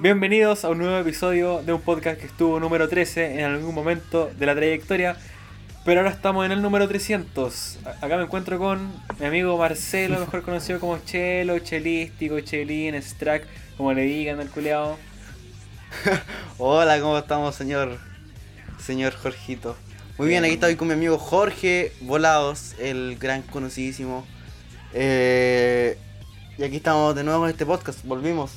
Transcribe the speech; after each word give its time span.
Bienvenidos 0.00 0.64
a 0.64 0.70
un 0.70 0.78
nuevo 0.78 0.96
episodio 0.98 1.62
de 1.62 1.72
un 1.74 1.80
podcast 1.82 2.18
que 2.18 2.26
estuvo 2.26 2.58
número 2.58 2.88
13 2.88 3.38
en 3.38 3.44
algún 3.44 3.74
momento 3.74 4.30
de 4.38 4.46
la 4.46 4.54
trayectoria, 4.54 5.16
pero 5.84 6.00
ahora 6.00 6.10
estamos 6.12 6.46
en 6.46 6.52
el 6.52 6.62
número 6.62 6.88
300. 6.88 7.78
A- 7.84 8.06
Acá 8.06 8.16
me 8.16 8.22
encuentro 8.24 8.58
con 8.58 8.90
mi 9.18 9.26
amigo 9.26 9.56
Marcelo, 9.58 10.18
mejor 10.20 10.42
conocido 10.42 10.80
como 10.80 10.98
Chelo, 11.04 11.58
Chelístico, 11.58 12.40
Chelín, 12.40 12.94
Strack, 13.02 13.46
como 13.76 13.92
le 13.92 14.02
digan 14.02 14.40
al 14.40 14.48
culeado. 14.48 14.96
Hola, 16.58 16.98
¿cómo 17.00 17.18
estamos, 17.18 17.54
señor? 17.54 17.98
Señor 18.78 19.12
Jorgito. 19.14 19.76
Muy 20.16 20.28
bien, 20.28 20.44
aquí 20.44 20.54
estoy 20.54 20.76
con 20.76 20.88
mi 20.88 20.94
amigo 20.94 21.18
Jorge 21.18 21.92
Volados, 22.02 22.74
el 22.78 23.16
gran 23.18 23.42
conocidísimo. 23.42 24.26
Eh, 24.94 25.98
y 26.56 26.62
aquí 26.62 26.76
estamos 26.76 27.14
de 27.14 27.22
nuevo 27.24 27.44
en 27.44 27.50
este 27.50 27.66
podcast. 27.66 28.02
Volvimos. 28.04 28.52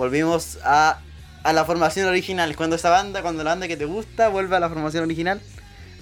Volvimos 0.00 0.56
a, 0.64 0.98
a 1.42 1.52
la 1.52 1.66
formación 1.66 2.08
original. 2.08 2.56
Cuando 2.56 2.76
esa 2.76 2.88
banda, 2.88 3.20
cuando 3.20 3.44
la 3.44 3.50
banda 3.50 3.68
que 3.68 3.76
te 3.76 3.84
gusta 3.84 4.28
vuelve 4.28 4.56
a 4.56 4.60
la 4.60 4.70
formación 4.70 5.04
original. 5.04 5.42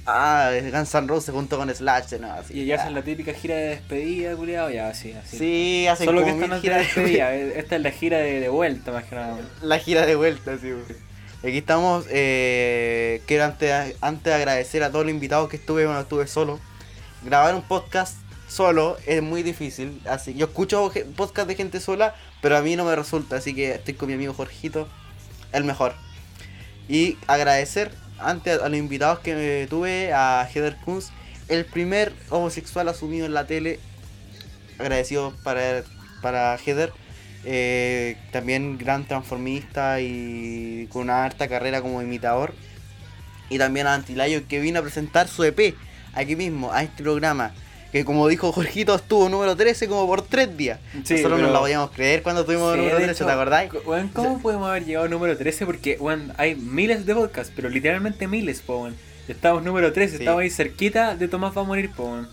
Ah, 0.06 0.52
Guns 0.72 0.94
N' 0.94 1.08
Roses 1.08 1.34
junto 1.34 1.56
con 1.58 1.68
Slash, 1.74 2.12
¿no? 2.20 2.32
Así, 2.32 2.60
Y 2.60 2.66
ya 2.66 2.76
hacen 2.76 2.94
la 2.94 3.02
típica 3.02 3.32
gira 3.34 3.56
de 3.56 3.70
despedida, 3.70 4.36
culeado, 4.36 4.70
ya 4.70 4.88
así, 4.88 5.12
así. 5.14 5.36
Sí, 5.36 5.86
hacen 5.88 6.06
Solo 6.06 6.22
que 6.24 6.30
esta 6.30 6.46
no 6.46 6.54
es 6.54 6.62
de 6.62 6.68
giras 6.68 6.78
de- 6.78 6.84
despedida, 6.84 7.34
eh, 7.34 7.52
esta 7.58 7.74
es 7.74 7.82
la 7.82 7.90
gira 7.90 8.18
de, 8.18 8.38
de 8.38 8.48
vuelta 8.48 8.92
más 8.92 9.02
que 9.02 9.16
nada. 9.16 9.36
La 9.62 9.80
gira 9.80 10.06
de 10.06 10.14
vuelta, 10.14 10.56
sí. 10.58 10.72
Aquí 11.42 11.58
estamos. 11.58 12.04
Eh, 12.08 13.20
quiero 13.26 13.46
antes, 13.46 13.96
antes 14.00 14.32
agradecer 14.32 14.84
a 14.84 14.90
todos 14.92 15.04
los 15.06 15.12
invitados 15.12 15.48
que 15.48 15.56
estuve 15.56 15.82
cuando 15.86 16.02
estuve 16.02 16.28
solo. 16.28 16.60
Grabar 17.24 17.56
un 17.56 17.62
podcast 17.62 18.14
solo 18.48 18.96
es 19.06 19.22
muy 19.22 19.42
difícil. 19.42 20.00
Así 20.08 20.34
yo 20.34 20.46
escucho 20.46 20.90
podcast 21.16 21.48
de 21.48 21.54
gente 21.54 21.80
sola, 21.80 22.14
pero 22.40 22.56
a 22.56 22.62
mí 22.62 22.74
no 22.74 22.84
me 22.84 22.96
resulta. 22.96 23.36
Así 23.36 23.54
que 23.54 23.72
estoy 23.72 23.94
con 23.94 24.08
mi 24.08 24.14
amigo 24.14 24.34
Jorgito, 24.34 24.88
el 25.52 25.64
mejor. 25.64 25.94
Y 26.88 27.16
agradecer 27.26 27.92
antes 28.18 28.60
a 28.60 28.68
los 28.68 28.78
invitados 28.78 29.20
que 29.20 29.66
tuve 29.68 30.12
a 30.12 30.48
Heather 30.52 30.76
Kunz, 30.84 31.10
el 31.48 31.64
primer 31.64 32.12
homosexual 32.30 32.88
asumido 32.88 33.26
en 33.26 33.34
la 33.34 33.46
tele. 33.46 33.78
Agradecido 34.78 35.34
para, 35.44 35.82
para 36.22 36.56
Heather. 36.56 36.92
Eh, 37.44 38.16
también 38.32 38.78
gran 38.78 39.06
transformista 39.06 40.00
y 40.00 40.88
con 40.90 41.02
una 41.02 41.24
harta 41.24 41.48
carrera 41.48 41.80
como 41.82 42.02
imitador. 42.02 42.54
Y 43.50 43.58
también 43.58 43.86
a 43.86 43.94
Antilayo 43.94 44.46
que 44.46 44.60
vino 44.60 44.80
a 44.80 44.82
presentar 44.82 45.28
su 45.28 45.44
EP 45.44 45.74
aquí 46.14 46.36
mismo, 46.36 46.72
a 46.72 46.82
este 46.82 47.02
programa. 47.02 47.52
Que 47.92 48.04
como 48.04 48.28
dijo 48.28 48.52
Jorgito, 48.52 48.94
estuvo 48.94 49.28
número 49.30 49.56
13 49.56 49.88
como 49.88 50.06
por 50.06 50.20
tres 50.22 50.54
días. 50.56 50.78
Sí, 51.04 51.14
Nosotros 51.14 51.30
no 51.40 51.46
pero- 51.46 51.52
lo 51.52 51.60
podíamos 51.60 51.90
creer 51.92 52.22
cuando 52.22 52.44
tuvimos 52.44 52.72
Sí, 52.74 52.78
número 52.78 52.96
de 52.98 53.04
13, 53.04 53.12
hecho, 53.12 53.26
¿te 53.26 53.32
acordáis? 53.32 53.70
co- 53.70 53.80
weón, 53.86 54.08
¿Cómo 54.08 54.38
podemos 54.40 54.68
haber 54.68 54.84
llegado 54.84 55.08
número 55.08 55.36
13? 55.38 55.64
Porque 55.64 55.96
weón, 55.98 56.32
hay 56.36 56.54
miles 56.54 57.06
de 57.06 57.14
podcasts, 57.14 57.50
pero 57.56 57.70
literalmente 57.70 58.26
miles, 58.28 58.60
po. 58.60 58.88
Estamos 59.26 59.62
número 59.62 59.92
13, 59.92 60.16
Sí. 60.18 60.22
estamos 60.22 60.42
ahí 60.42 60.50
cerquita 60.50 61.16
de 61.16 61.28
Tomás 61.28 61.56
va 61.56 61.62
a 61.62 61.64
morir, 61.64 61.90
po, 61.90 62.04
weón. 62.04 62.28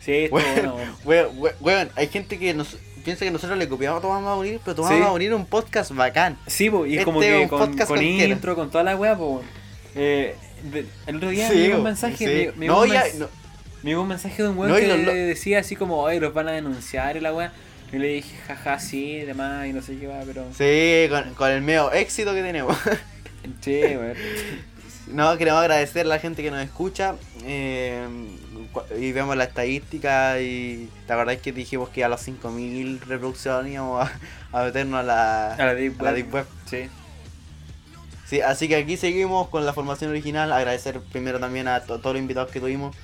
Sí, 0.00 0.28
bueno, 0.30 0.76
weón, 1.04 1.28
weón, 1.60 1.90
hay 1.94 2.08
gente 2.08 2.38
que 2.38 2.54
nos 2.54 2.76
piensa 3.04 3.24
que 3.26 3.30
nosotros 3.30 3.58
le 3.58 3.68
copiamos 3.68 3.98
a 3.98 4.02
Tomás 4.02 4.24
va 4.24 4.32
a 4.32 4.36
morir, 4.36 4.58
pero 4.64 4.74
Tomás 4.74 4.92
va 5.00 5.06
a 5.08 5.10
morir 5.10 5.34
un 5.34 5.44
podcast 5.44 5.90
bacán. 5.90 6.38
Sí, 6.46 6.70
po, 6.70 6.86
y 6.86 6.94
Este 6.94 7.04
como 7.04 7.20
que 7.20 7.46
con, 7.48 7.76
con 7.76 8.02
intro, 8.02 8.54
con 8.54 8.70
toda 8.70 8.84
la 8.84 8.96
weá, 8.96 9.16
po. 9.18 9.42
Eh, 9.94 10.34
el 11.06 11.16
otro 11.16 11.28
día 11.28 11.48
me 11.50 11.54
llegó 11.56 11.76
un 11.76 11.84
mensaje, 11.84 12.52
me, 12.56 12.60
me 12.60 12.66
no, 12.68 12.80
un 12.80 12.88
ya, 12.90 13.04
mens- 13.04 13.14
no, 13.16 13.41
me 13.82 13.90
llegó 13.90 14.02
un 14.02 14.08
mensaje 14.08 14.42
de 14.42 14.48
un 14.48 14.58
weón 14.58 14.70
No, 14.72 14.78
y 14.78 14.82
que 14.82 14.88
los 14.88 14.98
lo- 15.00 15.12
decía 15.12 15.58
así 15.60 15.76
como, 15.76 15.98
oye, 16.00 16.20
los 16.20 16.32
van 16.34 16.48
a 16.48 16.52
denunciar 16.52 17.16
y 17.16 17.20
la 17.20 17.32
weá. 17.34 17.52
Y 17.92 17.98
le 17.98 18.08
dije, 18.08 18.36
jaja, 18.46 18.78
sí, 18.78 19.18
demás, 19.20 19.66
y 19.66 19.72
no 19.74 19.82
sé 19.82 19.98
qué 19.98 20.06
va, 20.06 20.20
pero. 20.24 20.44
Sí, 20.56 21.08
con, 21.10 21.34
con 21.34 21.50
el 21.50 21.60
medio 21.62 21.92
éxito 21.92 22.32
que 22.34 22.42
tenemos. 22.42 22.76
Sí, 23.60 23.80
weón. 23.82 24.14
No, 25.08 25.36
queremos 25.36 25.60
agradecer 25.60 26.06
a 26.06 26.08
la 26.08 26.18
gente 26.20 26.42
que 26.42 26.50
nos 26.50 26.62
escucha. 26.62 27.16
eh, 27.44 28.06
y 28.98 29.12
vemos 29.12 29.36
la 29.36 29.44
estadística. 29.44 30.40
Y 30.40 30.88
la 31.08 31.16
verdad 31.16 31.34
es 31.34 31.40
que 31.42 31.52
dijimos 31.52 31.88
que 31.90 32.02
a 32.04 32.08
las 32.08 32.22
5000 32.22 33.00
reproducciones 33.00 33.72
íbamos 33.72 34.08
a, 34.08 34.58
a 34.58 34.64
meternos 34.64 35.00
a 35.00 35.02
la, 35.02 35.54
A 35.54 35.66
la 35.66 35.74
Deep 35.74 36.00
a 36.00 36.04
la 36.04 36.10
Web. 36.12 36.16
Deep 36.22 36.34
Web. 36.34 36.46
Sí. 36.66 36.88
Sí, 38.26 38.40
así 38.40 38.68
que 38.68 38.76
aquí 38.76 38.96
seguimos 38.96 39.48
con 39.48 39.66
la 39.66 39.72
formación 39.74 40.10
original. 40.10 40.50
Agradecer 40.52 41.00
primero 41.12 41.38
también 41.38 41.68
a 41.68 41.80
to- 41.80 41.98
todos 41.98 42.14
los 42.14 42.20
invitados 42.22 42.50
que 42.50 42.60
tuvimos. 42.60 42.96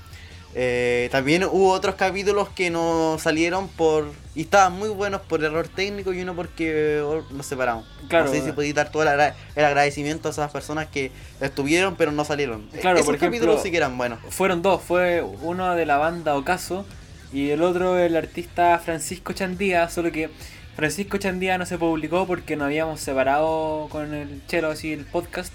Eh, 0.54 1.08
también 1.12 1.44
hubo 1.44 1.70
otros 1.72 1.94
capítulos 1.94 2.48
que 2.48 2.70
no 2.70 3.16
salieron 3.20 3.68
por. 3.68 4.10
y 4.34 4.42
estaban 4.42 4.72
muy 4.72 4.88
buenos 4.88 5.20
por 5.20 5.44
error 5.44 5.68
técnico 5.68 6.12
y 6.12 6.22
uno 6.22 6.34
porque 6.34 7.00
oh, 7.04 7.22
nos 7.32 7.46
separamos. 7.46 7.84
Claro. 8.08 8.24
No 8.26 8.30
sé 8.32 8.42
si 8.42 8.52
podéis 8.52 8.74
dar 8.74 8.90
todo 8.90 9.02
el, 9.02 9.08
agra- 9.08 9.34
el 9.54 9.64
agradecimiento 9.64 10.28
a 10.28 10.30
esas 10.32 10.50
personas 10.50 10.86
que 10.88 11.12
estuvieron 11.40 11.96
pero 11.96 12.12
no 12.12 12.24
salieron. 12.24 12.66
Claro, 12.80 12.96
Esos 12.96 13.06
por 13.06 13.14
ejemplo, 13.16 13.36
capítulos 13.38 13.62
sí 13.62 13.70
que 13.70 13.76
eran 13.76 13.96
buenos. 13.98 14.18
Fueron 14.30 14.62
dos, 14.62 14.82
fue 14.82 15.22
uno 15.22 15.74
de 15.74 15.84
la 15.86 15.98
banda 15.98 16.34
Ocaso 16.36 16.86
y 17.32 17.50
el 17.50 17.62
otro 17.62 17.98
el 17.98 18.16
artista 18.16 18.78
Francisco 18.82 19.34
Chandía, 19.34 19.88
solo 19.90 20.10
que 20.10 20.30
Francisco 20.76 21.18
Chandía 21.18 21.58
no 21.58 21.66
se 21.66 21.76
publicó 21.76 22.26
porque 22.26 22.56
nos 22.56 22.66
habíamos 22.66 23.00
separado 23.00 23.88
con 23.90 24.14
el 24.14 24.40
Chelo 24.46 24.70
así 24.70 24.92
el 24.94 25.04
podcast. 25.04 25.52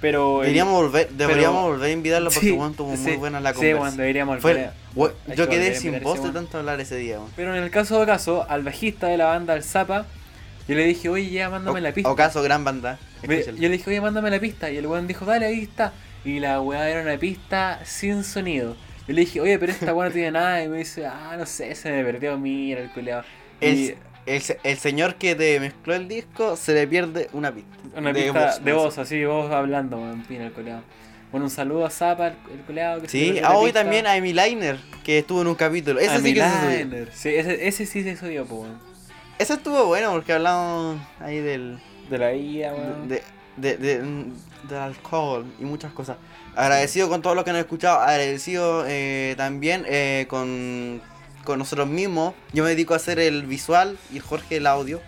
Pero 0.00 0.38
el- 0.40 0.46
Deberíamos 0.46 0.74
volver, 0.74 1.08
deberíamos 1.10 1.60
pero- 1.62 1.72
volver 1.72 1.90
a 1.90 1.92
invitarlo 1.92 2.30
porque 2.30 2.46
Sí, 2.46 2.52
weón, 2.52 2.74
tuvo 2.74 2.94
sí, 2.96 3.02
muy 3.02 3.16
buena 3.16 3.40
la 3.40 3.50
Sí, 3.50 3.56
conversa. 3.56 3.78
bueno, 3.80 3.96
deberíamos 3.96 4.40
Fue- 4.40 4.52
volver. 4.94 5.12
hay 5.28 5.36
yo 5.36 5.48
que 5.48 5.56
quedé 5.56 5.74
sin 5.74 6.00
voz 6.02 6.22
de 6.22 6.30
tanto 6.30 6.58
hablar 6.58 6.80
ese 6.80 6.96
día. 6.96 7.18
Pero 7.34 7.56
en 7.56 7.62
el 7.62 7.70
caso 7.70 7.96
de 7.96 8.02
Ocaso, 8.04 8.46
al 8.48 8.62
bajista 8.62 9.08
de 9.08 9.16
la 9.16 9.26
banda, 9.26 9.54
al 9.54 9.64
Zapa, 9.64 10.06
yo 10.68 10.74
le 10.76 10.84
dije, 10.84 11.08
oye, 11.08 11.30
ya 11.30 11.50
mándame 11.50 11.80
la 11.80 11.92
pista. 11.92 12.10
O 12.10 12.14
caso 12.16 12.42
gran 12.42 12.62
banda. 12.62 12.98
Me- 13.26 13.42
yo 13.42 13.52
le 13.52 13.68
dije, 13.70 13.90
oye, 13.90 14.00
mándame 14.00 14.30
la 14.30 14.38
pista. 14.38 14.70
Y 14.70 14.76
el 14.76 14.86
weón 14.86 15.06
dijo, 15.08 15.24
dale, 15.24 15.46
ahí 15.46 15.62
está. 15.62 15.92
Y 16.24 16.38
la 16.40 16.60
weá 16.60 16.88
era 16.88 17.00
una 17.02 17.16
pista 17.18 17.80
sin 17.84 18.22
sonido. 18.22 18.76
Yo 19.08 19.14
le 19.14 19.22
dije, 19.22 19.40
oye, 19.40 19.58
pero 19.58 19.72
esta 19.72 19.94
weá 19.94 20.08
no 20.08 20.14
tiene 20.14 20.30
nada. 20.32 20.62
Y 20.62 20.68
me 20.68 20.78
dice, 20.78 21.06
ah, 21.06 21.34
no 21.38 21.46
sé, 21.46 21.74
se 21.74 21.90
me 21.90 22.04
perdió, 22.04 22.36
mira 22.38 22.82
el 22.82 22.90
culeado. 22.90 23.24
El, 23.60 23.96
el, 24.26 24.42
el 24.62 24.78
señor 24.78 25.14
que 25.16 25.34
te 25.34 25.58
mezcló 25.60 25.94
el 25.94 26.06
disco 26.08 26.56
se 26.56 26.74
le 26.74 26.86
pierde 26.86 27.28
una 27.32 27.52
pista. 27.52 27.70
una 27.96 28.12
de 28.12 28.22
pista 28.24 28.46
voz, 28.46 28.64
de 28.64 28.72
voz, 28.72 28.98
así, 28.98 29.24
vos 29.24 29.50
hablando, 29.50 29.96
weón, 29.98 30.22
pina 30.24 30.46
el 30.46 30.52
culeado. 30.52 30.82
Bueno, 31.30 31.44
un 31.46 31.50
saludo 31.50 31.84
a 31.84 31.90
Zapa, 31.90 32.28
el, 32.28 32.34
el 32.52 32.60
culeado. 32.60 33.02
que 33.02 33.08
Sí, 33.08 33.38
ah, 33.42 33.54
hoy 33.56 33.72
también 33.72 34.06
a 34.06 34.12
Amy 34.12 34.32
Liner, 34.32 34.78
que 35.04 35.18
estuvo 35.18 35.42
en 35.42 35.48
un 35.48 35.54
capítulo. 35.54 35.98
Ese 36.00 36.10
A 36.10 36.18
sí 36.20 36.34
que 36.34 36.40
se 36.40 36.48
subió. 36.50 36.70
Miliner. 36.70 37.10
Sí, 37.12 37.28
ese, 37.34 37.68
ese 37.68 37.86
sí 37.86 38.02
se 38.02 38.16
subió, 38.16 38.46
po, 38.46 38.62
weón. 38.62 38.78
Ese 39.38 39.54
estuvo 39.54 39.84
bueno 39.86 40.10
porque 40.12 40.32
hablamos 40.32 40.98
ahí 41.20 41.38
del. 41.40 41.78
De 42.10 42.18
la 42.18 42.34
IA, 42.34 42.72
de, 43.06 43.22
de, 43.56 43.76
de- 43.76 44.24
del 44.68 44.78
alcohol 44.78 45.44
y 45.60 45.64
muchas 45.64 45.92
cosas. 45.92 46.16
Agradecido 46.56 47.08
con 47.08 47.22
todos 47.22 47.36
los 47.36 47.44
que 47.44 47.50
nos 47.52 47.58
han 47.58 47.64
escuchado, 47.64 48.00
agradecido 48.00 48.84
eh, 48.88 49.34
también 49.36 49.84
eh, 49.86 50.24
con, 50.28 51.00
con 51.44 51.58
nosotros 51.58 51.88
mismos. 51.88 52.34
Yo 52.52 52.64
me 52.64 52.70
dedico 52.70 52.94
a 52.94 52.96
hacer 52.98 53.18
el 53.18 53.44
visual 53.46 53.98
y 54.12 54.18
Jorge 54.20 54.56
el 54.56 54.66
audio. 54.66 55.00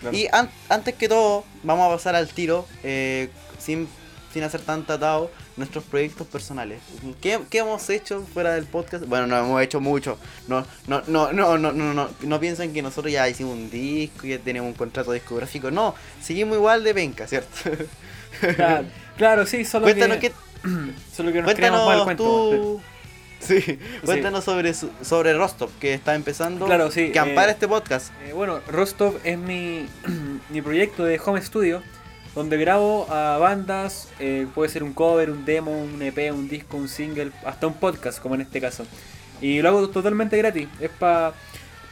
Claro. 0.00 0.16
Y 0.16 0.28
an- 0.32 0.50
antes 0.68 0.94
que 0.94 1.08
todo, 1.08 1.44
vamos 1.62 1.88
a 1.88 1.94
pasar 1.96 2.14
al 2.14 2.28
tiro, 2.28 2.66
eh, 2.82 3.30
sin, 3.58 3.88
sin 4.32 4.42
hacer 4.42 4.60
tan 4.60 4.80
atado, 4.88 5.30
nuestros 5.56 5.84
proyectos 5.84 6.26
personales. 6.26 6.80
¿Qué, 7.20 7.38
qué 7.48 7.58
hemos 7.58 7.88
hecho 7.88 8.26
fuera 8.34 8.52
del 8.54 8.66
podcast? 8.66 9.04
Bueno, 9.06 9.26
no 9.28 9.38
hemos 9.38 9.62
hecho 9.62 9.80
mucho. 9.80 10.18
No, 10.48 10.66
no, 10.88 11.02
no, 11.06 11.32
no, 11.32 11.56
no, 11.56 11.72
no, 11.72 11.94
no, 11.94 12.08
no 12.20 12.40
piensen 12.40 12.72
que 12.72 12.82
nosotros 12.82 13.12
ya 13.12 13.28
hicimos 13.28 13.52
un 13.54 13.70
disco, 13.70 14.26
ya 14.26 14.38
tenemos 14.38 14.68
un 14.68 14.74
contrato 14.74 15.12
discográfico. 15.12 15.70
No, 15.70 15.94
seguimos 16.20 16.56
igual 16.56 16.82
de 16.84 16.92
penca, 16.92 17.26
¿cierto? 17.28 17.70
Claro, 18.56 18.86
claro, 19.16 19.46
sí, 19.46 19.64
solo 19.64 19.84
Cuéntanos 19.84 20.18
que, 20.18 20.30
qué, 20.30 20.34
solo 21.16 21.32
que 21.32 21.40
nos 21.40 21.54
creamos 21.54 21.86
mal 21.86 22.02
cuéntanos 22.04 22.04
cuento. 22.04 22.50
tú. 22.56 22.82
Sí, 23.48 23.78
cuéntanos 24.04 24.44
sobre 24.44 24.72
su- 24.74 24.90
sobre 25.02 25.34
Rostov, 25.34 25.70
que 25.80 25.94
está 25.94 26.14
empezando, 26.14 26.66
Claro, 26.66 26.90
sí, 26.90 27.10
que 27.10 27.18
ampara 27.18 27.48
eh, 27.48 27.52
este 27.52 27.68
podcast. 27.68 28.12
Eh, 28.26 28.32
bueno, 28.32 28.60
Rostov 28.68 29.18
es 29.24 29.38
mi, 29.38 29.86
mi 30.50 30.62
proyecto 30.62 31.04
de 31.04 31.20
home 31.24 31.42
studio, 31.42 31.82
donde 32.34 32.56
grabo 32.56 33.06
a 33.10 33.38
bandas, 33.38 34.08
eh, 34.18 34.46
puede 34.54 34.70
ser 34.70 34.82
un 34.82 34.92
cover, 34.92 35.30
un 35.30 35.44
demo, 35.44 35.72
un 35.72 36.00
EP, 36.02 36.32
un 36.32 36.48
disco, 36.48 36.76
un 36.76 36.88
single, 36.88 37.30
hasta 37.44 37.66
un 37.66 37.74
podcast, 37.74 38.20
como 38.20 38.34
en 38.34 38.40
este 38.40 38.60
caso. 38.60 38.86
Y 39.40 39.60
lo 39.60 39.68
hago 39.68 39.88
totalmente 39.88 40.36
gratis. 40.38 40.68
Es 40.80 40.90
para, 40.90 41.32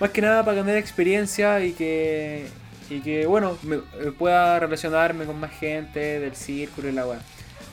más 0.01 0.11
que 0.11 0.23
nada, 0.23 0.45
para 0.45 0.57
ganar 0.57 0.77
experiencia 0.77 1.63
y 1.65 1.73
que, 1.73 2.47
y 2.91 3.01
que 3.01 3.27
bueno, 3.27 3.59
me, 3.63 3.79
pueda 4.19 4.59
relacionarme 4.59 5.27
con 5.27 5.39
más 5.39 5.53
gente 5.53 6.19
del 6.19 6.35
círculo 6.35 6.89
y 6.89 6.93
la 6.93 7.07
weá. 7.07 7.21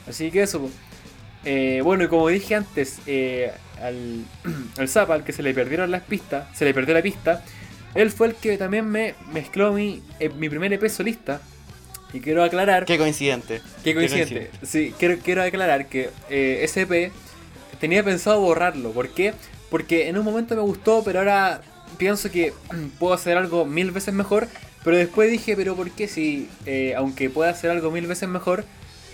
Así 0.06 0.30
que 0.30 0.42
eso, 0.42 0.60
po. 0.60 0.70
Eh, 1.44 1.80
bueno, 1.82 2.04
y 2.04 2.08
como 2.08 2.28
dije 2.28 2.54
antes, 2.54 2.98
eh, 3.06 3.52
al, 3.80 4.24
al 4.76 4.88
Zapa, 4.88 5.14
al 5.14 5.24
que 5.24 5.32
se 5.32 5.42
le 5.42 5.54
perdieron 5.54 5.90
las 5.90 6.02
pistas, 6.02 6.46
se 6.56 6.64
le 6.64 6.74
perdió 6.74 6.94
la 6.94 7.02
pista, 7.02 7.42
él 7.94 8.10
fue 8.10 8.28
el 8.28 8.34
que 8.34 8.58
también 8.58 8.86
me 8.88 9.14
mezcló 9.32 9.72
mi, 9.72 10.02
eh, 10.18 10.28
mi 10.28 10.48
primer 10.48 10.72
EP 10.72 10.88
solista. 10.88 11.40
Y 12.12 12.20
quiero 12.20 12.42
aclarar. 12.42 12.86
Qué 12.86 12.98
coincidente. 12.98 13.62
Qué 13.84 13.94
coincidente. 13.94 14.50
Sí, 14.64 14.92
quiero, 14.98 15.18
quiero 15.22 15.44
aclarar 15.44 15.86
que 15.86 16.10
ese 16.28 16.80
EP 16.82 17.12
tenía 17.78 18.02
pensado 18.02 18.40
borrarlo. 18.40 18.90
¿Por 18.90 19.10
qué? 19.10 19.32
Porque 19.70 20.08
en 20.08 20.18
un 20.18 20.24
momento 20.24 20.56
me 20.56 20.62
gustó, 20.62 21.04
pero 21.04 21.20
ahora 21.20 21.62
pienso 21.98 22.28
que 22.28 22.52
puedo 22.98 23.14
hacer 23.14 23.36
algo 23.36 23.64
mil 23.64 23.92
veces 23.92 24.12
mejor. 24.12 24.48
Pero 24.82 24.96
después 24.96 25.30
dije, 25.30 25.54
pero 25.54 25.76
¿por 25.76 25.92
qué 25.92 26.08
si, 26.08 26.48
aunque 26.96 27.30
pueda 27.30 27.50
hacer 27.50 27.70
algo 27.70 27.92
mil 27.92 28.08
veces 28.08 28.28
mejor, 28.28 28.64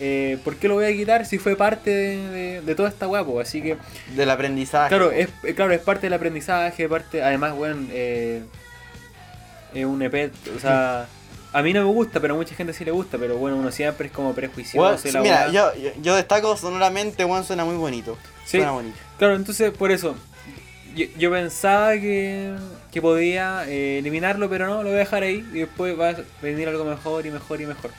eh, 0.01 0.39
¿por 0.45 0.57
qué 0.57 0.69
lo 0.69 0.75
voy 0.75 0.85
a 0.87 0.93
quitar 0.93 1.25
si 1.27 1.39
fue 1.39 1.57
parte 1.57 1.91
de, 1.91 2.29
de- 2.29 2.61
de 2.63 2.75
toda 2.75 2.89
esta 2.89 3.07
guapo? 3.07 3.41
Así 3.41 3.63
que, 3.63 3.77
Del 4.15 4.31
aprendizaje. 4.31 4.89
claro, 4.89 5.11
es, 5.11 5.29
eh, 5.43 5.55
claro, 5.55 5.73
es 5.73 5.81
parte 5.81 6.07
del 6.07 6.15
aprendizaje, 6.15 6.89
parte, 6.89 7.23
además, 7.23 7.55
bueno, 7.55 7.87
eh, 7.91 8.43
es 9.75 9.85
un 9.85 10.01
EP, 10.03 10.31
o 10.57 10.61
sea, 10.61 11.07
a 11.53 11.63
mí 11.63 11.73
no 11.73 11.81
me 11.87 11.93
gusta, 11.93 12.21
pero 12.21 12.35
a 12.35 12.37
mucha 12.37 12.55
gente 12.55 12.73
sí 12.73 12.85
le 12.85 12.91
gusta, 12.91 13.19
pero 13.19 13.37
bueno, 13.37 13.57
uno 13.57 13.71
siempre 13.71 14.07
es 14.09 14.13
como 14.13 14.35
prejuicioso. 14.35 14.81
Weón, 15.03 15.15
la 15.15 15.21
mira, 15.23 15.49
yo, 15.51 15.75
yo, 15.77 15.91
yo 16.03 16.15
destaco 16.17 16.57
sonoramente, 16.57 17.25
weón, 17.25 17.45
suena 17.45 17.65
muy 17.65 17.77
bonito. 17.77 18.17
Sí. 18.45 18.59
Suena 18.59 18.73
bonito. 18.73 18.97
Claro, 19.19 19.37
entonces 19.37 19.71
por 19.73 19.91
eso. 19.91 20.15
Yo, 20.95 21.05
yo 21.19 21.31
pensaba 21.31 21.93
que, 21.95 22.55
que 22.91 23.03
podía 23.03 23.65
eh, 23.69 23.99
eliminarlo, 23.99 24.49
pero 24.49 24.67
no, 24.67 24.83
lo 24.83 24.89
voy 24.89 24.97
a 24.97 25.01
dejar 25.01 25.23
ahí 25.25 25.47
y 25.53 25.59
después 25.61 25.99
va 25.99 26.11
a 26.11 26.17
venir 26.41 26.69
algo 26.69 26.85
mejor 26.87 27.27
y 27.27 27.31
mejor 27.31 27.61
y 27.61 27.67
mejor. 27.67 27.91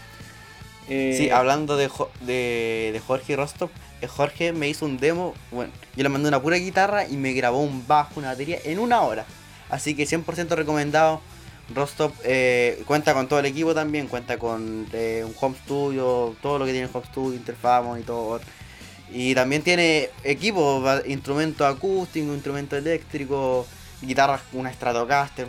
Eh, 0.89 1.15
Sí, 1.17 1.29
hablando 1.29 1.75
de, 1.77 1.87
Jo- 1.89 2.09
de, 2.21 2.91
de 2.93 2.99
Jorge 3.05 3.35
Rostov, 3.35 3.69
eh, 4.01 4.07
Jorge 4.07 4.53
me 4.53 4.69
hizo 4.69 4.85
un 4.85 4.97
demo, 4.97 5.33
bueno, 5.51 5.71
yo 5.95 6.03
le 6.03 6.09
mandé 6.09 6.29
una 6.29 6.41
pura 6.41 6.57
guitarra 6.57 7.07
y 7.07 7.17
me 7.17 7.33
grabó 7.33 7.59
un 7.61 7.85
bajo, 7.87 8.13
una 8.19 8.29
batería 8.29 8.59
en 8.63 8.79
una 8.79 9.01
hora. 9.01 9.25
Así 9.69 9.95
que 9.95 10.05
100% 10.05 10.55
recomendado. 10.55 11.21
Rostov 11.75 12.13
eh, 12.23 12.81
cuenta 12.87 13.13
con 13.13 13.27
todo 13.27 13.39
el 13.39 13.45
equipo 13.45 13.75
también, 13.75 14.07
cuenta 14.07 14.37
con 14.39 14.87
eh, 14.93 15.25
un 15.25 15.33
home 15.37 15.55
studio, 15.65 16.33
todo 16.41 16.59
lo 16.59 16.65
que 16.65 16.71
tiene 16.71 16.87
el 16.87 16.95
home 16.95 17.05
studio, 17.07 17.35
interfaz, 17.35 17.83
monitor. 17.83 18.39
Y 19.11 19.35
también 19.35 19.61
tiene 19.63 20.09
equipo, 20.23 20.81
instrumentos 21.05 21.67
acústicos, 21.67 22.33
instrumentos 22.33 22.79
eléctricos, 22.79 23.65
guitarras, 24.01 24.41
una 24.53 24.71
Stratocaster, 24.71 25.47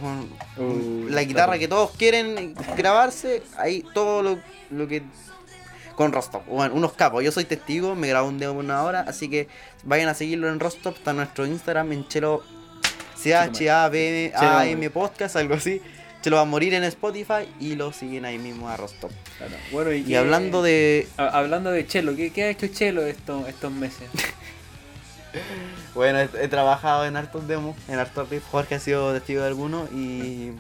Uh, 0.56 1.08
la 1.08 1.22
guitarra 1.22 1.46
claro. 1.54 1.60
que 1.60 1.68
todos 1.68 1.90
quieren 1.92 2.54
grabarse, 2.76 3.42
ahí 3.56 3.84
todo 3.94 4.22
lo, 4.22 4.38
lo 4.70 4.88
que 4.88 5.02
con 5.94 6.12
Rostov, 6.12 6.44
bueno, 6.46 6.74
unos 6.74 6.92
capos, 6.92 7.24
yo 7.24 7.32
soy 7.32 7.44
testigo, 7.44 7.94
me 7.96 8.08
grabó 8.08 8.28
un 8.28 8.38
demo 8.38 8.54
por 8.54 8.64
una 8.64 8.82
hora, 8.84 9.00
así 9.08 9.28
que 9.28 9.48
vayan 9.84 10.08
a 10.08 10.14
seguirlo 10.14 10.48
en 10.48 10.60
Rostov, 10.60 10.94
está 10.94 11.10
en 11.10 11.16
nuestro 11.18 11.44
Instagram 11.46 11.92
en 11.92 12.06
Chelo 12.08 12.42
C 13.16 13.34
H 13.34 13.68
A 13.70 13.88
B 13.88 14.32
A 14.36 14.66
M 14.66 14.90
podcast, 14.90 15.34
algo 15.36 15.54
así. 15.54 15.82
Chelo 16.22 16.36
va 16.36 16.42
a 16.42 16.46
morir 16.46 16.74
en 16.74 16.82
Spotify 16.84 17.48
y 17.60 17.74
lo 17.76 17.92
siguen 17.92 18.24
ahí 18.24 18.38
mismo 18.38 18.68
a 18.68 18.76
Rostov. 18.76 19.10
Claro. 19.38 19.54
Bueno, 19.72 19.92
y, 19.92 20.14
hablando 20.16 20.62
de 20.62 21.06
ha- 21.16 21.28
hablando 21.38 21.70
de 21.72 21.86
Chelo, 21.86 22.14
¿qué, 22.16 22.30
qué 22.32 22.44
ha 22.44 22.50
hecho 22.50 22.66
Chelo 22.68 23.04
estos, 23.06 23.48
estos 23.48 23.72
meses? 23.72 24.08
Bueno, 25.94 26.18
he, 26.20 26.28
he 26.42 26.48
trabajado 26.48 27.04
en 27.06 27.16
hartos 27.16 27.46
demos, 27.48 27.76
en 27.88 27.98
hartos 27.98 28.28
riffs. 28.28 28.46
Jorge 28.50 28.76
ha 28.76 28.80
sido 28.80 29.12
testigo 29.12 29.42
de 29.42 29.48
algunos 29.48 29.90
y. 29.92 30.52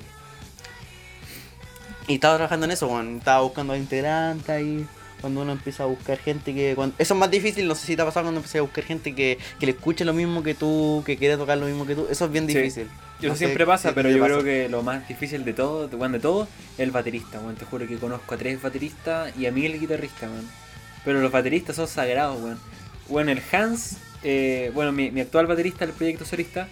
Y 2.06 2.14
estaba 2.14 2.36
trabajando 2.36 2.64
en 2.66 2.72
eso, 2.72 2.88
bueno, 2.88 3.18
estaba 3.18 3.42
buscando 3.42 3.76
integrantes 3.76 4.48
ahí. 4.48 4.86
Cuando 5.20 5.42
uno 5.42 5.52
empieza 5.52 5.82
a 5.82 5.86
buscar 5.86 6.16
gente 6.18 6.54
que. 6.54 6.74
cuando- 6.76 6.94
eso 6.98 7.14
es 7.14 7.20
más 7.20 7.30
difícil, 7.30 7.66
no 7.66 7.74
sé 7.74 7.86
si 7.86 7.96
te 7.96 8.02
ha 8.02 8.04
pasado 8.04 8.24
cuando 8.24 8.38
empecé 8.38 8.58
a 8.58 8.62
buscar 8.62 8.84
gente 8.84 9.14
que, 9.14 9.36
que 9.58 9.66
le 9.66 9.72
escuche 9.72 10.04
lo 10.04 10.12
mismo 10.14 10.42
que 10.44 10.54
tú, 10.54 11.02
que 11.04 11.16
quiere 11.16 11.36
tocar 11.36 11.58
lo 11.58 11.66
mismo 11.66 11.86
que 11.86 11.96
tú. 11.96 12.06
Eso 12.08 12.24
es 12.26 12.30
bien 12.32 12.46
Sí. 12.46 12.54
difícil. 12.56 12.88
Eso 13.18 13.26
No 13.28 13.34
sé 13.34 13.38
siempre 13.38 13.66
pasa, 13.66 13.92
pero 13.94 14.08
yo 14.10 14.20
pasa. 14.20 14.32
creo 14.34 14.44
que 14.44 14.68
lo 14.68 14.82
más 14.82 15.06
difícil 15.08 15.44
de 15.44 15.52
todo, 15.52 15.88
de, 15.88 15.96
bueno, 15.96 16.14
de 16.14 16.20
todo, 16.20 16.44
es 16.44 16.80
el 16.80 16.92
baterista, 16.92 17.40
weón. 17.40 17.56
Te 17.56 17.64
juro 17.64 17.86
que 17.88 17.98
conozco 17.98 18.32
a 18.34 18.38
tres 18.38 18.62
bateristas 18.62 19.36
y 19.36 19.46
a 19.46 19.50
mí 19.52 19.66
el 19.66 19.78
guitarrista, 19.80 20.26
weón. 20.30 20.48
Pero 21.04 21.20
los 21.20 21.32
bateristas 21.32 21.74
son 21.76 21.88
sagrados, 21.88 22.40
weón. 22.40 22.60
Bueno, 23.08 23.32
el 23.32 23.42
Hans, 23.52 23.96
eh, 24.22 24.70
bueno, 24.74 24.92
mi, 24.92 25.10
mi 25.10 25.20
actual 25.20 25.46
baterista 25.46 25.86
del 25.86 25.94
proyecto 25.94 26.24
solista, 26.24 26.68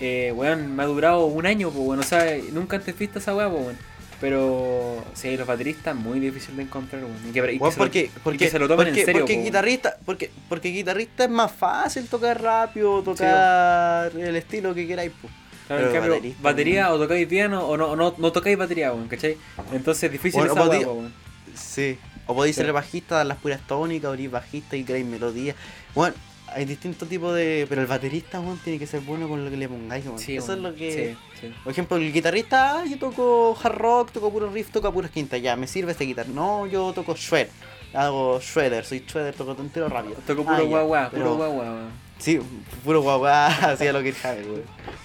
eh, 0.00 0.32
weón, 0.34 0.74
me 0.74 0.82
ha 0.82 0.86
durado 0.86 1.26
un 1.26 1.46
año, 1.46 1.70
pues, 1.70 1.84
weón. 1.86 2.00
O 2.00 2.02
sea, 2.02 2.24
nunca 2.52 2.76
antes 2.76 2.96
visto 2.98 3.18
esa 3.18 3.34
weá, 3.34 3.48
pues, 3.50 3.62
weón. 3.62 3.78
Pero, 4.20 5.04
sí, 5.14 5.36
los 5.36 5.46
bateristas 5.48 5.96
muy 5.96 6.20
difícil 6.20 6.56
de 6.56 6.62
encontrar, 6.62 7.02
weón. 7.02 7.16
Y 7.28 7.32
que, 7.32 7.40
y 7.40 7.42
que 7.54 7.58
Bueno, 7.58 7.72
se 7.72 7.78
lo- 7.78 7.84
porque, 7.84 8.00
y 8.04 8.10
porque, 8.22 8.38
que 8.38 8.50
se 8.50 8.58
lo 8.60 8.68
tomen 8.68 8.86
porque, 8.86 9.00
en 9.00 9.06
serio, 9.06 9.20
porque 9.22 9.34
po, 9.36 9.42
guitarrista, 9.42 9.96
porque, 10.04 10.30
porque 10.48 10.68
guitarrista 10.68 11.24
es 11.24 11.30
más 11.30 11.50
fácil 11.52 12.06
tocar 12.06 12.40
rápido, 12.40 13.02
tocar 13.02 14.12
el 14.16 14.36
estilo 14.36 14.74
que 14.74 14.86
queráis. 14.86 15.10
po. 15.20 15.28
Claro, 15.66 15.82
en 15.82 15.88
pero 15.88 15.92
cambio, 16.00 16.14
baterista, 16.14 16.42
batería 16.42 16.92
o 16.92 16.98
tocáis 16.98 17.26
piano 17.28 17.64
o 17.66 17.76
no, 17.76 17.86
o 17.92 17.96
no, 17.96 18.14
no 18.18 18.32
tocáis 18.32 18.56
batería, 18.58 18.92
weón, 18.92 19.08
¿cachai? 19.08 19.36
Entonces 19.72 20.04
es 20.04 20.12
difícil 20.12 20.40
Bueno, 20.40 20.54
esa 20.54 20.64
podía-. 20.64 21.10
Sí. 21.56 21.98
O 22.26 22.34
podéis 22.34 22.54
Sí. 22.56 22.62
ser 22.62 22.72
bajista, 22.72 23.16
dar 23.16 23.26
las 23.26 23.38
puras 23.38 23.60
tónicas, 23.66 24.10
o 24.10 24.14
eres 24.14 24.30
bajista 24.30 24.76
y 24.76 24.84
creáis 24.84 25.04
melodías. 25.06 25.56
Bueno, 25.94 26.14
hay 26.54 26.64
distintos 26.64 27.08
tipos 27.08 27.34
de. 27.34 27.66
Pero 27.68 27.80
el 27.80 27.86
baterista, 27.86 28.42
tiene 28.64 28.78
que 28.78 28.86
ser 28.86 29.00
bueno 29.00 29.28
con 29.28 29.44
lo 29.44 29.50
que 29.50 29.56
le 29.56 29.68
pongáis. 29.68 30.04
Sí, 30.16 30.36
Eso 30.36 30.52
es 30.54 30.58
lo 30.58 30.74
que. 30.74 31.16
Sí, 31.34 31.40
sí. 31.48 31.54
Por 31.64 31.72
ejemplo, 31.72 31.96
el 31.96 32.12
guitarrista, 32.12 32.78
ah, 32.80 32.84
yo 32.84 32.98
toco 32.98 33.56
hard 33.62 33.74
rock, 33.76 34.12
toco 34.12 34.30
puro 34.32 34.50
riff, 34.50 34.70
toco 34.70 34.92
puras 34.92 35.10
quintas, 35.10 35.40
ya, 35.42 35.56
me 35.56 35.66
sirve 35.66 35.92
esta 35.92 36.04
guitarra. 36.04 36.30
No, 36.32 36.66
yo 36.66 36.92
toco 36.92 37.14
shred. 37.14 37.48
Hago 37.94 38.40
shredder, 38.40 38.84
soy 38.84 39.00
shredder, 39.06 39.34
toco 39.34 39.54
tontero 39.54 39.88
rápido. 39.88 40.16
Toco 40.26 40.42
Ah, 40.42 40.52
puro 40.56 40.62
ya, 40.64 40.68
guagua, 40.68 41.08
pero- 41.10 41.24
puro 41.24 41.36
guagua, 41.36 41.64
weón. 41.64 41.90
Sí, 42.18 42.40
puro 42.84 43.02
guagua, 43.02 43.46
hacía 43.48 43.92
lo 43.92 44.02
que 44.02 44.12
sabe, 44.12 44.42
weón. 44.44 44.62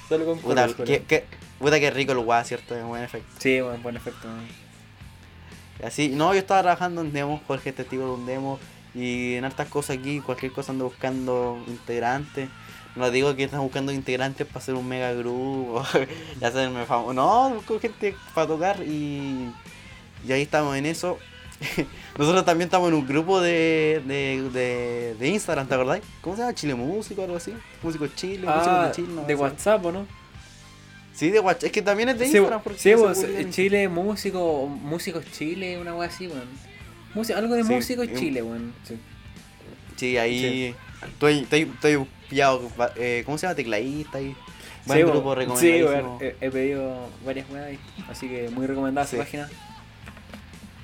Solo 0.07 0.25
con 0.25 0.39
Puta, 0.39 0.67
qué, 0.85 1.03
qué, 1.07 1.25
puta 1.59 1.79
que 1.79 1.91
rico 1.91 2.13
el 2.13 2.19
guá, 2.19 2.43
¿cierto? 2.43 2.75
Buen 2.87 3.03
efecto. 3.03 3.27
Sí, 3.39 3.61
weón, 3.61 3.81
buen 3.83 3.95
efecto. 3.97 4.27
Así, 5.83 6.09
no, 6.09 6.33
yo 6.33 6.39
estaba 6.39 6.61
trabajando 6.61 7.01
en 7.01 7.13
demos, 7.13 7.41
Jorge 7.45 7.69
es 7.69 7.75
testigo 7.75 8.05
de 8.05 8.11
un 8.11 8.25
demo 8.25 8.59
y 8.97 9.35
en 9.35 9.45
hartas 9.45 9.67
cosas 9.69 9.97
aquí, 9.97 10.19
cualquier 10.21 10.51
cosa 10.51 10.71
ando 10.71 10.85
buscando 10.85 11.63
integrantes. 11.67 12.49
No 12.95 13.11
digo 13.11 13.35
que 13.35 13.43
están 13.43 13.61
buscando 13.61 13.91
integrantes 13.91 14.47
para 14.47 14.57
hacer 14.59 14.73
un 14.73 14.87
mega 14.87 15.13
grupo 15.13 15.83
y 16.41 16.43
hacerme 16.43 16.85
famoso. 16.85 17.13
No, 17.13 17.51
busco 17.51 17.79
gente 17.79 18.15
para 18.33 18.47
tocar 18.47 18.81
y, 18.83 19.51
y 20.27 20.31
ahí 20.31 20.41
estamos 20.41 20.75
en 20.75 20.87
eso. 20.87 21.19
Nosotros 22.17 22.43
también 22.45 22.67
estamos 22.67 22.89
en 22.89 22.95
un 22.95 23.07
grupo 23.07 23.39
de, 23.39 24.01
de, 24.05 24.49
de, 24.51 25.15
de 25.19 25.27
Instagram, 25.27 25.67
¿te 25.67 25.75
acordáis? 25.75 26.03
¿Cómo 26.21 26.35
se 26.35 26.41
llama? 26.41 26.53
Chile 26.55 26.73
Músico 26.75 27.21
o 27.21 27.25
algo 27.25 27.37
así. 27.37 27.53
Músico 27.83 28.07
Chile, 28.07 28.47
Músicos 28.47 28.67
Ah, 28.67 28.87
de 28.87 28.91
Chile. 28.93 29.07
no 29.13 29.21
de. 29.23 29.35
WhatsApp, 29.35 29.85
¿o 29.85 29.91
no? 29.91 30.07
Sí, 31.13 31.29
de 31.31 31.39
WhatsApp. 31.39 31.63
Es 31.65 31.71
que 31.71 31.81
también 31.81 32.09
es 32.09 32.17
de 32.19 32.25
Sí, 32.25 32.37
Instagram. 32.37 32.59
bo- 32.59 32.63
porque 32.63 32.79
sí, 32.79 32.93
vos, 32.95 33.17
publica 33.17 33.39
en- 33.39 33.51
Chile, 33.51 33.89
músico, 33.89 34.67
músicos 34.67 35.23
Chile, 35.31 35.79
una 35.79 35.93
weá 35.95 36.07
así, 36.09 36.27
weón. 36.27 36.47
Algo 37.35 37.55
de 37.55 37.63
Sí, 37.63 37.73
músicos 37.73 38.07
y 38.07 38.11
un- 38.13 38.19
Chile, 38.19 38.41
weón. 38.43 38.73
Sí. 38.83 38.97
Sí, 39.95 40.17
ahí 40.17 40.75
estoy, 41.13 41.39
estoy, 41.39 41.61
estoy 41.61 42.07
pillado, 42.29 42.61
eh, 42.97 43.23
¿cómo 43.25 43.37
se 43.37 43.47
llama? 43.47 43.55
Tecladista 43.55 44.17
ahí. 44.19 44.35
Buen 44.85 44.99
grupo 45.07 45.33
weón. 45.33 45.57
Sí, 45.57 45.67
he, 46.21 46.35
he 46.39 46.51
pedido 46.51 47.09
varias 47.25 47.49
weas 47.49 47.65
ahí, 47.67 47.79
así 48.09 48.27
que 48.29 48.49
muy 48.49 48.67
recomendada 48.67 49.05
esa 49.05 49.17
página. 49.17 49.49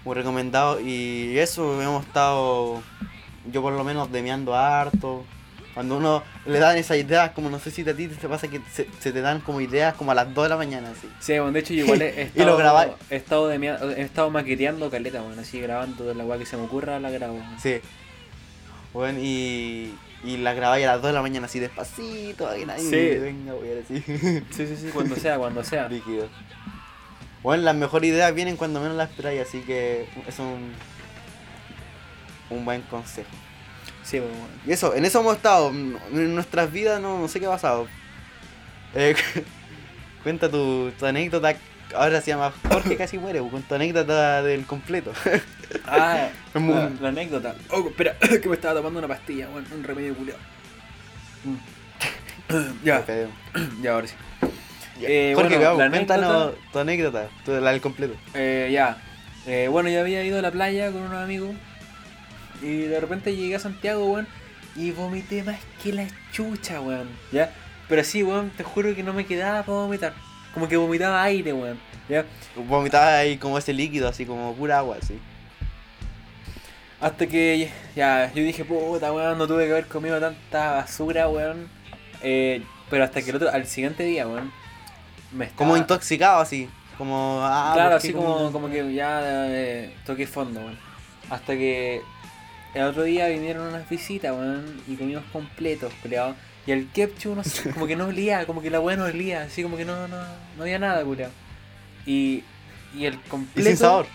Muy 0.03 0.15
recomendado. 0.15 0.81
Y 0.81 1.37
eso, 1.37 1.81
hemos 1.81 2.05
estado, 2.05 2.81
yo 3.51 3.61
por 3.61 3.71
lo 3.73 3.83
menos, 3.83 4.11
demeando 4.11 4.55
harto. 4.55 5.23
Cuando 5.73 5.97
uno 5.97 6.23
le 6.45 6.59
dan 6.59 6.77
esas 6.77 6.97
ideas, 6.97 7.31
como 7.31 7.49
no 7.49 7.57
sé 7.59 7.71
si 7.71 7.81
a 7.87 7.95
ti 7.95 8.07
te 8.07 8.27
pasa 8.29 8.47
que 8.47 8.61
se, 8.71 8.87
se 8.99 9.11
te 9.11 9.21
dan 9.21 9.39
como 9.41 9.59
ideas 9.59 9.95
como 9.95 10.11
a 10.11 10.15
las 10.15 10.31
2 10.33 10.43
de 10.45 10.49
la 10.49 10.57
mañana, 10.57 10.89
así. 10.91 11.09
Sí, 11.19 11.33
bueno, 11.39 11.51
de 11.51 11.59
hecho 11.61 11.73
yo 11.73 11.85
igual 11.85 12.01
he, 12.03 12.09
he 12.21 12.25
Y 12.25 12.39
lo 12.39 12.41
estado, 12.41 12.57
grabáis. 12.57 12.91
he 13.09 13.15
estado, 13.15 13.47
de 13.47 13.55
he 13.97 14.01
estado 14.01 14.29
maqueteando 14.29 14.89
caleta, 14.91 15.21
bueno, 15.21 15.41
así 15.41 15.59
grabando 15.59 16.03
de 16.05 16.13
la 16.15 16.23
weá 16.25 16.37
que 16.37 16.45
se 16.45 16.57
me 16.57 16.63
ocurra, 16.63 16.99
la 16.99 17.09
grabo. 17.09 17.39
Sí. 17.61 17.79
Bueno, 18.93 19.17
y, 19.19 19.95
y 20.23 20.37
la 20.37 20.53
grabáis 20.53 20.85
a 20.85 20.91
las 20.91 21.01
2 21.01 21.07
de 21.07 21.13
la 21.13 21.21
mañana 21.23 21.47
así 21.47 21.59
despacito, 21.59 22.45
para 22.45 22.57
que 22.57 22.65
nadie 22.67 22.83
Sí. 22.89 23.19
venga, 23.19 23.53
voy 23.53 23.69
a 23.69 23.75
decir. 23.75 24.03
Sí, 24.51 24.67
sí, 24.67 24.75
sí, 24.77 24.89
cuando 24.93 25.15
sea, 25.15 25.37
cuando 25.39 25.63
sea. 25.63 25.87
Líquido. 25.89 26.27
Bueno, 27.41 27.63
las 27.63 27.75
mejores 27.75 28.09
ideas 28.11 28.33
vienen 28.35 28.55
cuando 28.57 28.79
menos 28.79 28.95
las 28.95 29.09
esperáis, 29.09 29.41
así 29.41 29.61
que 29.61 30.07
es 30.27 30.37
un, 30.39 30.71
un 32.51 32.63
buen 32.63 32.81
consejo. 32.83 33.29
Sí, 34.03 34.19
bueno. 34.19 34.35
Y 34.65 34.71
eso, 34.71 34.93
en 34.95 35.05
eso 35.05 35.19
hemos 35.21 35.35
estado. 35.37 35.69
En 35.69 36.35
nuestras 36.35 36.71
vidas 36.71 37.01
no, 37.01 37.19
no 37.19 37.27
sé 37.27 37.39
qué 37.39 37.45
ha 37.45 37.49
pasado. 37.51 37.87
Eh, 38.95 39.15
cuenta 40.23 40.49
tu, 40.49 40.91
tu 40.99 41.05
anécdota. 41.05 41.55
Ahora 41.95 42.21
se 42.21 42.31
llama 42.31 42.51
Jorge 42.69 42.95
casi 42.97 43.17
muere, 43.19 43.39
con 43.39 43.61
tu 43.61 43.75
anécdota 43.75 44.41
del 44.43 44.65
completo. 44.65 45.11
Ah, 45.87 46.27
la, 46.53 46.91
la 47.01 47.09
anécdota. 47.09 47.55
Oh, 47.71 47.87
espera, 47.87 48.15
que 48.41 48.47
me 48.47 48.53
estaba 48.53 48.75
tomando 48.75 48.99
una 48.99 49.07
pastilla, 49.07 49.49
weón, 49.49 49.65
un 49.73 49.83
remedio 49.83 50.13
culiao. 50.13 50.37
ya, 52.83 52.99
Qué 52.99 53.03
feo. 53.05 53.29
ya, 53.81 53.93
ahora 53.93 54.07
sí. 54.07 54.13
Ya. 55.01 55.09
Eh, 55.09 55.31
Jorge, 55.35 55.55
bueno, 55.57 55.75
vamos, 55.77 55.89
cuéntanos 55.89 56.25
anécdota- 56.31 56.71
tu 56.71 56.79
anécdota, 56.79 57.27
tu, 57.43 57.51
la 57.53 57.71
del 57.71 57.81
completo. 57.81 58.13
Eh, 58.35 58.69
ya. 58.71 58.97
Eh, 59.47 59.67
bueno, 59.69 59.89
yo 59.89 59.99
había 59.99 60.23
ido 60.23 60.37
a 60.37 60.41
la 60.43 60.51
playa 60.51 60.91
con 60.91 61.01
unos 61.01 61.23
amigos. 61.23 61.55
Y 62.63 62.83
de 62.83 62.99
repente 62.99 63.35
llegué 63.35 63.55
a 63.55 63.59
Santiago, 63.59 64.05
weón. 64.05 64.27
Y 64.75 64.91
vomité 64.91 65.43
más 65.43 65.59
que 65.83 65.93
la 65.93 66.07
chucha, 66.31 66.81
weón. 66.81 67.09
¿Ya? 67.31 67.53
Pero 67.89 68.03
sí, 68.03 68.23
weón, 68.23 68.49
te 68.51 68.63
juro 68.63 68.95
que 68.95 69.03
no 69.03 69.13
me 69.13 69.25
quedaba 69.25 69.63
para 69.63 69.77
vomitar. 69.79 70.13
Como 70.53 70.67
que 70.67 70.77
vomitaba 70.77 71.21
aire, 71.23 71.53
weón. 71.53 71.79
¿Ya? 72.07 72.25
Vomitaba 72.55 73.17
ahí 73.17 73.37
como 73.37 73.57
ese 73.57 73.73
líquido, 73.73 74.07
así 74.07 74.25
como 74.25 74.53
pura 74.55 74.79
agua, 74.79 74.97
así. 75.01 75.19
Hasta 76.99 77.27
que 77.27 77.69
ya, 77.95 78.31
yo 78.33 78.43
dije, 78.43 78.63
puta, 78.63 79.11
weón, 79.11 79.37
no 79.37 79.45
tuve 79.45 79.65
que 79.65 79.73
haber 79.73 79.87
comido 79.87 80.19
tanta 80.19 80.71
basura, 80.71 81.27
weón. 81.27 81.67
Eh, 82.21 82.63
pero 82.89 83.03
hasta 83.03 83.21
que 83.21 83.29
el 83.29 83.35
otro, 83.35 83.49
al 83.51 83.67
siguiente 83.67 84.03
día, 84.03 84.25
weón. 84.25 84.51
Me 85.33 85.45
estaba... 85.45 85.57
Como 85.57 85.77
intoxicado, 85.77 86.39
así. 86.39 86.69
Como, 86.97 87.41
ah, 87.43 87.71
claro, 87.73 87.91
¿por 87.91 88.01
qué 88.01 88.07
así 88.07 88.13
como, 88.13 88.51
como 88.51 88.69
que 88.69 88.93
ya 88.93 89.19
eh, 89.23 89.93
toqué 90.05 90.25
fondo, 90.25 90.61
weón. 90.61 90.77
Hasta 91.29 91.53
que 91.53 92.01
el 92.73 92.83
otro 92.83 93.03
día 93.03 93.27
vinieron 93.27 93.67
unas 93.67 93.87
visitas, 93.89 94.31
weón, 94.31 94.81
y 94.87 94.95
comimos 94.95 95.23
completos, 95.31 95.93
culiao. 96.01 96.35
Y 96.65 96.71
el 96.71 96.87
ketchup, 96.89 97.35
no 97.35 97.43
sé, 97.43 97.69
como 97.71 97.87
que 97.87 97.95
no 97.95 98.07
olía, 98.07 98.45
como 98.45 98.61
que 98.61 98.69
la 98.69 98.79
weá 98.79 98.95
no 98.95 99.03
olía, 99.05 99.43
así 99.43 99.63
como 99.63 99.75
que 99.77 99.83
no, 99.85 100.07
no, 100.07 100.17
no 100.57 100.63
había 100.63 100.79
nada, 100.79 101.03
culiao. 101.03 101.29
Y, 102.05 102.43
y 102.95 103.05
el 103.05 103.15
Y 103.15 103.17
completo. 103.29 103.67
sin 103.69 103.77
sabor. 103.77 104.05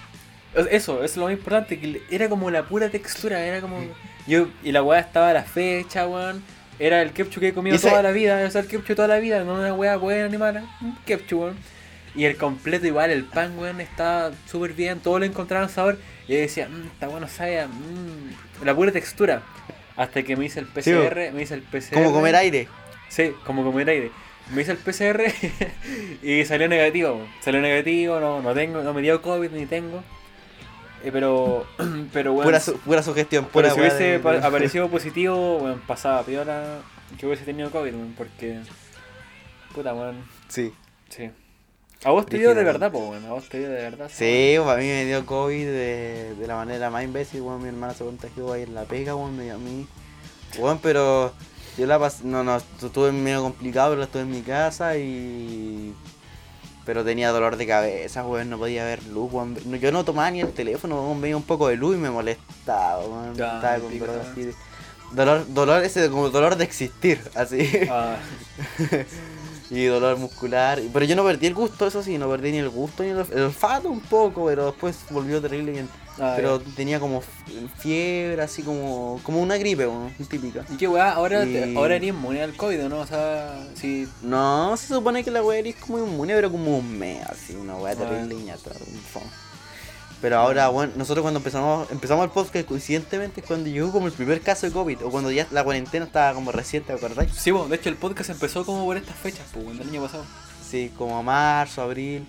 Eso, 0.55 0.69
eso 0.71 1.05
es 1.05 1.17
lo 1.17 1.25
más 1.25 1.33
importante, 1.35 1.79
que 1.79 2.01
era 2.11 2.29
como 2.29 2.51
la 2.51 2.63
pura 2.65 2.89
textura, 2.89 3.45
era 3.45 3.61
como... 3.61 3.81
Yo, 4.27 4.49
y 4.65 4.73
la 4.73 4.83
weá 4.83 5.01
estaba 5.01 5.31
a 5.31 5.33
la 5.35 5.43
fecha, 5.43 6.07
weón. 6.07 6.43
Era 6.79 7.03
el 7.03 7.13
ketchup 7.13 7.41
que 7.41 7.49
he 7.49 7.53
comido 7.55 7.79
toda 7.79 8.03
la 8.03 8.13
vida, 8.13 8.43
o 8.47 8.51
sea, 8.51 8.61
el 8.63 8.67
ketchup 8.69 8.95
toda 8.97 9.09
la 9.09 9.19
vida, 9.19 9.43
no 9.45 9.55
una 9.55 9.75
weá 9.75 9.97
buena 9.97 10.29
ni 10.29 10.39
mala, 10.39 10.65
un 10.81 10.97
ketchup, 11.05 11.41
weón. 11.41 11.57
Y 12.15 12.25
el 12.25 12.37
completo 12.37 12.87
igual, 12.87 13.11
el 13.11 13.25
pan, 13.25 13.59
weón, 13.59 13.81
estaba 13.81 14.31
súper 14.51 14.73
bien, 14.73 15.01
todo 15.01 15.19
le 15.19 15.27
encontraban 15.27 15.69
sabor. 15.69 15.99
Y 16.27 16.33
yo 16.33 16.39
decía, 16.41 16.69
mmm, 16.69 16.87
está 16.87 17.09
bueno, 17.09 17.29
sabe, 17.29 17.61
a- 17.61 17.69
mm", 17.69 18.48
la 18.65 18.75
pura 18.75 18.93
textura. 18.93 19.43
Hasta 19.97 20.23
que 20.23 20.37
me 20.37 20.45
hice 20.45 20.61
el 20.61 20.67
Sí, 20.67 20.93
PCR, 20.93 21.33
me 21.33 21.43
hice 21.43 21.55
el 21.55 21.63
PCR. 21.63 21.95
Como 21.95 22.13
comer 22.13 22.37
aire. 22.37 22.69
Sí, 23.09 23.33
como 23.45 23.65
comer 23.65 23.89
aire. 23.91 24.11
Me 24.53 24.63
hice 24.63 24.71
el 24.73 24.79
PCR 24.79 25.23
y 26.23 26.45
salió 26.45 26.69
negativo. 26.69 27.27
Salió 27.41 27.61
negativo, 27.61 28.21
no, 28.21 28.41
no 28.41 28.55
tengo, 28.55 28.83
no 28.83 28.95
me 28.95 29.03
dio 29.03 29.21
COVID 29.21 29.51
ni 29.51 29.67
tengo. 29.67 30.03
Eh, 31.05 31.11
pero, 31.13 31.67
pero 32.13 32.33
bueno, 32.33 32.47
Pura, 32.49 32.61
su- 32.61 32.79
pura 32.79 33.03
sugestión, 33.03 33.45
pero 33.47 33.53
pura 33.53 33.71
si 33.71 33.81
hubiese 33.81 34.19
de- 34.19 34.39
aparecido 34.47 34.89
positivo, 34.91 35.59
bueno, 35.59 35.81
pasaba 35.87 36.23
piola 36.25 36.79
que 37.19 37.27
hubiese 37.27 37.45
tenido 37.45 37.71
COVID, 37.71 37.93
porque. 38.17 38.61
Puta, 39.75 39.95
weón. 39.95 40.25
Sí. 40.49 40.73
Sí. 41.09 41.31
A 42.05 42.11
vos 42.11 42.27
te 42.27 42.39
dio 42.39 42.55
de 42.55 42.63
verdad, 42.65 42.93
po. 42.93 43.13
A 43.15 43.33
vos 43.33 43.49
te 43.49 43.59
dio 43.59 43.69
de 43.69 43.75
verdad. 43.83 44.11
Sí, 44.13 44.55
a 44.57 44.77
mí 44.77 44.85
me 44.87 45.05
dio 45.05 45.27
COVID 45.27 45.65
de, 45.67 46.35
de 46.39 46.47
la 46.47 46.55
manera 46.57 46.91
más 46.91 47.03
imbécil, 47.05 47.41
weón. 47.43 47.63
Mi 47.63 47.69
hermana 47.69 47.93
se 47.95 48.05
contagió 48.05 48.53
ahí 48.53 48.63
en 48.63 48.75
la 48.75 48.85
pega, 48.85 49.15
weón, 49.17 49.37
me 49.37 49.45
dio 49.45 49.55
a 49.55 49.59
mí. 49.59 49.87
Weón, 50.59 50.79
pero 50.81 51.33
yo 51.77 51.87
la 51.87 51.99
pasé, 51.99 52.25
no, 52.25 52.45
no, 52.45 52.57
estuve 52.57 53.11
medio 53.13 53.43
complicado, 53.43 53.91
pero 53.91 54.03
estuve 54.05 54.23
en 54.23 54.31
mi 54.31 54.43
casa 54.43 54.97
y... 54.97 55.95
Pero 56.87 57.05
tenía 57.05 57.31
dolor 57.33 57.57
de 57.57 57.67
cabeza, 57.67 58.25
weón, 58.25 58.49
no 58.49 58.59
podía 58.59 58.85
ver 58.85 59.03
luz, 59.09 59.33
weón. 59.33 59.57
Yo 59.81 59.93
no 59.93 60.05
tomaba 60.05 60.31
ni 60.31 60.41
el 60.41 60.53
teléfono, 60.53 61.03
weón, 61.03 61.21
veía 61.21 61.37
un 61.37 61.43
poco 61.43 61.69
de 61.69 61.77
luz 61.77 61.97
y 61.97 61.99
me 61.99 62.11
molestaba, 62.11 63.01
weón. 63.01 63.35
Ya, 63.35 63.57
Estaba 63.57 63.79
con 63.81 63.99
dolor 63.99 64.21
así 64.31 64.43
de- 64.45 64.55
Dolor, 65.11 65.47
dolor 65.55 65.83
ese 65.85 66.11
como 66.11 66.29
dolor 66.29 66.57
de 66.57 66.65
existir, 66.65 67.19
así. 67.35 67.67
Ah, 67.91 68.17
y 69.71 69.85
dolor 69.85 70.17
muscular. 70.19 70.81
Pero 70.93 71.05
yo 71.05 71.15
no 71.17 71.25
perdí 71.25 71.47
el 71.47 71.55
gusto, 71.55 71.87
eso 71.87 72.03
sí, 72.03 72.19
no 72.19 72.29
perdí 72.29 72.53
ni 72.53 72.59
el 72.59 72.69
gusto 72.71 73.03
ni 73.03 73.11
el, 73.11 73.19
olf- 73.19 73.33
el 73.33 73.43
olfato 73.43 73.89
un 73.91 74.01
poco, 74.01 74.47
pero 74.47 74.67
después 74.67 74.97
volvió 75.11 75.41
terrible 75.41 75.73
bien. 75.73 75.89
ah, 76.21 76.33
pero 76.37 76.59
tenía 76.61 76.99
como 76.99 77.23
fiebre, 77.79 78.43
así 78.43 78.63
como 78.63 79.21
como 79.23 79.41
una 79.41 79.57
gripe, 79.57 79.87
weón, 79.87 80.13
típica. 80.29 80.65
¿Y 80.71 80.77
qué 80.77 80.89
weá? 80.89 81.13
Ahora, 81.13 81.43
te- 81.45 81.71
Y- 81.71 81.77
ahora 81.77 81.97
eres 81.97 82.09
inmune 82.09 82.43
al 82.43 82.55
COVID, 82.57 82.79
¿no? 82.85 83.01
O 83.01 83.07
sea, 83.07 83.67
si. 83.75 84.09
No, 84.23 84.77
se 84.77 84.89
supone 84.95 85.23
que 85.23 85.31
la 85.31 85.43
weá 85.43 85.61
es 85.61 85.77
como 85.77 85.99
inmune, 85.99 86.35
pero 86.35 86.51
como 86.51 86.79
un 86.79 86.99
mes, 86.99 87.25
así, 87.27 87.55
una 87.55 87.77
weá 87.77 87.93
Ah. 87.93 87.97
terrible 87.97 88.35
ñata, 88.37 88.71
un 88.71 88.99
fo. 89.01 89.21
Pero 90.21 90.39
ahora, 90.39 90.69
bueno, 90.69 90.93
nosotros 90.97 91.23
cuando 91.23 91.39
empezamos 91.39 91.91
empezamos 91.93 92.25
el 92.25 92.31
podcast, 92.31 92.67
coincidentemente 92.67 93.41
es 93.41 93.47
cuando 93.47 93.69
llegó 93.71 93.93
como 93.93 94.07
el 94.09 94.13
primer 94.13 94.41
caso 94.41 94.67
de 94.67 94.73
COVID, 94.73 95.05
o 95.05 95.11
cuando 95.11 95.31
ya 95.31 95.47
la 95.53 95.63
cuarentena 95.63 96.07
estaba 96.07 96.35
como 96.35 96.51
reciente, 96.51 96.93
¿te 96.93 96.99
acordáis? 96.99 97.31
Sí, 97.33 97.53
bueno, 97.53 97.69
de 97.69 97.77
hecho 97.77 97.89
el 97.89 97.95
podcast 97.97 98.31
empezó 98.31 98.65
como 98.67 98.85
por 98.85 98.97
estas 98.97 99.15
fechas, 99.17 99.47
pues, 99.55 99.79
del 99.79 99.89
año 99.89 100.03
pasado. 100.03 100.25
Sí, 100.69 100.91
como 100.99 101.23
marzo, 101.23 101.83
abril 101.83 102.27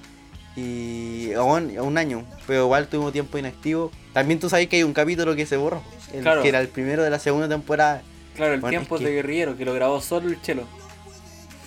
y 0.55 1.34
bueno, 1.34 1.84
un 1.84 1.98
año, 1.98 2.25
pero 2.46 2.63
igual 2.65 2.88
tuvimos 2.88 3.12
tiempo 3.12 3.38
inactivo. 3.38 3.91
También 4.13 4.39
tú 4.39 4.50
sabes 4.50 4.67
que 4.67 4.75
hay 4.77 4.84
un 4.84 4.93
capítulo 4.93 5.36
que 5.36 5.46
se 5.46 5.58
borró, 5.58 5.81
el 6.13 6.22
Claro. 6.22 6.41
que 6.43 6.50
era 6.50 6.60
el 6.60 6.67
primero 6.67 7.01
de 7.03 7.10
la 7.10 7.17
segunda 7.19 7.48
temporada. 7.50 8.03
Claro, 8.36 8.53
el 8.53 8.60
Bueno, 8.62 8.72
tiempo 8.77 8.98
que- 8.98 9.05
de 9.05 9.12
guerrillero, 9.13 9.58
que 9.58 9.65
lo 9.65 9.74
grabó 9.74 10.00
solo 10.00 10.29
el 10.29 10.39
chelo. 10.41 10.63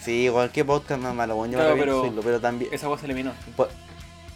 Sí, 0.04 0.24
igual 0.24 0.50
que 0.50 0.64
podcast 0.64 1.00
más 1.02 1.14
malo, 1.14 1.36
bueno, 1.36 1.52
yo 1.54 1.58
Claro, 1.58 1.76
pero- 1.78 2.02
decirlo, 2.02 2.22
pero 2.22 2.40
también 2.40 2.72
Esa 2.72 2.88
weá 2.88 2.98
se 2.98 3.06
eliminó. 3.06 3.32
por- 3.56 3.70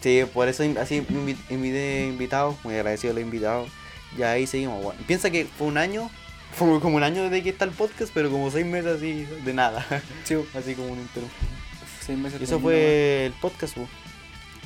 sí, 0.01 0.23
por 0.33 0.47
eso 0.47 0.63
así 0.79 1.01
invi- 1.01 1.37
invité 1.49 2.07
invitados, 2.07 2.55
muy 2.63 2.75
agradecido 2.75 3.11
a 3.11 3.15
los 3.15 3.23
invitados. 3.23 3.69
Y 4.17 4.23
ahí 4.23 4.47
seguimos, 4.47 4.81
bueno. 4.83 4.99
Piensa 5.05 5.29
que 5.29 5.45
fue 5.45 5.67
un 5.67 5.77
año, 5.77 6.09
fue 6.53 6.79
como 6.79 6.95
un 6.97 7.03
año 7.03 7.23
desde 7.23 7.43
que 7.43 7.49
está 7.49 7.65
el 7.65 7.71
podcast, 7.71 8.11
pero 8.13 8.31
como 8.31 8.49
seis 8.51 8.65
meses 8.65 8.97
así 8.97 9.25
de 9.43 9.53
nada, 9.53 9.85
Sí, 10.23 10.35
así 10.57 10.73
como 10.75 10.89
un 10.93 10.99
interrupción. 10.99 11.49
seis 12.05 12.17
meses 12.17 12.39
Y 12.41 12.45
eso 12.45 12.59
fue 12.59 13.25
el 13.27 13.33
podcast, 13.33 13.75
bu. 13.77 13.87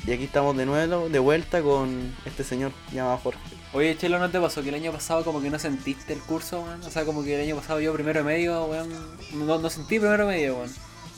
Y 0.06 0.10
aquí 0.12 0.24
estamos 0.24 0.56
de 0.56 0.66
nuevo, 0.66 1.08
de 1.08 1.18
vuelta 1.20 1.62
con 1.62 2.12
este 2.24 2.42
señor 2.42 2.72
llamado 2.92 3.18
Jorge. 3.18 3.38
Oye, 3.72 3.96
Chelo, 3.96 4.18
¿no 4.18 4.30
te 4.30 4.40
pasó 4.40 4.60
que 4.62 4.68
el 4.70 4.74
año 4.74 4.90
pasado 4.90 5.24
como 5.24 5.40
que 5.40 5.48
no 5.48 5.58
sentiste 5.60 6.12
el 6.12 6.18
curso, 6.20 6.60
weón? 6.62 6.82
O 6.82 6.90
sea, 6.90 7.04
como 7.04 7.22
que 7.22 7.36
el 7.36 7.42
año 7.42 7.54
pasado 7.56 7.80
yo 7.80 7.92
primero 7.94 8.24
medio, 8.24 8.64
weón, 8.66 8.88
no, 9.34 9.58
no 9.58 9.70
sentí 9.70 9.98
primero 10.00 10.26
medio, 10.26 10.56
weón. 10.56 10.70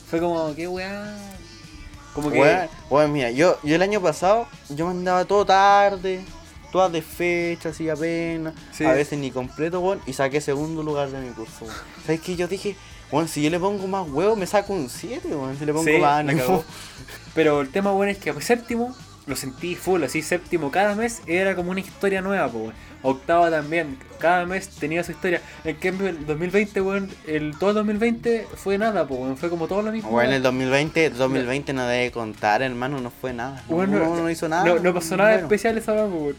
Fue 0.09 0.19
como, 0.19 0.53
qué 0.55 0.67
weá. 0.67 1.17
Como 2.15 2.31
que... 2.31 2.37
Bueno, 2.39 2.69
bueno, 2.89 3.13
mira, 3.13 3.29
yo, 3.31 3.57
yo 3.61 3.75
el 3.75 3.81
año 3.83 4.01
pasado, 4.01 4.47
yo 4.69 4.87
mandaba 4.87 5.25
todo 5.25 5.45
tarde, 5.45 6.23
todas 6.71 6.91
de 6.91 7.01
fecha, 7.01 7.69
así 7.69 7.89
apenas, 7.89 8.53
Sí. 8.71 8.85
a 8.85 8.93
veces 8.93 9.19
ni 9.19 9.29
completo, 9.31 9.81
weón, 9.81 10.01
y 10.07 10.13
saqué 10.13 10.39
segundo 10.41 10.81
lugar 10.81 11.09
de 11.09 11.19
mi 11.19 11.29
curso, 11.33 11.65
weón. 11.65 11.75
¿Sabes 12.05 12.21
qué? 12.21 12.35
Yo 12.35 12.47
dije, 12.47 12.75
bueno, 13.11 13.27
si 13.27 13.41
yo 13.43 13.49
le 13.49 13.59
pongo 13.59 13.85
más 13.87 14.09
huevo, 14.09 14.35
me 14.35 14.47
saco 14.47 14.73
un 14.73 14.89
7, 14.89 15.27
weón, 15.27 15.57
si 15.59 15.65
le 15.65 15.73
pongo 15.73 15.85
Sí, 15.85 15.97
más. 15.99 16.25
Pero 17.35 17.61
el 17.61 17.69
tema, 17.69 17.91
bueno, 17.91 18.11
es 18.11 18.17
que 18.17 18.33
séptimo 18.41 18.95
lo 19.27 19.35
sentí 19.35 19.75
full, 19.75 20.03
así 20.03 20.21
séptimo 20.21 20.69
cada 20.71 20.93
mes 20.95 21.21
era 21.25 21.55
como 21.55 21.71
una 21.71 21.79
historia 21.79 22.21
nueva, 22.21 22.47
pues, 22.49 22.63
weón. 22.65 22.73
Octava 23.01 23.51
también, 23.51 23.97
cada 24.19 24.45
mes 24.45 24.67
tenía 24.69 25.03
su 25.03 25.11
historia. 25.11 25.39
En 25.63 25.75
cambio, 25.75 26.07
el 26.09 26.25
2020, 26.25 26.81
weón, 26.81 27.09
el, 27.27 27.55
todo 27.57 27.69
el 27.71 27.75
2020 27.77 28.47
fue 28.55 28.77
nada, 28.77 29.07
pues, 29.07 29.19
weón, 29.19 29.37
fue 29.37 29.49
como 29.49 29.67
todo 29.67 29.81
lo 29.83 29.91
mismo. 29.91 30.09
Bueno, 30.09 30.29
el 30.31 30.41
weón. 30.41 30.43
2020, 30.43 31.09
2020 31.11 31.73
no 31.73 31.85
debe 31.87 32.11
contar, 32.11 32.61
hermano, 32.61 32.99
no 33.01 33.11
fue 33.11 33.33
nada. 33.33 33.63
Bueno, 33.67 33.99
no, 33.99 34.15
no 34.15 34.29
hizo 34.29 34.47
nada. 34.49 34.65
No, 34.65 34.79
no 34.79 34.93
pasó 34.93 35.17
nada 35.17 35.31
bueno. 35.31 35.45
especial 35.47 35.77
esa 35.77 35.93
weón, 35.93 36.11
pues. 36.17 36.35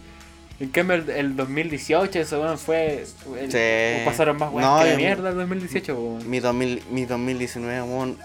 En 0.59 0.71
cambio, 0.71 0.97
el, 0.97 1.11
el 1.11 1.37
2018, 1.37 2.19
eso, 2.21 2.40
weón, 2.40 2.59
fue. 2.59 3.05
el- 3.38 3.50
Sí. 3.52 4.05
Pasaron 4.05 4.37
más 4.38 4.50
weón 4.52 4.62
No, 4.62 4.78
que 4.81 4.87
la 4.88 4.95
y- 4.95 4.97
mierda 4.97 5.28
el 5.31 5.37
2018, 5.37 5.95
pues, 5.95 6.07
weón. 6.23 6.31
Mi, 6.31 6.40
2000, 6.40 6.83
mi 6.90 7.05
2019, 7.05 7.83
weón, 7.83 8.16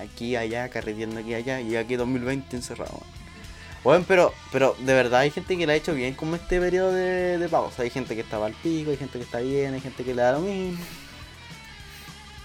aquí, 0.00 0.36
allá, 0.36 0.68
carreteando 0.68 1.20
aquí, 1.20 1.34
allá, 1.34 1.60
y 1.60 1.76
aquí 1.76 1.96
2020 1.96 2.56
encerrado. 2.56 3.00
Bueno, 3.86 4.04
pero, 4.08 4.34
pero 4.50 4.74
de 4.80 4.94
verdad 4.94 5.20
hay 5.20 5.30
gente 5.30 5.56
que 5.56 5.64
le 5.64 5.72
ha 5.72 5.76
hecho 5.76 5.94
bien 5.94 6.14
como 6.14 6.34
este 6.34 6.58
periodo 6.58 6.90
de, 6.92 7.38
de 7.38 7.48
pausa. 7.48 7.82
Hay 7.82 7.90
gente 7.90 8.16
que 8.16 8.20
estaba 8.20 8.46
al 8.46 8.52
pico, 8.54 8.90
hay 8.90 8.96
gente 8.96 9.16
que 9.16 9.24
está 9.24 9.38
bien, 9.38 9.74
hay 9.74 9.80
gente 9.80 10.02
que 10.02 10.12
le 10.12 10.22
da 10.22 10.32
lo 10.32 10.40
mismo. 10.40 10.84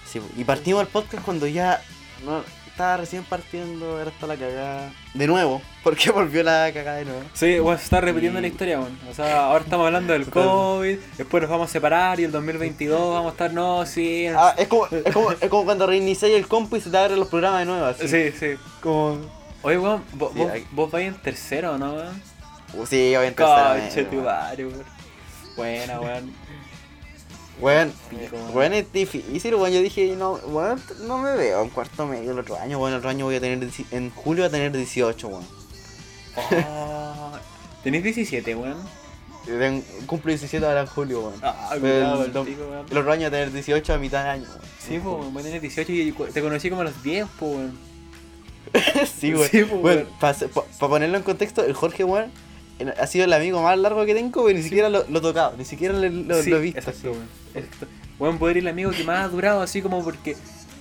Sí, 0.05 0.21
y 0.37 0.43
partimos 0.43 0.83
el 0.83 0.87
podcast 0.87 1.25
cuando 1.25 1.47
ya 1.47 1.81
no, 2.23 2.43
estaba 2.67 2.97
recién 2.97 3.23
partiendo, 3.23 3.97
ahora 3.97 4.11
está 4.11 4.27
la 4.27 4.37
cagada. 4.37 4.93
De 5.15 5.25
nuevo, 5.25 5.63
porque 5.83 6.11
volvió 6.11 6.43
la 6.43 6.69
cagada 6.71 6.97
de 6.97 7.05
nuevo. 7.05 7.23
Sí, 7.33 7.57
bueno, 7.57 7.79
se 7.79 7.85
está 7.85 8.01
repitiendo 8.01 8.37
Y- 8.37 8.43
la 8.43 8.47
historia, 8.47 8.79
weón. 8.79 8.99
O 9.09 9.13
sea, 9.15 9.45
ahora 9.45 9.63
estamos 9.63 9.87
hablando 9.87 10.13
del 10.13 10.25
COVID, 10.29 10.99
después 11.17 11.41
nos 11.41 11.49
vamos 11.49 11.71
a 11.71 11.73
separar 11.73 12.19
y 12.19 12.25
el 12.25 12.31
2022 12.31 13.15
vamos 13.15 13.29
a 13.29 13.31
estar, 13.31 13.51
no, 13.51 13.83
sí. 13.87 14.27
Ah, 14.27 14.53
es 14.59 14.67
como, 14.67 14.85
es 14.85 15.11
como, 15.11 15.31
es 15.31 15.49
como 15.49 15.65
cuando 15.65 15.87
reiniciáis 15.87 16.35
el 16.35 16.47
compu 16.47 16.75
y 16.75 16.81
se 16.81 16.91
te 16.91 16.97
abren 16.99 17.17
los 17.17 17.29
programas 17.29 17.61
de 17.61 17.65
nuevo. 17.65 17.85
Así. 17.87 18.07
sí, 18.07 18.31
sí. 18.39 18.59
Como... 18.79 19.40
Oye, 19.63 19.77
weón, 19.77 20.03
vos, 20.13 20.31
Sí, 20.33 20.39
vos, 20.39 20.51
hay- 20.51 20.67
vos 20.71 20.91
vais 20.91 21.07
en 21.07 21.21
tercero, 21.21 21.77
¿no, 21.77 21.93
weón? 21.93 22.21
Uh, 22.73 22.85
Sí, 22.85 23.13
voy 23.15 23.25
en 23.27 23.35
media, 23.35 24.09
tu 24.09 24.15
weón. 24.15 24.25
madre, 24.25 24.65
weón. 24.65 24.83
Buena, 25.55 25.99
weón. 26.01 26.33
Weón, 27.59 27.93
weón. 28.11 28.55
weón, 28.55 28.73
es 28.73 28.91
difícil, 28.91 29.55
weón. 29.55 29.71
Yo 29.71 29.81
dije, 29.81 30.15
no, 30.15 30.31
weón, 30.47 30.81
no 31.01 31.17
me 31.19 31.35
veo 31.35 31.61
en 31.61 31.69
cuarto 31.69 32.07
medio 32.07 32.31
el 32.31 32.39
otro 32.39 32.57
año. 32.57 32.79
Bueno, 32.79 32.95
el 32.95 32.99
otro 32.99 33.09
año 33.11 33.25
voy 33.25 33.35
a 33.35 33.39
tener, 33.41 33.69
en 33.91 34.09
julio 34.11 34.43
voy 34.43 34.47
a 34.47 34.51
tener 34.51 34.71
18, 34.71 35.27
weón. 35.27 35.45
Oh, 36.35 37.31
Tenés 37.83 38.03
17, 38.03 38.55
weón. 38.55 38.77
Ten- 39.45 39.83
Cumplo 40.05 40.29
17 40.29 40.65
ahora 40.65 40.81
en 40.81 40.87
julio, 40.87 41.19
weón. 41.21 41.33
Ah, 41.43 41.71
El, 41.73 41.79
cuidado, 41.81 42.23
el 42.25 42.31
pico, 42.31 42.63
weón. 42.69 42.85
el 42.89 42.97
otro 42.97 43.11
año 43.11 43.19
voy 43.21 43.25
a 43.27 43.31
tener 43.31 43.51
18 43.51 43.93
a 43.93 43.97
mitad 43.97 44.23
de 44.23 44.29
año, 44.29 44.43
weón. 44.47 44.61
Sí, 44.79 44.97
weón, 44.99 45.33
voy 45.33 45.41
a 45.41 45.45
tener 45.45 45.61
18 45.61 45.91
y 45.91 46.11
te 46.33 46.41
conocí 46.41 46.69
como 46.69 46.81
a 46.81 46.85
los 46.85 47.03
10, 47.03 47.27
pues, 47.39 47.51
weón. 47.51 47.90
sí, 49.19 49.33
weón. 49.33 49.47
Sí, 49.49 49.63
pues, 49.63 49.71
Weón, 49.83 49.83
weón. 49.83 50.07
Para 50.19 50.89
ponerlo 50.89 51.17
en 51.17 51.23
contexto, 51.23 51.63
el 51.63 51.73
Jorge, 51.73 52.03
weón, 52.03 52.31
en- 52.79 52.89
ha 52.89 53.07
sido 53.07 53.25
el 53.25 53.33
amigo 53.33 53.61
más 53.61 53.77
largo 53.77 54.05
que 54.05 54.13
tengo, 54.13 54.43
pero 54.45 54.57
ni 54.57 54.63
siquiera 54.63 54.89
lo, 54.89 55.05
lo 55.07 55.19
he 55.19 55.21
tocado, 55.21 55.55
ni 55.57 55.65
siquiera 55.65 55.93
lo, 55.93 56.09
lo- 56.09 56.41
Sí, 56.41 56.49
lo 56.49 56.57
he 56.57 56.61
visto. 56.61 56.79
Exacto. 56.79 57.13
Exacto. 57.53 57.87
Weón, 58.19 58.37
poder 58.37 58.57
ir 58.57 58.63
el 58.63 58.67
amigo 58.69 58.91
que 58.91 59.03
más 59.03 59.25
ha 59.25 59.27
durado, 59.27 59.61
así 59.61 59.81
como 59.81 60.03
porque. 60.03 60.35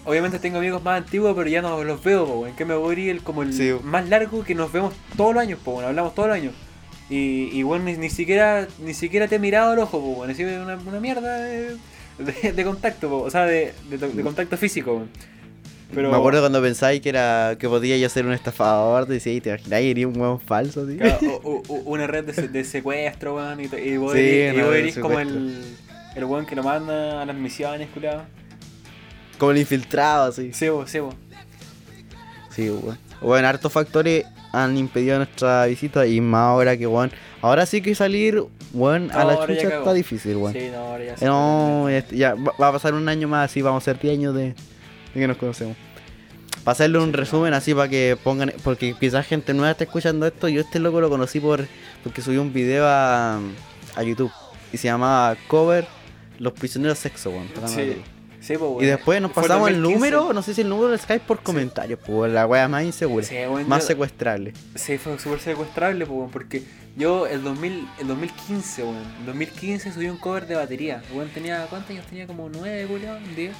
Obviamente 0.06 0.38
tengo 0.38 0.56
amigos 0.58 0.82
más 0.82 1.02
antiguos, 1.02 1.34
pero 1.36 1.46
ya 1.50 1.60
no 1.60 1.84
los 1.84 2.02
veo, 2.02 2.26
po, 2.26 2.32
weón. 2.40 2.56
Que 2.56 2.64
me 2.64 2.74
voy 2.74 2.96
a 2.96 2.98
ir 2.98 3.08
el, 3.10 3.22
como 3.22 3.42
el 3.42 3.52
Sí. 3.52 3.70
más 3.82 4.08
largo 4.08 4.42
que 4.44 4.54
nos 4.54 4.72
vemos 4.72 4.94
todos 5.16 5.34
los 5.34 5.42
años, 5.42 5.58
po, 5.62 5.72
weón. 5.72 5.84
Hablamos 5.84 6.14
todos 6.14 6.28
los 6.28 6.36
años. 6.38 6.54
Y, 7.10 7.50
y 7.52 7.62
bueno, 7.64 7.84
ni, 7.84 7.96
ni 7.96 8.08
siquiera 8.08 8.66
ni 8.78 8.94
siquiera 8.94 9.26
te 9.28 9.34
he 9.36 9.38
mirado 9.38 9.72
el 9.74 9.78
ojo, 9.80 10.00
po, 10.00 10.06
weón. 10.20 10.30
Así 10.30 10.42
una, 10.44 10.76
una 10.76 11.00
mierda 11.00 11.38
de, 11.40 11.76
de, 12.18 12.52
de 12.52 12.64
contacto, 12.64 13.10
po, 13.10 13.16
o 13.22 13.30
sea, 13.30 13.44
de, 13.44 13.74
de, 13.90 13.98
de 13.98 14.22
contacto 14.22 14.56
físico, 14.56 14.92
weón. 14.94 15.10
Pero, 15.94 16.10
Me 16.10 16.16
acuerdo 16.16 16.40
cuando 16.40 16.62
pensáis 16.62 17.00
que 17.00 17.08
era 17.08 17.56
que 17.58 17.68
podía 17.68 17.96
yo 17.98 18.08
ser 18.08 18.24
un 18.24 18.32
estafador, 18.32 19.06
decía, 19.06 19.32
y 19.32 19.40
te 19.40 19.48
imagináis, 19.50 19.86
iría 19.86 20.06
un 20.06 20.20
huevo 20.20 20.38
falso, 20.44 20.86
tío. 20.86 20.98
claro, 20.98 21.18
o- 21.42 21.62
o- 21.68 21.74
una 21.86 22.06
red 22.06 22.24
de, 22.24 22.48
de 22.48 22.64
secuestro, 22.64 23.34
weón, 23.34 23.60
y, 23.60 23.96
vos 23.96 24.12
Sí, 24.12 24.18
eres, 24.20 24.96
y 24.96 25.00
vos 25.00 25.02
como 25.02 25.18
el, 25.18 25.64
el 26.14 26.24
weón 26.24 26.46
que 26.46 26.54
lo 26.54 26.62
manda 26.62 27.22
a 27.22 27.26
las 27.26 27.34
misiones, 27.36 27.88
culiado. 27.92 28.22
Como 29.38 29.50
el 29.52 29.58
infiltrado, 29.58 30.28
así. 30.28 30.52
Sí, 30.52 30.68
vos, 30.68 30.88
sí. 30.90 31.00
Sí, 32.50 32.70
weón. 32.70 32.98
Bueno, 33.20 33.48
hartos 33.48 33.72
factores 33.72 34.24
han 34.52 34.76
impedido 34.76 35.16
nuestra 35.18 35.66
visita 35.66 36.06
y 36.06 36.20
más 36.20 36.40
ahora 36.50 36.76
que, 36.76 36.86
weón. 36.86 37.10
Ahora 37.42 37.66
sí 37.66 37.80
que 37.80 37.94
salir, 37.94 38.42
weón, 38.72 39.10
a 39.12 39.24
la 39.24 39.44
chucha 39.46 39.78
está 39.78 39.92
difícil, 39.92 40.36
weón. 40.36 40.52
Sí, 40.52 40.68
no, 40.72 40.78
ahora 40.78 41.04
ya 41.04 41.16
se 41.16 41.24
No, 41.24 41.88
este, 41.88 42.16
ya 42.16 42.34
va 42.34 42.52
va 42.60 42.68
a 42.68 42.72
pasar 42.72 42.94
un 42.94 43.08
año 43.08 43.26
más 43.28 43.50
así, 43.50 43.60
vamos 43.62 43.82
a 43.82 43.84
ser 43.86 43.98
10 43.98 44.14
años 44.18 44.34
de, 44.34 44.54
de 45.14 45.20
que 45.20 45.26
nos 45.26 45.36
conocemos. 45.36 45.76
Para 46.64 46.72
hacerle 46.72 46.98
un 46.98 47.12
resumen 47.12 47.54
así 47.54 47.72
para 47.74 47.88
que 47.88 48.18
pongan, 48.22 48.52
porque 48.62 48.94
quizás 48.98 49.26
gente 49.26 49.54
nueva 49.54 49.70
está 49.70 49.84
escuchando 49.84 50.26
esto, 50.26 50.46
yo 50.48 50.60
este 50.60 50.78
loco 50.78 51.00
lo 51.00 51.08
conocí 51.08 51.40
por 51.40 51.66
porque 52.04 52.20
subió 52.20 52.42
un 52.42 52.52
video 52.52 52.86
a, 52.86 53.40
a 53.96 54.02
YouTube 54.02 54.30
y 54.72 54.76
se 54.76 54.88
llamaba 54.88 55.36
Cover 55.48 55.86
Los 56.38 56.52
Prisioneros 56.52 56.98
Sexo, 56.98 57.32
Sí. 57.66 58.02
Sí, 58.42 58.54
pues, 58.56 58.82
Y 58.82 58.86
después 58.86 59.20
nos 59.20 59.32
el 59.32 59.34
pasamos 59.34 59.68
el 59.68 59.82
2015. 59.82 59.92
número, 60.16 60.32
no 60.32 60.40
sé 60.42 60.54
si 60.54 60.62
el 60.62 60.68
número 60.70 60.88
del 60.88 60.98
Skype 60.98 61.26
por 61.26 61.42
comentarios, 61.42 61.98
pues 62.06 62.32
la 62.32 62.46
wea 62.46 62.68
más 62.68 62.84
insegura, 62.84 63.24
Sí, 63.26 63.34
weón, 63.34 63.68
más 63.68 63.82
yo- 63.82 63.88
secuestrable. 63.88 64.54
Sí, 64.76 64.96
fue 64.96 65.18
súper 65.18 65.40
secuestrable, 65.40 66.06
pues, 66.06 66.18
weón, 66.18 66.30
porque 66.30 66.62
yo 66.96 67.26
el 67.26 67.42
2000, 67.42 67.86
el 68.00 68.06
2015, 68.08 68.82
weón, 68.82 68.96
el 69.20 69.26
2015 69.26 69.92
subí 69.92 70.08
un 70.08 70.16
cover 70.16 70.46
de 70.46 70.54
batería. 70.54 71.02
Weón 71.12 71.28
tenía, 71.28 71.66
¿cuántos 71.68 71.90
años 71.90 72.06
tenía? 72.06 72.26
Como 72.26 72.48
9, 72.48 72.86
weón, 72.86 73.36
10. 73.36 73.52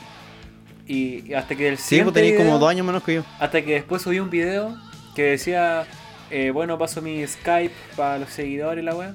Y, 0.92 1.32
hasta 1.35 1.54
que 1.54 1.68
el 1.68 1.76
Sí, 1.78 1.82
siguiente 1.90 2.12
pues 2.12 2.23
tenéis 2.25 2.37
como 2.37 2.59
dos 2.59 2.68
años 2.68 2.85
menos 2.85 3.02
que 3.04 3.14
yo. 3.14 3.25
Hasta 3.38 3.62
que 3.62 3.75
después 3.75 4.02
subí 4.02 4.18
un 4.18 4.28
video 4.30 4.76
que 5.14 5.23
decía, 5.23 5.87
eh, 6.30 6.50
bueno, 6.50 6.78
paso 6.78 7.00
mi 7.00 7.25
Skype 7.26 7.75
para 7.97 8.18
los 8.18 8.30
seguidores 8.30 8.85
la 8.85 8.94
weá. 8.97 9.14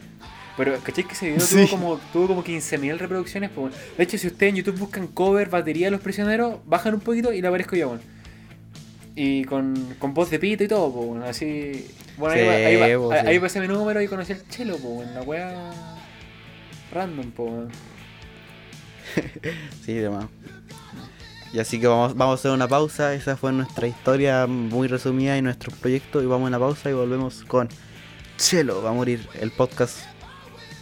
Pero, 0.58 0.78
¿cachai 0.82 1.04
que 1.04 1.14
ese 1.14 1.26
video 1.32 1.42
Sí. 1.42 1.56
tuvo 1.56 1.68
como, 1.70 2.00
tuvo 2.14 2.28
como 2.28 2.44
15.000 2.46 2.98
reproducciones? 2.98 3.50
Pues, 3.54 3.74
de 3.98 4.04
hecho, 4.04 4.18
si 4.18 4.28
ustedes 4.28 4.52
en 4.52 4.56
YouTube 4.58 4.78
buscan 4.80 5.08
cover, 5.08 5.50
batería 5.50 5.88
de 5.88 5.92
los 5.92 6.00
prisioneros, 6.00 6.60
bajan 6.66 6.94
un 6.94 7.02
poquito 7.02 7.34
y 7.34 7.42
le 7.42 7.48
aparezco 7.50 7.76
yo, 7.76 7.90
weón. 7.90 8.02
Y 9.18 9.44
con, 9.44 9.96
con 10.00 10.14
voz 10.14 10.30
de 10.30 10.40
pito 10.40 10.64
y 10.64 10.70
todo, 10.70 10.94
pues. 10.94 11.24
Así. 11.24 11.88
Bueno, 12.18 12.36
ahí, 12.36 12.46
va- 12.78 12.86
ahí, 12.86 12.96
va- 12.96 13.08
pues, 13.08 13.24
ahí 13.26 13.34
sí. 13.36 13.40
pasé 13.42 13.60
mi 13.60 13.68
número 13.68 14.02
y 14.02 14.08
conocí 14.08 14.32
al 14.32 14.48
chelo, 14.48 14.78
pues, 14.78 14.84
weón. 15.00 15.14
La 15.14 15.22
weá. 15.24 15.72
Random, 16.94 17.32
pues, 17.32 17.52
weón. 17.52 17.72
Sí, 19.86 19.94
demás. 19.94 20.26
Y 21.56 21.60
así 21.60 21.80
que 21.80 21.88
vamos, 21.88 22.18
vamos 22.18 22.34
a 22.34 22.40
hacer 22.42 22.52
una 22.52 22.68
pausa. 22.68 23.14
Esa 23.14 23.38
fue 23.38 23.54
nuestra 23.54 23.88
historia 23.88 24.46
muy 24.46 24.90
resumida 24.90 25.38
y 25.38 25.42
nuestro 25.42 25.72
proyecto. 25.72 26.22
Y 26.22 26.26
vamos 26.26 26.48
a 26.48 26.50
una 26.50 26.60
pausa 26.60 26.90
y 26.90 26.94
volvemos 26.94 27.46
con 27.48 27.70
Chelo. 28.38 28.82
Va 28.82 28.90
a 28.90 28.94
morir 28.94 29.26
el 29.40 29.52
podcast 29.52 30.00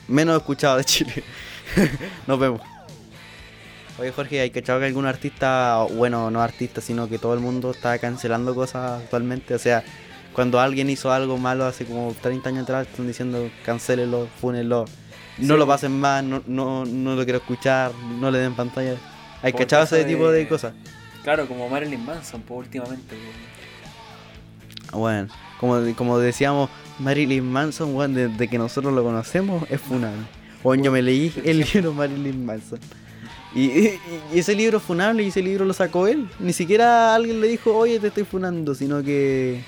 menos 0.08 0.36
escuchado 0.36 0.78
de 0.78 0.84
Chile. 0.84 1.24
Nos 2.28 2.40
vemos. 2.40 2.60
Oye 4.00 4.12
Jorge, 4.12 4.42
hay 4.42 4.50
que 4.50 4.60
echar 4.60 4.80
que 4.80 4.88
algún 4.88 5.06
artista, 5.06 5.86
bueno, 5.94 6.32
no 6.32 6.42
artista, 6.42 6.82
sino 6.82 7.08
que 7.08 7.20
todo 7.20 7.36
el 7.36 7.40
mundo 7.40 7.70
está 7.70 8.00
cancelando 8.00 8.56
cosas 8.56 9.04
actualmente. 9.04 9.54
O 9.54 9.60
sea, 9.60 9.84
cuando 10.34 10.60
alguien 10.60 10.90
hizo 10.90 11.12
algo 11.12 11.38
malo 11.38 11.66
hace 11.68 11.86
como 11.86 12.16
30 12.20 12.50
años 12.50 12.64
atrás, 12.64 12.88
están 12.88 13.06
diciendo 13.06 13.48
cancélelo, 13.64 14.28
fúnenlo, 14.42 14.86
no 15.38 15.54
Sí. 15.54 15.60
lo 15.60 15.68
pasen 15.68 16.00
más, 16.00 16.24
no, 16.24 16.42
no, 16.48 16.86
no 16.86 17.16
lo 17.16 17.24
quiero 17.24 17.38
escuchar, 17.38 17.92
no 18.20 18.32
le 18.32 18.40
den 18.40 18.56
pantalla. 18.56 18.96
Hay 19.44 19.54
caso 19.54 19.96
ese 19.96 20.06
tipo 20.06 20.30
de 20.32 20.48
cosas. 20.48 20.74
Claro, 21.24 21.48
como 21.48 21.70
Marilyn 21.70 22.04
Manson, 22.06 22.42
pues, 22.42 22.60
últimamente, 22.66 23.16
weón. 23.16 25.02
Bueno, 25.02 25.28
como, 25.60 25.96
como 25.96 26.20
decíamos, 26.20 26.70
Marilyn 27.00 27.50
Manson, 27.52 27.94
bueno, 27.94 28.16
desde 28.30 28.48
que 28.48 28.58
nosotros 28.58 28.94
lo 28.94 29.04
conocemos, 29.04 29.66
es 29.70 29.82
funable. 29.82 30.22
Bueno, 30.64 30.84
yo 30.84 30.92
me 30.92 31.02
leí 31.02 31.34
el 31.44 31.60
libro 31.74 31.94
Marilyn 31.94 32.46
Manson. 32.46 32.80
Y, 33.56 33.66
y- 33.66 34.00
y 34.34 34.40
ese 34.40 34.56
libro 34.56 34.78
es 34.78 34.84
funable 34.84 35.24
y 35.24 35.28
ese 35.28 35.42
libro 35.42 35.66
lo 35.66 35.74
sacó 35.74 36.08
él. 36.08 36.28
Ni 36.40 36.54
siquiera 36.54 37.14
alguien 37.16 37.40
le 37.42 37.48
dijo, 37.48 37.76
oye, 37.76 38.00
te 38.00 38.08
estoy 38.08 38.24
funando, 38.24 38.74
sino 38.76 39.04
que 39.04 39.62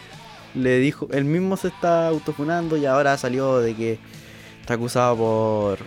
le 0.56 0.80
dijo, 0.80 1.08
él 1.12 1.26
mismo 1.26 1.58
se 1.58 1.68
está 1.68 2.08
autofunando 2.08 2.78
y 2.78 2.86
ahora 2.86 3.18
salió 3.18 3.60
de 3.60 3.76
que 3.76 4.00
está 4.62 4.76
acusado 4.76 5.16
por, 5.18 5.80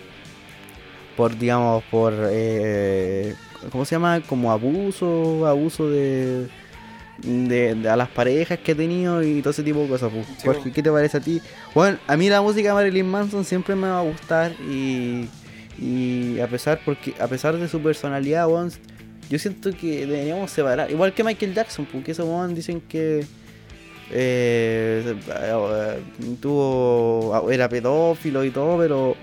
por 1.16 1.36
digamos, 1.38 1.82
por, 1.90 2.12
eh, 2.30 3.34
¿cómo 3.70 3.84
se 3.84 3.94
llama? 3.94 4.20
Como 4.20 4.50
abuso, 4.52 5.46
abuso 5.46 5.88
de, 5.88 6.48
de, 7.22 7.74
de 7.74 7.88
a 7.88 7.96
las 7.96 8.08
parejas 8.08 8.58
que 8.58 8.72
ha 8.72 8.74
tenido 8.74 9.22
y 9.22 9.40
todo 9.40 9.50
ese 9.50 9.62
tipo 9.62 9.80
de 9.80 9.88
cosas. 9.88 10.10
pues. 10.12 10.26
Sí, 10.26 10.34
pues. 10.44 10.58
¿qué 10.74 10.82
te 10.82 10.90
parece 10.90 11.16
a 11.16 11.20
ti? 11.20 11.40
Bueno, 11.74 11.98
a 12.06 12.16
mí 12.16 12.28
la 12.28 12.40
música 12.40 12.68
de 12.68 12.74
Marilyn 12.74 13.08
Manson 13.08 13.44
siempre 13.44 13.74
me 13.74 13.88
va 13.88 14.00
a 14.00 14.02
gustar 14.02 14.52
y, 14.68 15.28
y 15.78 16.40
a 16.40 16.46
pesar 16.46 16.80
porque 16.84 17.14
a 17.20 17.26
pesar 17.26 17.56
de 17.56 17.68
su 17.68 17.80
personalidad, 17.80 18.46
yo 19.28 19.38
siento 19.38 19.70
que 19.72 20.06
deberíamos 20.06 20.50
separar. 20.50 20.90
Igual 20.90 21.12
que 21.12 21.24
Michael 21.24 21.54
Jackson, 21.54 21.86
porque 21.90 22.12
esos 22.12 22.26
weón 22.26 22.54
dicen 22.54 22.80
que 22.80 23.26
eh, 24.10 25.14
eh, 25.28 26.02
tuvo 26.40 27.50
era 27.50 27.68
pedófilo 27.68 28.42
y 28.44 28.50
todo, 28.50 28.78
pero 28.78 29.16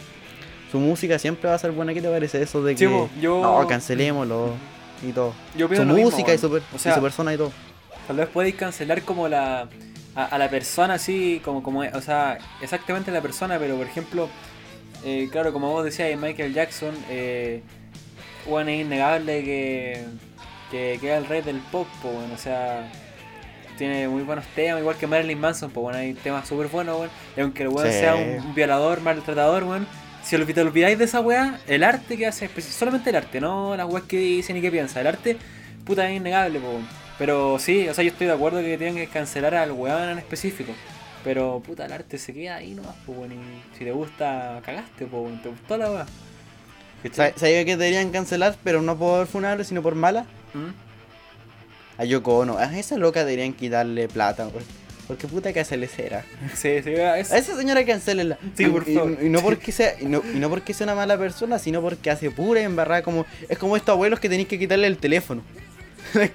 su 0.75 0.81
música 0.81 1.17
siempre 1.17 1.47
va 1.49 1.55
a 1.55 1.59
ser 1.59 1.71
buena. 1.71 1.93
¿Qué 1.93 2.01
te 2.01 2.09
parece 2.09 2.41
eso 2.41 2.61
de 2.61 2.75
que 2.75 2.81
yo- 3.21 3.41
no, 3.41 3.65
cancelémoslo 3.65 4.49
y 5.07 5.13
todo? 5.13 5.33
Yo 5.55 5.67
Su 5.69 5.85
mismo, 5.85 5.93
música 5.95 6.33
y, 6.33 6.37
su, 6.37 6.51
per- 6.51 6.63
O 6.73 6.75
y 6.75 6.79
sea, 6.79 6.95
su 6.95 7.01
persona 7.01 7.33
y 7.33 7.37
todo. 7.37 7.53
Tal 8.07 8.17
vez 8.17 8.27
podéis 8.27 8.55
cancelar 8.55 9.01
como 9.03 9.29
la 9.29 9.69
a, 10.17 10.25
a 10.25 10.37
la 10.37 10.49
persona 10.49 10.95
así, 10.95 11.41
como, 11.45 11.63
como 11.63 11.79
o 11.79 12.01
sea, 12.01 12.37
exactamente 12.61 13.09
la 13.09 13.21
persona, 13.21 13.57
pero 13.57 13.77
por 13.77 13.85
ejemplo, 13.87 14.27
eh, 15.05 15.29
claro, 15.31 15.53
como 15.53 15.71
vos 15.71 15.85
decías, 15.85 16.19
Michael 16.19 16.53
Jackson, 16.53 16.93
eh, 17.09 17.61
bueno, 18.49 18.69
es 18.71 18.81
innegable 18.81 19.43
que, 19.45 20.03
que, 20.71 20.97
que 20.99 21.11
es 21.13 21.17
el 21.17 21.25
rey 21.25 21.41
del 21.41 21.59
pop, 21.71 21.87
po, 22.01 22.09
bueno, 22.09 22.33
o 22.33 22.37
sea, 22.37 22.91
tiene 23.77 24.07
muy 24.09 24.23
buenos 24.23 24.45
temas, 24.55 24.81
igual 24.81 24.95
que 24.97 25.07
Marilyn 25.07 25.39
Manson, 25.39 25.71
pues 25.71 25.81
bueno, 25.83 25.99
hay 25.99 26.13
temas 26.15 26.47
súper 26.49 26.67
buenos, 26.67 26.97
bueno, 26.97 27.11
y 27.37 27.39
aunque 27.41 27.63
el 27.63 27.69
weón 27.69 27.87
Sí. 27.91 27.99
sea 27.99 28.15
un, 28.15 28.45
un 28.45 28.55
violador, 28.55 28.99
maltratador, 29.01 29.63
weón, 29.63 29.87
si 30.25 30.43
te 30.43 30.61
olvidáis 30.61 30.97
de 30.97 31.05
esa 31.05 31.21
weá, 31.21 31.59
el 31.67 31.83
arte 31.83 32.17
que 32.17 32.25
hace, 32.25 32.49
pues, 32.49 32.65
solamente 32.65 33.11
el 33.11 33.15
arte, 33.15 33.39
no 33.39 33.75
las 33.77 33.87
weas 33.87 34.05
que 34.05 34.17
dicen 34.17 34.57
y 34.57 34.61
que 34.61 34.71
piensan, 34.71 35.01
el 35.01 35.07
arte, 35.07 35.37
puta, 35.85 36.09
es 36.09 36.17
innegable, 36.17 36.59
weón. 36.59 36.87
Pero 37.17 37.59
sí, 37.59 37.87
o 37.87 37.93
sea, 37.93 38.03
yo 38.03 38.09
estoy 38.09 38.27
de 38.27 38.33
acuerdo 38.33 38.59
que 38.59 38.77
tienen 38.77 38.95
que 38.95 39.07
cancelar 39.07 39.53
al 39.55 39.71
weón 39.71 40.09
en 40.09 40.17
específico. 40.17 40.73
Pero 41.23 41.61
puta, 41.65 41.85
el 41.85 41.93
arte 41.93 42.17
se 42.17 42.33
queda 42.33 42.57
ahí 42.57 42.73
nomás, 42.73 42.95
pues 43.05 43.17
weón. 43.17 43.33
Y 43.33 43.77
si 43.77 43.85
te 43.85 43.91
gusta, 43.91 44.61
cagaste, 44.65 45.05
pues 45.05 45.23
weón. 45.23 45.41
¿Te 45.41 45.49
gustó 45.49 45.77
la 45.77 45.91
weá? 45.91 46.05
¿Sabes 47.11 47.35
que 47.37 47.77
deberían 47.77 48.09
cancelar, 48.11 48.55
pero 48.63 48.81
no 48.81 48.97
por 48.97 49.27
funable, 49.27 49.63
sino 49.63 49.83
por 49.83 49.93
mala? 49.93 50.25
¿Mm? 50.53 52.01
A 52.01 52.05
Yoko 52.05 52.39
Ono. 52.39 52.57
A 52.57 52.77
esa 52.77 52.97
loca 52.97 53.23
deberían 53.23 53.53
quitarle 53.53 54.07
plata, 54.07 54.45
güey. 54.45 54.65
Porque 55.07 55.27
puta 55.27 55.53
que 55.53 55.63
se 55.63 55.77
le 55.77 55.87
cera. 55.87 56.23
Sí, 56.55 56.81
sí, 56.83 56.91
es, 56.93 57.31
A 57.31 57.37
esa 57.37 57.55
señora 57.55 57.85
cancelenla. 57.85 58.37
Sí, 58.57 58.65
por 58.65 58.87
y- 58.89 58.95
favor. 58.95 59.17
Y, 59.21 59.29
no 59.29 59.39
porque 59.41 59.71
sea, 59.71 59.93
y 59.99 60.05
no, 60.05 60.23
y 60.33 60.39
no 60.39 60.49
porque 60.49 60.73
sea 60.73 60.85
una 60.85 60.95
mala 60.95 61.17
persona, 61.17 61.59
sino 61.59 61.81
porque 61.81 62.09
hace 62.09 62.31
pura 62.31 62.61
embarrada 62.61 63.03
como. 63.03 63.25
Es 63.47 63.57
como 63.57 63.77
estos 63.77 63.93
abuelos 63.93 64.19
que 64.19 64.29
tenéis 64.29 64.47
que 64.47 64.57
quitarle 64.57 64.87
el 64.87 64.97
teléfono. 64.97 65.43
Le, 66.15 66.31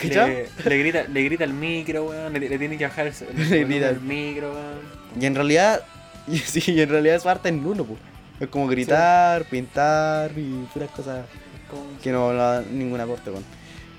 le 0.64 0.78
grita, 0.78 1.04
le 1.04 1.22
grita 1.24 1.44
al 1.44 1.52
micro, 1.54 2.04
weón. 2.06 2.32
Le, 2.34 2.40
le 2.40 2.58
tiene 2.58 2.76
que 2.76 2.84
bajar 2.84 3.06
el, 3.06 3.14
el, 3.40 3.50
Le 3.50 3.64
grita. 3.64 3.86
del 3.88 4.00
micro, 4.00 4.52
weón. 4.52 5.20
Y 5.20 5.26
en 5.26 5.34
realidad. 5.34 5.82
Y 6.28 6.38
sí, 6.38 6.62
y 6.72 6.80
en 6.80 6.88
realidad 6.90 7.16
es 7.16 7.22
parte 7.24 7.48
en 7.48 7.64
uno, 7.66 7.82
pues. 7.84 7.98
Es 8.38 8.48
como 8.48 8.68
gritar, 8.68 9.44
pintar 9.46 10.30
y 10.36 10.64
puras 10.72 10.90
cosas 10.90 11.24
Como- 11.68 11.98
que 12.00 12.12
no 12.12 12.32
da 12.32 12.62
ningún 12.62 13.00
aporte, 13.00 13.30
weón. 13.30 13.42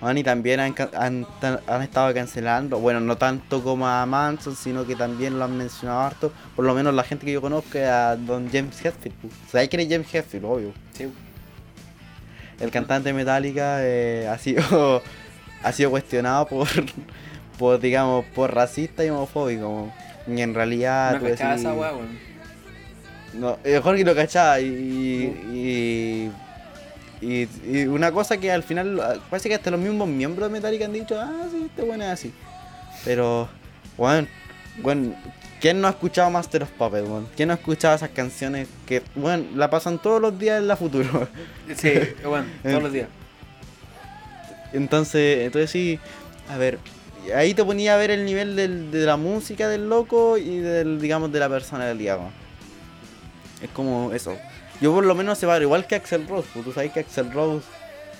Bueno, 0.01 0.19
y 0.19 0.23
también 0.23 0.59
han, 0.59 0.75
han, 0.97 1.27
han 1.67 1.81
estado 1.83 2.11
cancelando, 2.13 2.79
bueno, 2.79 2.99
no 2.99 3.17
tanto 3.17 3.63
como 3.63 3.87
a 3.87 4.03
Manson, 4.07 4.55
sino 4.55 4.85
que 4.85 4.95
también 4.95 5.37
lo 5.37 5.45
han 5.45 5.55
mencionado 5.55 6.01
harto, 6.01 6.33
por 6.55 6.65
lo 6.65 6.73
menos 6.73 6.93
la 6.93 7.03
gente 7.03 7.27
que 7.27 7.33
yo 7.33 7.41
conozco, 7.41 7.77
a 7.77 8.15
don 8.15 8.49
James 8.51 8.83
Hetfield. 8.83 9.15
pues. 9.21 9.33
¿Sabes 9.51 9.69
quién 9.69 9.81
es 9.81 9.89
James 9.89 10.13
Hetfield? 10.13 10.45
Obvio. 10.45 10.73
Sí, 10.93 11.07
El 12.59 12.71
cantante 12.71 13.09
de 13.09 13.13
Metallica 13.13 13.77
eh, 13.81 14.27
ha 14.27 14.37
sido 14.39 15.03
ha 15.63 15.71
sido 15.71 15.91
cuestionado 15.91 16.47
por, 16.47 16.67
por 17.59 17.79
digamos, 17.79 18.25
por 18.33 18.53
racista 18.53 19.05
y 19.05 19.09
homofóbico. 19.09 19.91
Y 20.27 20.41
en 20.41 20.53
realidad... 20.53 21.21
no 21.21 21.27
esa 21.27 21.55
no, 23.33 23.57
eh, 23.63 23.79
Jorge 23.81 24.03
lo 24.03 24.13
cachaba 24.13 24.59
y, 24.59 24.65
y, 24.65 25.51
y, 25.53 26.31
y 27.21 27.85
una 27.85 28.11
cosa 28.11 28.37
que 28.37 28.51
al 28.51 28.63
final 28.63 28.99
ah, 28.99 29.15
parece 29.29 29.47
que 29.49 29.55
hasta 29.55 29.69
los 29.71 29.79
mismos 29.79 30.07
miembros 30.07 30.49
de 30.49 30.53
Metallica 30.53 30.85
han 30.85 30.93
dicho, 30.93 31.19
ah, 31.19 31.45
sí, 31.51 31.67
este 31.69 31.83
bueno 31.83 32.03
es 32.03 32.09
así. 32.09 32.33
Pero, 33.05 33.47
bueno, 33.97 34.27
bueno, 34.81 35.13
¿quién 35.59 35.79
no 35.81 35.87
ha 35.87 35.91
escuchado 35.91 36.29
Master 36.31 36.63
of 36.63 36.71
Puppets, 36.71 37.07
weón? 37.07 37.27
¿Quién 37.35 37.47
no 37.47 37.53
ha 37.53 37.57
escuchado 37.57 37.95
esas 37.95 38.09
canciones 38.09 38.67
que, 38.85 39.01
bueno, 39.15 39.45
la 39.55 39.69
pasan 39.69 39.99
todos 39.99 40.19
los 40.21 40.37
días 40.39 40.59
en 40.59 40.67
la 40.67 40.75
futuro? 40.75 41.27
Sí, 41.75 41.93
bueno, 42.25 42.45
todos 42.63 42.83
los 42.83 42.91
días. 42.91 43.07
Entonces, 44.73 45.39
entonces 45.45 45.69
sí, 45.69 45.99
a 46.49 46.57
ver, 46.57 46.79
ahí 47.35 47.53
te 47.53 47.63
ponía 47.63 47.93
a 47.93 47.97
ver 47.97 48.11
el 48.11 48.25
nivel 48.25 48.55
del- 48.55 48.89
de 48.91 49.05
la 49.05 49.17
música 49.17 49.67
del 49.67 49.89
loco 49.89 50.37
y 50.37 50.57
del, 50.59 50.99
digamos, 51.01 51.31
de 51.31 51.39
la 51.39 51.49
personalidad, 51.49 52.17
weón. 52.17 52.31
Es 53.61 53.69
como 53.71 54.11
eso. 54.13 54.35
Yo 54.81 54.93
por 54.93 55.05
lo 55.05 55.13
menos 55.15 55.37
se 55.37 55.45
va 55.45 55.59
igual 55.61 55.85
que 55.87 55.95
Axel 55.95 56.27
Rose, 56.27 56.47
pues 56.53 56.65
tú 56.65 56.73
sabes 56.73 56.91
que 56.91 57.01
Axel 57.01 57.31
Rose. 57.31 57.65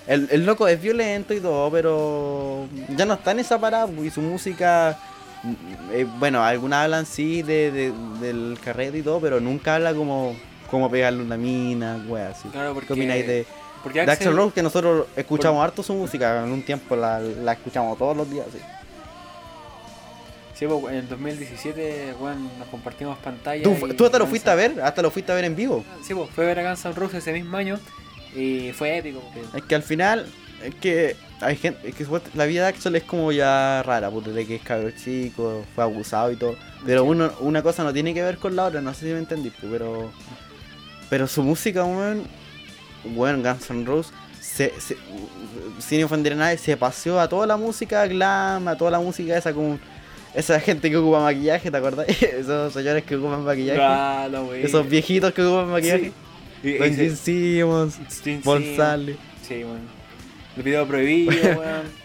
El, 0.07 0.27
el 0.31 0.45
loco 0.45 0.67
es 0.67 0.81
violento 0.81 1.33
y 1.33 1.39
todo, 1.39 1.69
pero 1.71 2.67
ya 2.95 3.05
no 3.05 3.15
está 3.15 3.31
en 3.31 3.39
esa 3.39 3.59
parada, 3.59 3.87
pues, 3.87 4.07
y 4.07 4.09
su 4.11 4.21
música. 4.21 4.97
mm, 5.43 5.53
eh, 5.93 6.07
bueno, 6.19 6.43
algunas 6.43 6.83
hablan 6.85 7.05
sí 7.05 7.41
de, 7.43 7.71
de- 7.71 7.93
del 8.19 8.57
carrete 8.63 8.99
y 8.99 9.01
todo, 9.01 9.19
pero 9.19 9.39
nunca 9.39 9.75
habla 9.75 9.93
como, 9.93 10.35
como 10.69 10.89
pegarle 10.89 11.21
una 11.23 11.37
mina, 11.37 12.03
wea, 12.07 12.29
así. 12.29 12.47
Claro, 12.49 12.73
porque. 12.73 12.87
¿Qué 12.87 12.93
opináis 12.93 13.27
de, 13.27 13.45
porque 13.83 14.03
de 14.03 14.11
Axel 14.11 14.27
Axel- 14.29 14.35
Rose? 14.37 14.53
Que 14.55 14.63
nosotros 14.63 15.05
escuchamos 15.15 15.63
harto 15.63 15.83
su 15.83 15.93
música, 15.93 16.43
en 16.43 16.51
un 16.51 16.63
tiempo 16.63 16.95
la, 16.95 17.19
la 17.19 17.53
escuchamos 17.53 17.97
todos 17.97 18.15
los 18.17 18.29
días, 18.29 18.45
sí. 18.51 18.59
Sí, 20.61 20.67
pues, 20.67 20.93
en 20.93 20.99
el 20.99 21.09
2017, 21.09 22.13
weón, 22.19 22.47
nos 22.59 22.67
compartimos 22.67 23.17
pantalla. 23.17 23.63
¿Tú, 23.63 23.75
y 23.87 23.93
tú 23.95 24.05
hasta 24.05 24.19
lo 24.19 24.27
fuiste 24.27 24.47
a 24.47 24.53
ver, 24.53 24.79
hasta 24.79 25.01
lo 25.01 25.09
fuiste 25.09 25.31
a 25.31 25.35
ver 25.35 25.45
en 25.45 25.55
vivo. 25.55 25.83
Sí, 26.03 26.13
pues 26.13 26.29
fue 26.29 26.43
a 26.43 26.47
ver 26.49 26.59
a 26.59 26.69
Guns 26.69 26.85
N' 26.85 26.93
Roses 26.93 27.17
ese 27.17 27.33
mismo 27.33 27.57
año 27.57 27.79
y 28.35 28.71
fue 28.73 28.95
épico. 28.99 29.21
porque- 29.21 29.57
Es 29.57 29.63
que 29.63 29.73
al 29.73 29.81
final, 29.81 30.27
es 30.63 30.75
que 30.75 31.15
hay 31.39 31.55
gente, 31.55 31.89
es 31.89 31.95
que 31.95 32.05
la 32.35 32.45
vida 32.45 32.61
de 32.61 32.67
Axel 32.67 32.95
es 32.95 33.01
como 33.01 33.31
ya 33.31 33.81
rara, 33.81 34.11
pues 34.11 34.27
desde 34.27 34.45
que 34.45 34.55
es 34.57 34.61
cabro 34.61 34.91
chico, 34.91 35.65
fue 35.73 35.83
abusado 35.83 36.31
y 36.31 36.35
todo. 36.35 36.55
Pero 36.85 37.05
uno, 37.05 37.31
una 37.39 37.63
cosa 37.63 37.83
no 37.83 37.91
tiene 37.91 38.13
que 38.13 38.21
ver 38.21 38.37
con 38.37 38.55
la 38.55 38.65
otra, 38.65 38.81
no 38.81 38.93
sé 38.93 39.07
si 39.07 39.13
me 39.13 39.17
entendí, 39.17 39.49
pues, 39.49 39.71
pero. 39.71 40.11
Pero 41.09 41.25
su 41.25 41.41
música, 41.41 41.83
weón, 41.83 42.21
weón, 43.15 43.41
Guns 43.41 43.67
N' 43.71 43.83
Roses, 43.83 44.13
se, 44.39 44.79
se- 44.79 44.97
sin 45.79 46.03
ofender 46.03 46.33
a 46.33 46.35
nadie, 46.35 46.59
se 46.59 46.77
paseó 46.77 47.19
a 47.19 47.27
toda 47.27 47.47
la 47.47 47.57
música 47.57 48.05
glam, 48.05 48.67
a 48.67 48.77
toda 48.77 48.91
la 48.91 48.99
música 48.99 49.35
esa 49.35 49.51
como. 49.53 49.79
Esa 50.33 50.59
gente 50.59 50.89
que 50.89 50.97
ocupa 50.97 51.19
maquillaje, 51.21 51.69
¿te 51.69 51.77
acordás? 51.77 52.07
Esos 52.21 52.73
señores 52.73 53.03
que 53.03 53.15
ocupan 53.15 53.43
maquillaje. 53.43 54.63
Esos 54.63 54.87
viejitos 54.87 55.33
que 55.33 55.41
ocupan 55.41 55.69
maquillaje. 55.69 56.11
Sí. 56.61 56.77
Don 56.77 56.95
Gene 56.95 57.15
Simmons, 57.15 57.99
Stanley. 58.15 59.17
Sí, 59.47 59.63
weón. 59.63 59.81
El 60.55 60.63
video 60.63 60.87
prohibido, 60.87 61.33
weón. 61.59 62.01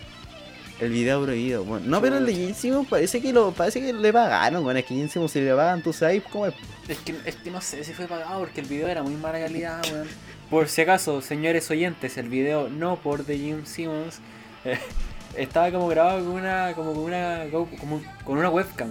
El 0.80 0.90
video 0.90 1.22
prohibido, 1.22 1.64
bueno. 1.64 1.86
No, 1.86 2.00
pero 2.00 2.18
el 2.18 2.26
de 2.26 2.34
Gene 2.34 2.54
Simmons 2.54 2.88
parece 2.88 3.20
que 3.20 3.32
lo, 3.32 3.52
parece 3.52 3.80
que 3.80 3.92
le 3.92 4.12
pagaron, 4.12 4.64
bueno, 4.64 4.78
es 4.78 4.86
que 4.86 4.94
Gene 4.94 5.28
si 5.28 5.40
le 5.40 5.54
pagan, 5.54 5.82
tú 5.82 5.92
sabes 5.92 6.22
cómo 6.30 6.46
es. 6.46 6.54
Es 6.88 6.98
que, 6.98 7.14
es 7.24 7.36
que 7.36 7.50
no 7.50 7.60
sé 7.60 7.84
si 7.84 7.92
fue 7.92 8.06
pagado 8.06 8.40
porque 8.40 8.60
el 8.60 8.66
video 8.66 8.88
era 8.88 9.02
muy 9.02 9.14
mala 9.14 9.38
calidad, 9.40 9.82
weón. 9.92 10.08
Por 10.50 10.68
si 10.68 10.80
acaso, 10.80 11.20
señores 11.20 11.70
oyentes, 11.70 12.16
el 12.16 12.28
video 12.28 12.68
no 12.68 12.96
por 12.96 13.24
The 13.24 13.36
Jim 13.36 13.66
Simmons 13.66 14.20
eh, 14.64 14.78
estaba 15.36 15.70
como 15.70 15.88
grabado 15.88 16.18
con 16.24 16.34
una 16.34 16.72
como 16.74 16.92
con 16.94 17.02
una 17.04 17.44
como 17.80 18.00
con 18.24 18.38
una 18.38 18.48
webcam. 18.50 18.90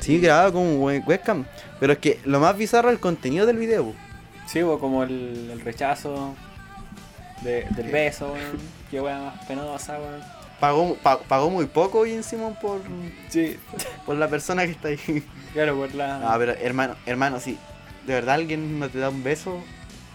Sí, 0.00 0.18
grabado 0.20 0.52
con 0.54 0.80
webcam. 0.80 1.44
Pero 1.80 1.92
es 1.94 1.98
que 1.98 2.20
lo 2.24 2.40
más 2.40 2.56
bizarro 2.56 2.88
es 2.88 2.94
el 2.94 3.00
contenido 3.00 3.46
del 3.46 3.56
video. 3.56 3.92
Sí, 4.46 4.60
como 4.60 5.02
el, 5.02 5.50
el 5.52 5.60
rechazo 5.60 6.34
de- 7.42 7.66
del 7.76 7.90
beso, 7.90 8.32
weón. 8.32 8.58
Qué 8.90 9.00
weón 9.00 9.24
más 9.26 9.44
penosa, 9.46 9.98
weón. 9.98 10.20
Pagó, 10.60 10.96
pa- 10.96 11.20
pagó 11.20 11.50
muy 11.50 11.66
poco 11.66 12.04
Gene 12.04 12.22
Simmons 12.22 12.58
por, 12.58 12.80
Sí, 13.28 13.56
por 14.06 14.16
la 14.16 14.28
persona 14.28 14.64
que 14.64 14.72
está 14.72 14.88
ahí. 14.88 15.24
claro, 15.52 15.76
por 15.76 15.94
la. 15.94 16.18
No, 16.18 16.38
pero 16.38 16.52
hermano, 16.52 16.96
hermano, 17.06 17.38
si 17.38 17.58
de 18.06 18.14
verdad 18.14 18.36
alguien 18.36 18.78
no 18.80 18.88
te 18.88 18.98
da 18.98 19.10
un 19.10 19.22
beso 19.22 19.60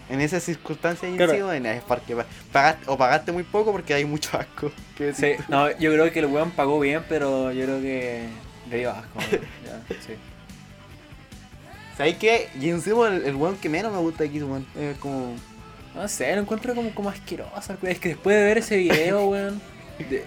en 0.08 0.20
esas 0.20 0.42
circunstancias 0.42 1.10
Claro. 1.16 1.32
Simmons, 1.32 1.66
es 1.66 1.82
porque 1.82 2.14
pa- 2.16 2.26
pagaste, 2.52 2.84
o 2.88 2.96
pagaste 2.98 3.32
muy 3.32 3.42
poco 3.42 3.72
porque 3.72 3.94
hay 3.94 4.04
mucho 4.04 4.36
asco. 4.38 4.70
Sí, 5.14 5.32
no, 5.48 5.70
yo 5.78 5.92
creo 5.92 6.12
que 6.12 6.20
el 6.20 6.26
weón 6.26 6.50
pagó 6.52 6.78
bien, 6.80 7.02
pero 7.08 7.50
yo 7.52 7.64
creo 7.64 7.80
que 7.80 8.26
le 8.70 8.78
dio 8.78 8.90
asco. 8.90 9.18
Ya, 9.64 9.96
sí. 10.06 10.14
¿Sabes 11.96 12.16
qué? 12.16 12.48
Simmons 12.60 12.86
es 12.86 12.92
el, 13.22 13.24
el 13.26 13.34
weón 13.36 13.56
que 13.56 13.68
menos 13.68 13.92
me 13.92 13.98
gusta 13.98 14.24
aquí, 14.24 14.42
weón. 14.42 14.66
Es 14.78 14.96
como... 14.98 15.34
No 15.94 16.08
sé, 16.08 16.34
lo 16.34 16.42
encuentro 16.42 16.74
como, 16.74 16.92
como 16.92 17.08
asqueroso. 17.08 17.76
Es 17.82 18.00
que 18.00 18.08
después 18.10 18.36
de 18.36 18.44
ver 18.44 18.58
ese 18.58 18.76
video, 18.76 19.26
weón. 19.28 19.60
de- 19.98 20.24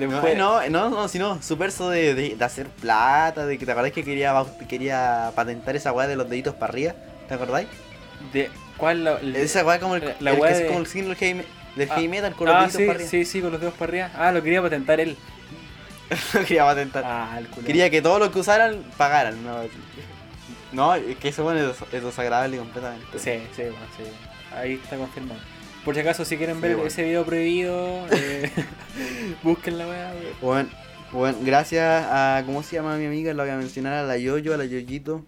No, 0.00 0.10
después, 0.10 0.36
no, 0.36 0.68
no, 0.70 0.90
no, 0.90 1.06
sino 1.08 1.40
su 1.40 1.56
verso 1.56 1.88
de, 1.88 2.14
de, 2.16 2.34
de 2.34 2.44
hacer 2.44 2.66
plata, 2.68 3.46
de 3.46 3.56
que 3.58 3.64
te 3.64 3.70
acordás 3.70 3.92
que 3.92 4.02
quería, 4.02 4.34
quería 4.68 5.30
patentar 5.36 5.76
esa 5.76 5.92
weá 5.92 6.08
de 6.08 6.16
los 6.16 6.28
deditos 6.28 6.54
para 6.56 6.72
arriba, 6.72 6.94
¿te 7.28 7.34
acordáis? 7.34 7.68
De, 8.32 8.50
¿Cuál 8.76 9.04
la, 9.04 9.18
el- 9.18 9.36
Esa 9.36 9.64
weá 9.64 9.78
como 9.78 9.94
el, 9.96 10.04
la- 10.04 10.16
la 10.20 10.30
el 10.32 10.40
weá 10.40 10.50
que 10.52 10.58
de- 10.58 10.64
es 10.64 10.68
como 10.68 10.80
el 10.80 10.86
signo 10.86 11.14
del 11.14 11.44
del 11.76 11.90
Ah, 11.90 11.94
heavy 11.94 12.08
metal 12.08 12.34
con 12.34 12.46
los 12.46 12.54
Ah, 12.56 12.60
deditos 12.60 12.76
sí, 12.80 12.86
para 12.86 12.94
arriba. 12.96 13.10
sí, 13.10 13.24
sí, 13.24 13.40
con 13.40 13.52
los 13.52 13.60
dedos 13.60 13.74
para 13.74 13.90
arriba. 13.90 14.10
Ah, 14.16 14.32
lo 14.32 14.42
quería 14.42 14.62
patentar 14.62 15.00
él. 15.00 15.16
No 16.34 16.40
quería 16.40 16.64
patentar. 16.64 17.02
Ah, 17.06 17.36
el 17.38 17.46
culo. 17.48 17.66
quería 17.66 17.90
que 17.90 18.02
todo 18.02 18.18
lo 18.18 18.30
que 18.30 18.38
usaran 18.38 18.82
pagaran. 18.96 19.42
No, 19.44 19.56
no 20.72 20.94
es 20.94 21.16
que 21.16 21.28
eso 21.28 21.42
bueno 21.44 21.60
es, 21.70 21.76
es 21.92 22.02
desagradable 22.04 22.58
completamente. 22.58 23.18
Sí, 23.18 23.42
sí, 23.54 23.62
bueno, 23.62 23.76
sí. 23.96 24.04
Ahí 24.56 24.74
está 24.74 24.96
confirmado. 24.96 25.40
Por 25.84 25.94
si 25.94 26.00
acaso, 26.00 26.24
si 26.24 26.36
quieren 26.36 26.56
Sí, 26.56 26.62
ver 26.62 26.72
bueno. 26.74 26.86
ese 26.88 27.02
video 27.02 27.24
prohibido, 27.24 28.06
eh, 28.12 28.50
busquen 29.42 29.78
la 29.78 29.86
weá. 29.86 30.12
Bueno, 30.40 30.68
bueno, 31.12 31.38
gracias 31.42 32.06
a, 32.08 32.42
¿cómo 32.46 32.62
se 32.62 32.76
llama 32.76 32.96
mi 32.96 33.06
amiga? 33.06 33.32
La 33.34 33.42
voy 33.44 33.52
a 33.52 33.56
mencionar 33.56 33.92
a 33.94 34.02
la 34.02 34.16
Yoyo, 34.16 34.54
a 34.54 34.56
la 34.56 34.64
Yoyito, 34.64 35.24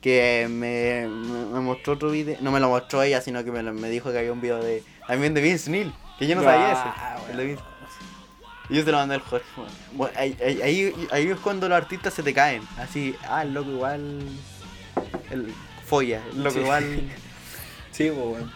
que 0.00 0.46
me, 0.48 1.06
me, 1.08 1.44
me 1.46 1.60
mostró 1.60 1.92
otro 1.94 2.10
video, 2.10 2.36
no 2.40 2.50
me 2.50 2.60
lo 2.60 2.68
mostró 2.68 3.02
ella, 3.02 3.20
sino 3.20 3.44
que 3.44 3.50
me, 3.52 3.62
me 3.72 3.90
dijo 3.90 4.10
que 4.12 4.18
había 4.18 4.32
un 4.32 4.40
video 4.40 4.62
de, 4.62 4.82
también 5.06 5.34
de 5.34 5.40
Vince 5.40 5.70
Neil, 5.70 5.92
que 6.18 6.26
yo 6.26 6.34
no 6.36 6.42
sabía 6.42 6.72
Ah, 6.72 7.16
ese, 7.16 7.32
el 7.32 7.36
weón. 7.36 7.36
de 7.38 7.44
Vince. 7.46 7.62
Y 8.70 8.74
yo 8.76 8.84
se 8.84 8.90
lo 8.92 8.98
mandé 8.98 9.16
al 9.16 9.20
Jorge. 9.22 9.46
bueno. 9.56 9.72
Bueno, 9.92 10.14
ahí, 10.16 10.36
ahí, 10.62 10.94
ahí, 11.10 11.26
es 11.28 11.38
cuando 11.40 11.68
los 11.68 11.76
artistas 11.76 12.14
se 12.14 12.22
te 12.22 12.32
caen, 12.32 12.62
así, 12.78 13.14
ah, 13.28 13.42
el 13.42 13.52
loco 13.52 13.70
igual, 13.70 14.20
el 15.30 15.52
folla, 15.84 16.22
el 16.32 16.38
loco 16.44 16.54
Sí. 16.54 16.60
igual... 16.60 16.84
Sí, 17.92 18.04
pues, 18.14 18.16
weón. 18.26 18.52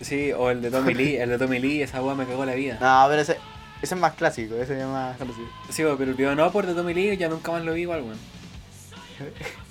Sí, 0.00 0.32
o 0.32 0.50
el 0.50 0.62
de 0.62 0.70
Tommy 0.70 0.94
Lee, 0.94 1.16
el 1.16 1.28
de 1.30 1.38
Tommy 1.38 1.58
Lee, 1.58 1.82
esa 1.82 2.00
weá 2.02 2.14
me 2.14 2.24
cagó 2.26 2.44
la 2.46 2.54
vida. 2.54 2.78
No, 2.80 3.06
pero 3.08 3.20
ese, 3.20 3.38
ese 3.82 3.94
es 3.94 4.00
más 4.00 4.12
clásico, 4.14 4.54
ese 4.54 4.78
es 4.80 4.86
más 4.86 5.16
conocido. 5.18 5.48
Sí, 5.70 5.84
weón, 5.84 5.98
pero 5.98 6.10
el 6.12 6.16
video 6.16 6.34
no 6.36 6.50
por 6.52 6.64
de 6.66 6.74
Tommy 6.74 6.94
Lee 6.94 7.16
ya 7.16 7.28
nunca 7.28 7.50
más 7.52 7.64
lo 7.64 7.74
vi 7.74 7.82
igual, 7.82 8.02
weón. 8.02 8.18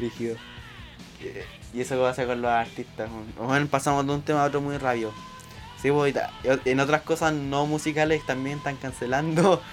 Rígido. 0.00 0.36
Y 1.72 1.80
eso 1.80 1.96
que 1.96 2.00
pasa 2.00 2.26
con 2.26 2.40
los 2.42 2.50
artistas. 2.50 3.08
Bueno, 3.38 3.66
pasamos 3.66 4.06
de 4.06 4.12
un 4.12 4.22
tema 4.22 4.42
a 4.42 4.46
otro 4.46 4.60
muy 4.60 4.76
rabio. 4.78 5.12
Sí, 5.80 5.90
pues, 5.90 6.14
en 6.64 6.80
otras 6.80 7.02
cosas 7.02 7.32
no 7.32 7.66
musicales 7.66 8.24
también 8.26 8.58
están 8.58 8.76
cancelando. 8.76 9.62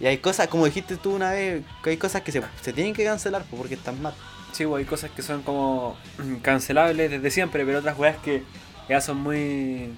Y 0.00 0.06
hay 0.06 0.18
cosas, 0.18 0.48
como 0.48 0.64
dijiste 0.64 0.96
tú 0.96 1.14
una 1.14 1.30
vez, 1.30 1.62
que 1.84 1.90
hay 1.90 1.96
cosas 1.96 2.22
que 2.22 2.32
se, 2.32 2.42
se 2.60 2.72
tienen 2.72 2.92
que 2.92 3.04
cancelar 3.04 3.44
pues, 3.44 3.60
porque 3.60 3.74
están 3.74 4.02
mal. 4.02 4.12
Sí, 4.50 4.66
weón, 4.66 4.80
hay 4.80 4.84
cosas 4.84 5.12
que 5.12 5.22
son 5.22 5.42
como 5.42 5.96
cancelables 6.42 7.08
desde 7.08 7.30
siempre, 7.30 7.64
pero 7.64 7.78
otras 7.78 7.96
weas 7.96 8.16
que 8.16 8.42
ya 8.88 9.00
son 9.00 9.18
muy. 9.18 9.94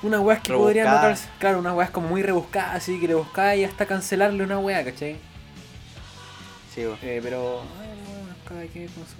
Unas 0.00 0.20
weas 0.20 0.40
que 0.42 0.52
podrían 0.52 0.86
Rebuscadas. 0.86 1.22
notarse. 1.22 1.38
Claro, 1.40 1.58
unas 1.58 1.74
weas 1.74 1.90
como 1.90 2.06
muy 2.08 2.22
rebuscadas, 2.22 2.76
así 2.76 3.00
que 3.00 3.08
le 3.08 3.14
buscáis 3.16 3.62
y 3.62 3.64
hasta 3.64 3.84
cancelarle 3.84 4.44
una 4.44 4.60
wea, 4.60 4.84
¿cachai? 4.84 5.16
Sí, 6.72 6.84
pues. 6.86 7.02
Eh, 7.02 7.18
pero. 7.20 7.62
Cada 8.48 8.62
quien 8.66 8.88
con 8.88 9.04
su. 9.04 9.16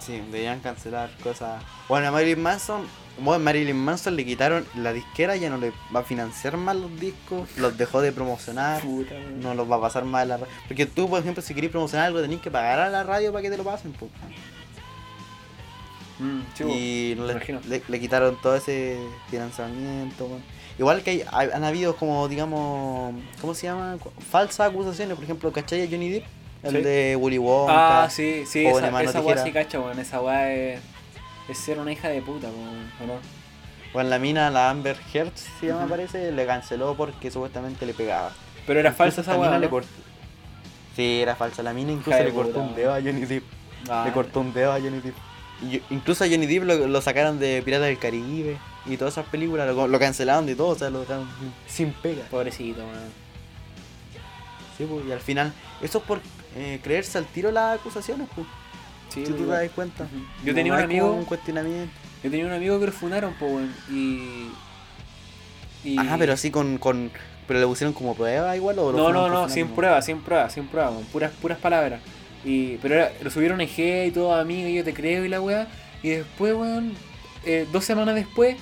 Sí, 0.00 0.20
deberían 0.30 0.60
cancelar 0.60 1.10
cosas. 1.22 1.62
Bueno, 1.88 2.08
a 2.08 2.10
Marilyn 2.10 2.42
Manson, 2.42 2.86
bueno, 3.20 3.42
Marilyn 3.42 3.74
Manson 3.76 4.16
le 4.16 4.26
quitaron 4.26 4.66
la 4.76 4.92
disquera, 4.92 5.34
ya 5.36 5.48
no 5.48 5.56
le 5.56 5.72
va 5.94 6.00
a 6.00 6.04
financiar 6.04 6.58
más 6.58 6.76
los 6.76 7.00
discos, 7.00 7.48
los 7.56 7.76
dejó 7.78 8.02
de 8.02 8.12
promocionar. 8.12 8.82
Puta, 8.82 9.14
no 9.40 9.54
los 9.54 9.70
va 9.70 9.76
a 9.76 9.80
pasar 9.80 10.04
más 10.04 10.22
a 10.22 10.24
la 10.26 10.36
radio. 10.36 10.52
Porque 10.68 10.84
tú, 10.84 11.08
por 11.08 11.20
ejemplo, 11.20 11.42
si 11.42 11.54
querés 11.54 11.70
promocionar 11.70 12.06
algo, 12.08 12.20
tenés 12.20 12.40
que 12.42 12.50
pagar 12.50 12.78
a 12.80 12.90
la 12.90 13.02
radio 13.02 13.32
para 13.32 13.40
que 13.42 13.50
te 13.50 13.56
lo 13.56 13.64
pasen. 13.64 13.92
pues. 13.92 14.10
Mm, 16.18 16.40
y 16.68 17.14
le, 17.14 17.34
le- 17.68 17.82
le 17.86 18.00
quitaron 18.00 18.36
todo 18.42 18.56
ese 18.56 18.98
financiamiento. 19.30 20.28
Igual 20.78 21.02
que 21.02 21.10
hay, 21.10 21.24
hay- 21.32 21.50
han 21.52 21.64
habido 21.64 21.96
como, 21.96 22.28
digamos, 22.28 23.14
¿cómo 23.40 23.54
se 23.54 23.68
llama? 23.68 23.96
Falsas 24.30 24.68
acusaciones. 24.68 25.14
Por 25.14 25.24
ejemplo, 25.24 25.52
¿cachai 25.52 25.82
a 25.86 25.88
Johnny 25.90 26.10
Depp? 26.10 26.24
El 26.62 26.76
Sí. 26.76 26.82
de 26.82 27.16
Willy 27.16 27.38
Wonka. 27.38 28.04
Ah, 28.04 28.10
sí, 28.10 28.44
sí, 28.46 28.66
esa, 28.66 28.88
esa 29.02 29.20
tijera. 29.20 29.44
sí 29.44 29.52
cacho, 29.52 29.82
weón. 29.82 29.98
Esa 29.98 30.20
wea 30.20 30.52
es. 30.52 30.80
Es 31.48 31.58
ser 31.58 31.78
una 31.78 31.92
hija 31.92 32.08
de 32.08 32.20
puta, 32.20 32.48
weón, 32.48 32.90
¿o 33.02 33.06
no? 33.06 33.14
Bueno, 33.92 34.10
la 34.10 34.18
mina, 34.18 34.50
la 34.50 34.68
Amber 34.70 34.96
Heard, 35.14 35.32
llama, 35.68 35.80
Ujú. 35.80 35.88
parece, 35.90 36.30
le 36.32 36.44
canceló 36.46 36.94
porque 36.94 37.30
supuestamente 37.30 37.86
le 37.86 37.94
pegaba. 37.94 38.32
Pero 38.66 38.80
era 38.80 38.90
Incluso 38.90 39.04
falsa 39.04 39.20
esa 39.22 39.32
le 39.58 39.66
¿no? 39.66 39.70
cortó. 39.70 39.88
Sí, 40.94 41.20
era 41.22 41.36
falsa. 41.36 41.62
La 41.62 41.72
mina 41.72 41.92
incluso 41.92 42.10
Hija 42.18 42.24
le 42.28 42.34
cortó 42.34 42.52
puta, 42.54 42.64
un 42.66 42.74
dedo 42.74 42.92
a 42.92 42.96
Johnny 43.00 43.24
Depp. 43.24 43.44
Ah, 43.88 44.02
Le 44.06 44.12
cortó 44.12 44.40
un 44.40 44.52
dedo 44.52 44.72
a 44.72 44.80
Johnny 44.80 45.00
Depp. 45.00 45.14
Y 45.62 45.70
yo- 45.70 45.80
incluso 45.90 46.24
a 46.24 46.28
Johnny 46.28 46.46
Depp 46.46 46.64
lo, 46.64 46.86
lo 46.86 47.00
sacaron 47.00 47.38
de 47.38 47.62
Piratas 47.64 47.86
del 47.86 47.98
Caribe 47.98 48.58
y 48.84 48.96
todas 48.98 49.14
esas 49.14 49.26
películas, 49.26 49.74
lo, 49.74 49.88
lo 49.88 49.98
cancelaron 49.98 50.44
de 50.44 50.54
todo, 50.54 50.68
o 50.68 50.74
sea, 50.74 50.90
lo 50.90 51.00
dejaron 51.00 51.26
sin 51.66 51.92
pega. 51.92 52.24
Pobrecito, 52.30 52.80
weón. 52.80 53.28
Sí, 54.76 54.84
pues, 54.88 55.06
y 55.06 55.12
al 55.12 55.20
final, 55.20 55.52
eso 55.80 55.98
es 55.98 56.04
por 56.04 56.20
eh, 56.56 56.80
creerse 56.82 57.18
al 57.18 57.26
tiro 57.26 57.50
las 57.50 57.78
acusaciones, 57.78 58.28
pues, 58.34 58.46
Sí, 59.12 59.24
si 59.24 59.32
tú 59.32 59.38
te 59.38 59.46
das 59.46 59.70
cuenta. 59.70 60.06
Yo 60.44 60.52
No 60.52 60.54
tenía 60.54 60.74
un 60.74 60.80
amigo. 60.80 61.12
un 61.12 61.24
cuestionamiento. 61.24 61.90
Yo 62.22 62.30
tenía 62.30 62.46
un 62.46 62.52
amigo 62.52 62.78
que 62.78 62.86
lo 62.86 62.92
funaron, 62.92 63.34
weón, 63.40 63.74
y. 63.90 64.48
Y... 65.84 65.96
Ah, 65.98 66.16
pero 66.18 66.32
así 66.34 66.50
con, 66.50 66.78
con. 66.78 67.10
Pero 67.46 67.60
le 67.60 67.66
pusieron 67.66 67.94
como 67.94 68.14
prueba 68.14 68.54
igual 68.56 68.78
o 68.78 68.92
lo 68.92 68.98
No, 68.98 69.12
no, 69.12 69.28
no, 69.30 69.48
sin 69.48 69.68
prueba, 69.68 70.02
sin 70.02 70.20
prueba, 70.20 70.50
sin 70.50 70.66
prueba, 70.66 70.90
weón, 70.90 71.04
puras, 71.06 71.32
puras 71.40 71.58
palabras. 71.58 72.00
Y, 72.44 72.76
pero 72.76 72.94
era- 72.96 73.12
lo 73.22 73.30
subieron 73.30 73.60
en 73.62 73.68
G 73.68 74.08
y 74.08 74.10
todo, 74.10 74.34
amigo, 74.34 74.68
yo 74.68 74.84
te 74.84 74.92
creo 74.92 75.24
y 75.24 75.28
la 75.28 75.40
weá. 75.40 75.66
Y 76.02 76.10
después, 76.10 76.54
weón, 76.54 76.92
eh, 77.44 77.66
dos 77.72 77.84
semanas 77.86 78.14
después, 78.14 78.56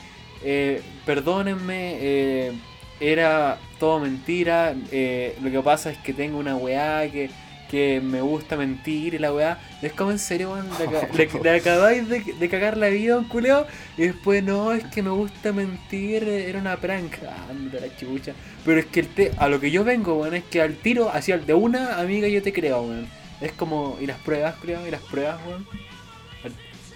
eh, 0.44 0.81
perdónenme, 1.05 1.96
eh, 2.01 2.53
era 3.01 3.59
todo 3.81 3.99
mentira. 3.99 4.75
eh, 4.92 5.37
lo 5.42 5.51
que 5.51 5.61
pasa 5.61 5.90
es 5.90 5.99
que 5.99 6.12
tengo 6.12 6.38
una 6.38 6.55
weá 6.57 7.11
que, 7.11 7.29
que 7.70 8.00
me 8.00 8.20
gusta 8.20 8.57
mentir 8.57 9.14
y 9.14 9.18
la 9.18 9.33
weá. 9.33 9.59
Es 9.83 9.92
como 9.92 10.11
en 10.11 10.18
serio, 10.18 10.52
weón, 10.52 10.68
le, 10.79 11.26
le- 11.29 11.42
le 11.42 11.50
acabáis 11.50 12.09
de, 12.09 12.20
de 12.20 12.48
cagar 12.48 12.76
la 12.76 12.88
vida 12.88 13.18
un 13.18 13.24
culeo. 13.24 13.66
Y 13.96 14.02
después, 14.02 14.42
no, 14.42 14.72
es 14.72 14.85
que 14.85 15.02
me 15.02 15.11
gusta 15.11 15.52
mentir, 15.52 16.24
era 16.24 16.59
una 16.61 16.76
prank. 16.76 17.14
Ah, 17.29 17.46
la 17.72 17.96
chucha. 17.96 18.33
Pero 18.64 18.81
es 18.81 18.87
que 18.87 19.00
el 19.00 19.09
te- 19.09 19.33
a 19.38 19.48
lo 19.48 19.61
que 19.61 19.70
yo 19.70 19.85
vengo, 19.85 20.14
weón, 20.16 20.35
es 20.35 20.44
que 20.44 20.61
al 20.62 20.74
tiro, 20.76 21.11
hacia 21.12 21.35
el 21.35 21.46
de 21.46 21.55
una 21.55 21.98
amiga 22.00 22.29
yo 22.29 22.42
te 22.42 22.52
creo, 22.52 22.83
weón. 22.83 23.09
Es 23.40 23.52
como, 23.52 23.98
y 24.00 24.07
las 24.07 24.18
pruebas, 24.18 24.55
creo, 24.62 24.87
y 24.87 24.90
las 24.90 25.02
pruebas, 25.02 25.38
weón. 25.46 25.66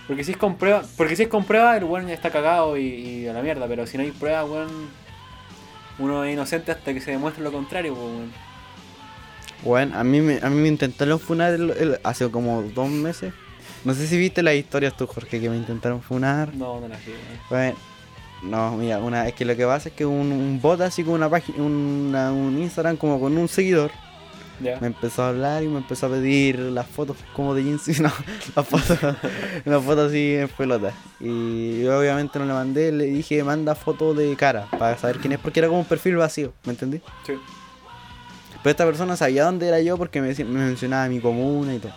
Porque 0.06 0.24
si 0.24 0.33
es 0.33 0.37
con 0.38 0.56
prueba, 0.56 0.83
porque 0.96 1.14
si 1.14 1.22
es 1.24 1.28
con 1.28 1.44
prueba, 1.44 1.76
el 1.76 1.85
weón 1.85 2.09
ya 2.09 2.14
está 2.14 2.30
cagado 2.30 2.76
y, 2.76 2.83
y 2.87 3.26
a 3.28 3.33
la 3.33 3.42
mierda, 3.42 3.68
pero 3.68 3.87
si 3.87 3.96
no 3.96 4.02
hay 4.02 4.11
prueba, 4.11 4.44
weón, 4.44 4.88
uno 6.00 6.24
es 6.24 6.33
inocente 6.33 6.72
hasta 6.72 6.92
que 6.94 7.00
se 7.00 7.12
demuestre 7.12 7.44
lo 7.44 7.52
contrario, 7.52 7.94
pues, 7.94 8.06
weón. 8.06 8.49
Bueno, 9.62 9.99
a 9.99 10.05
mí 10.05 10.20
me, 10.20 10.38
a 10.42 10.49
mí 10.49 10.57
me 10.61 10.68
intentaron 10.68 11.18
funar 11.20 11.53
el- 11.55 11.70
el- 11.70 12.01
hace 12.03 12.31
como 12.31 12.62
dos 12.62 12.88
meses. 12.88 13.33
No 13.85 13.94
sé 13.94 14.07
si 14.07 14.18
viste 14.18 14.42
las 14.42 14.55
historias 14.55 14.96
tú, 14.96 15.07
Jorge, 15.07 15.40
que 15.40 15.49
me 15.51 15.57
intentaron 15.57 16.01
funar. 16.03 16.55
No, 16.55 16.81
no 16.81 16.88
la 16.88 16.96
sé, 16.99 17.11
weón. 17.11 17.40
Bueno, 17.51 17.77
no, 18.42 18.77
mira, 18.77 18.99
una, 18.99 19.27
es 19.29 19.35
que 19.35 19.44
lo 19.44 19.55
que 19.57 19.64
pasa 19.66 19.88
es 19.90 19.94
que 19.94 20.07
un, 20.07 20.33
un 20.33 20.61
bot 20.61 20.81
así 20.81 21.03
como 21.03 21.14
una 21.16 21.29
página, 21.29 21.62
una- 21.62 22.33
un 22.33 22.59
Instagram 22.59 22.96
como 22.96 23.20
con 23.20 23.37
un 23.37 23.49
seguidor, 23.49 23.90
Ya. 24.62 24.79
me 24.81 24.87
empezó 24.88 25.23
a 25.25 25.29
hablar 25.31 25.62
y 25.62 25.68
me 25.68 25.79
empezó 25.79 26.07
a 26.07 26.11
pedir 26.11 26.59
las 26.59 26.87
fotos 26.87 27.16
como 27.35 27.55
de 27.55 27.64
jeans, 27.64 27.87
no, 28.01 28.11
las 28.57 28.66
fotos, 28.66 28.99
las 29.64 29.85
fotos 29.85 30.09
así 30.11 30.35
en 30.37 30.49
pelota. 30.49 30.92
Y 31.18 31.83
yo 31.83 31.99
obviamente 31.99 32.38
no 32.38 32.46
le 32.46 32.53
mandé, 32.55 32.92
le 32.92 33.05
dije 33.07 33.42
manda 33.44 33.75
fotos 33.75 34.16
de 34.16 34.35
cara 34.37 34.66
para 34.79 34.96
saber 34.99 35.18
quién 35.18 35.33
es, 35.33 35.38
porque 35.38 35.61
era 35.61 35.68
como 35.68 35.81
un 35.81 35.87
perfil 35.87 36.16
vacío, 36.16 36.53
¿me 36.64 36.73
entendí? 36.73 37.01
Sí. 37.27 37.35
Pero 38.62 38.70
esta 38.70 38.85
persona 38.85 39.16
sabía 39.16 39.44
dónde 39.44 39.68
era 39.68 39.81
yo 39.81 39.96
porque 39.96 40.20
me, 40.20 40.35
me 40.35 40.66
mencionaba 40.66 41.09
mi 41.09 41.20
comuna 41.20 41.75
y 41.75 41.79
todo. 41.79 41.92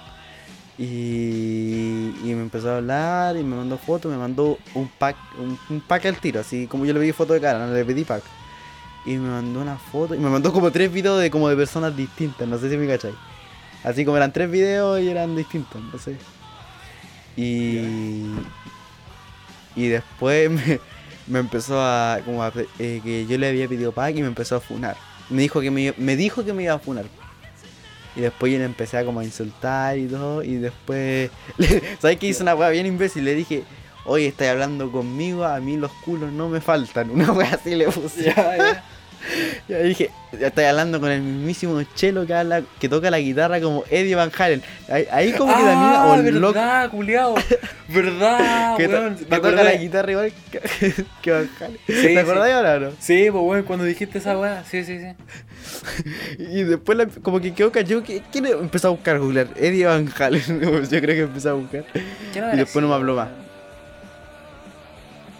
Y, 0.77 2.13
y 2.23 2.33
me 2.33 2.41
empezó 2.41 2.71
a 2.71 2.77
hablar 2.77 3.37
y 3.37 3.43
me 3.43 3.55
mandó 3.55 3.77
fotos, 3.77 4.11
me 4.11 4.17
mandó 4.17 4.57
un 4.73 4.87
pack, 4.87 5.15
un, 5.37 5.57
un 5.69 5.81
pack 5.81 6.05
al 6.07 6.17
tiro, 6.19 6.39
así 6.39 6.65
como 6.65 6.85
yo 6.85 6.93
le 6.93 6.99
pedí 6.99 7.11
foto 7.11 7.33
de 7.33 7.41
cara, 7.41 7.65
no 7.65 7.73
le 7.73 7.85
pedí 7.85 8.03
pack. 8.03 8.23
Y 9.05 9.17
me 9.17 9.29
mandó 9.29 9.59
una 9.61 9.77
foto 9.77 10.15
y 10.15 10.19
me 10.19 10.29
mandó 10.29 10.51
como 10.53 10.71
tres 10.71 10.91
videos 10.91 11.21
de 11.21 11.29
como 11.29 11.49
de 11.49 11.55
personas 11.55 11.95
distintas, 11.95 12.47
no 12.47 12.57
sé 12.57 12.69
si 12.69 12.77
me 12.77 12.87
cachai. 12.87 13.13
Así 13.83 14.05
como 14.05 14.17
eran 14.17 14.31
tres 14.31 14.49
videos 14.49 15.01
y 15.01 15.09
eran 15.09 15.35
distintos, 15.35 15.81
no 15.91 15.99
sé. 15.99 16.17
Y, 17.35 18.23
y 19.75 19.87
después 19.89 20.49
me, 20.51 20.79
me 21.27 21.39
empezó 21.39 21.79
a, 21.81 22.19
como 22.25 22.43
a 22.43 22.51
eh, 22.79 23.01
que 23.03 23.25
yo 23.27 23.37
le 23.37 23.49
había 23.49 23.67
pedido 23.67 23.91
pack 23.91 24.15
y 24.15 24.21
me 24.21 24.27
empezó 24.27 24.55
a 24.55 24.59
funar. 24.61 24.95
Me 25.29 25.41
dijo 25.41 25.61
que 25.61 25.71
me, 25.71 25.93
me 25.97 26.15
dijo 26.15 26.43
que 26.43 26.53
me 26.53 26.63
iba 26.63 26.73
a 26.73 26.79
funar. 26.79 27.05
Y 28.15 28.21
después 28.21 28.51
yo 28.51 28.59
le 28.59 28.65
empecé 28.65 28.97
a 28.97 29.05
como 29.05 29.19
a 29.19 29.23
insultar 29.23 29.97
y 29.97 30.07
todo. 30.07 30.43
Y 30.43 30.55
después, 30.55 31.31
¿sabes 31.99 32.17
qué 32.17 32.27
hice 32.27 32.43
una 32.43 32.55
weá 32.55 32.69
bien 32.69 32.85
imbécil? 32.85 33.25
Le 33.25 33.35
dije, 33.35 33.63
oye, 34.05 34.27
estás 34.27 34.49
hablando 34.49 34.91
conmigo, 34.91 35.45
a 35.45 35.59
mí 35.59 35.77
los 35.77 35.91
culos 36.05 36.31
no 36.31 36.49
me 36.49 36.61
faltan. 36.61 37.09
Una 37.11 37.31
weá 37.31 37.53
así 37.53 37.75
le 37.75 37.87
puse. 37.89 38.33
Y 39.69 39.73
ahí 39.73 39.87
dije, 39.89 40.09
ya 40.39 40.47
estoy 40.47 40.65
hablando 40.65 40.99
con 40.99 41.09
el 41.09 41.21
mismísimo 41.21 41.81
Chelo 41.95 42.25
que 42.27 42.33
habla, 42.33 42.63
que 42.79 42.89
toca 42.89 43.09
la 43.09 43.19
guitarra 43.19 43.61
como 43.61 43.83
Eddie 43.89 44.15
Van 44.15 44.31
Halen. 44.37 44.61
Ahí, 44.89 45.07
ahí 45.11 45.31
como 45.33 45.53
que 45.55 45.61
mina, 45.61 46.01
ah, 46.03 46.07
o 46.07 46.15
el 46.15 46.39
loco 46.39 46.53
verdad, 46.53 46.89
culiao. 46.91 47.35
Verdad, 47.89 48.75
que, 48.77 48.87
to- 48.87 49.25
toca 49.29 49.51
la 49.51 49.73
guitarra 49.75 50.11
igual 50.11 50.33
que, 50.51 50.61
que 51.21 51.31
Van 51.31 51.49
Halen. 51.59 51.77
Sí, 51.87 51.93
¿Te 51.93 52.07
sí. 52.09 52.17
acordás 52.17 52.51
ahora 52.51 52.75
o 52.75 52.79
no? 52.79 52.89
Sí, 52.99 53.27
pues 53.31 53.43
weón, 53.43 53.63
cuando 53.63 53.85
dijiste 53.85 54.17
esa 54.17 54.37
weá, 54.37 54.63
sí, 54.69 54.83
sí, 54.83 54.99
sí. 54.99 55.15
Y 56.39 56.63
después 56.63 56.97
la- 56.97 57.05
como 57.07 57.39
que 57.39 57.53
quedó 57.53 57.71
que- 57.71 57.83
¿Quién 58.31 58.45
empezó 58.47 58.87
a 58.89 58.91
buscar 58.91 59.19
googlear? 59.19 59.47
Eddie 59.55 59.85
Van 59.85 60.09
Halen. 60.17 60.41
Yo 60.61 61.01
creo 61.01 61.15
que 61.15 61.21
empezó 61.21 61.51
a 61.51 61.53
buscar. 61.53 61.85
¿Qué 62.33 62.41
no 62.41 62.53
Y 62.53 62.57
después 62.57 62.81
no 62.81 62.89
me 62.89 62.95
habló 62.95 63.15
más. 63.15 63.29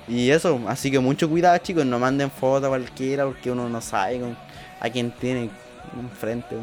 Y 0.08 0.30
eso, 0.32 0.60
así 0.68 0.92
que 0.92 1.00
mucho 1.00 1.30
cuidado 1.30 1.58
chicos, 1.60 1.86
no 1.86 1.98
manden 2.00 2.30
fotos 2.30 2.66
a 2.66 2.70
cualquiera 2.70 3.26
porque 3.26 3.52
uno 3.52 3.70
no 3.70 3.82
sabe 3.82 4.20
con- 4.20 4.38
a 4.80 4.90
quién 4.90 5.12
tiene 5.12 5.50
enfrente. 6.00 6.56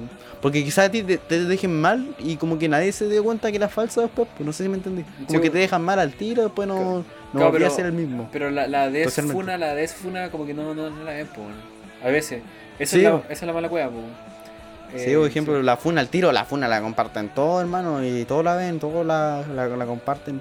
Porque 0.43 0.65
quizás 0.65 0.87
a 0.87 0.91
ti 0.91 1.03
te, 1.03 1.19
te 1.19 1.45
dejen 1.45 1.81
mal 1.81 2.15
y 2.19 2.37
como 2.37 2.59
que 2.59 2.69
nadie 2.69 2.93
se 2.93 3.09
dio 3.09 3.23
cuenta 3.23 3.51
que 3.51 3.57
era 3.57 3.69
falso 3.69 4.01
después, 4.01 4.29
pues 4.37 4.47
no 4.47 4.53
sé 4.53 4.65
si 4.65 4.69
me 4.69 4.77
entendí. 4.77 5.03
Como 5.27 5.39
Sí, 5.39 5.41
que 5.41 5.51
te 5.51 5.59
dejan 5.59 5.83
mal 5.83 5.99
al 5.99 6.13
tiro, 6.13 6.43
después 6.45 6.67
no, 6.69 7.05
no 7.33 7.47
a 7.47 7.71
ser 7.71 7.87
el 7.87 7.93
mismo. 7.93 8.29
Pero 8.33 8.51
la, 8.51 8.67
la 8.67 8.91
desfuna, 8.91 9.57
la 9.57 9.75
desfuna, 9.75 10.31
como 10.31 10.47
que 10.47 10.55
no, 10.55 10.75
no, 10.75 10.91
no 10.91 11.05
la 11.05 11.13
ven, 11.13 11.27
pues. 11.29 11.47
A 12.03 12.09
veces. 12.09 12.43
Esa, 12.79 12.97
Sí, 12.97 13.05
es 13.05 13.11
la, 13.13 13.19
esa 13.29 13.33
es 13.33 13.43
la 13.43 13.53
mala 13.53 13.69
cueva, 13.69 13.91
pues. 13.91 15.03
Sí, 15.05 15.15
por 15.15 15.27
ejemplo, 15.27 15.63
la 15.63 15.77
funa 15.77 16.01
al 16.01 16.09
tiro, 16.09 16.33
la 16.33 16.45
funa 16.45 16.67
la 16.67 16.81
comparten 16.81 17.29
todos, 17.29 17.61
hermano, 17.61 18.05
y 18.05 18.25
todos 18.25 18.45
la 18.45 18.57
ven, 18.57 18.81
todos 18.81 19.07
la, 19.07 19.45
la, 19.55 19.69
la 19.69 19.87
comparten. 19.87 20.41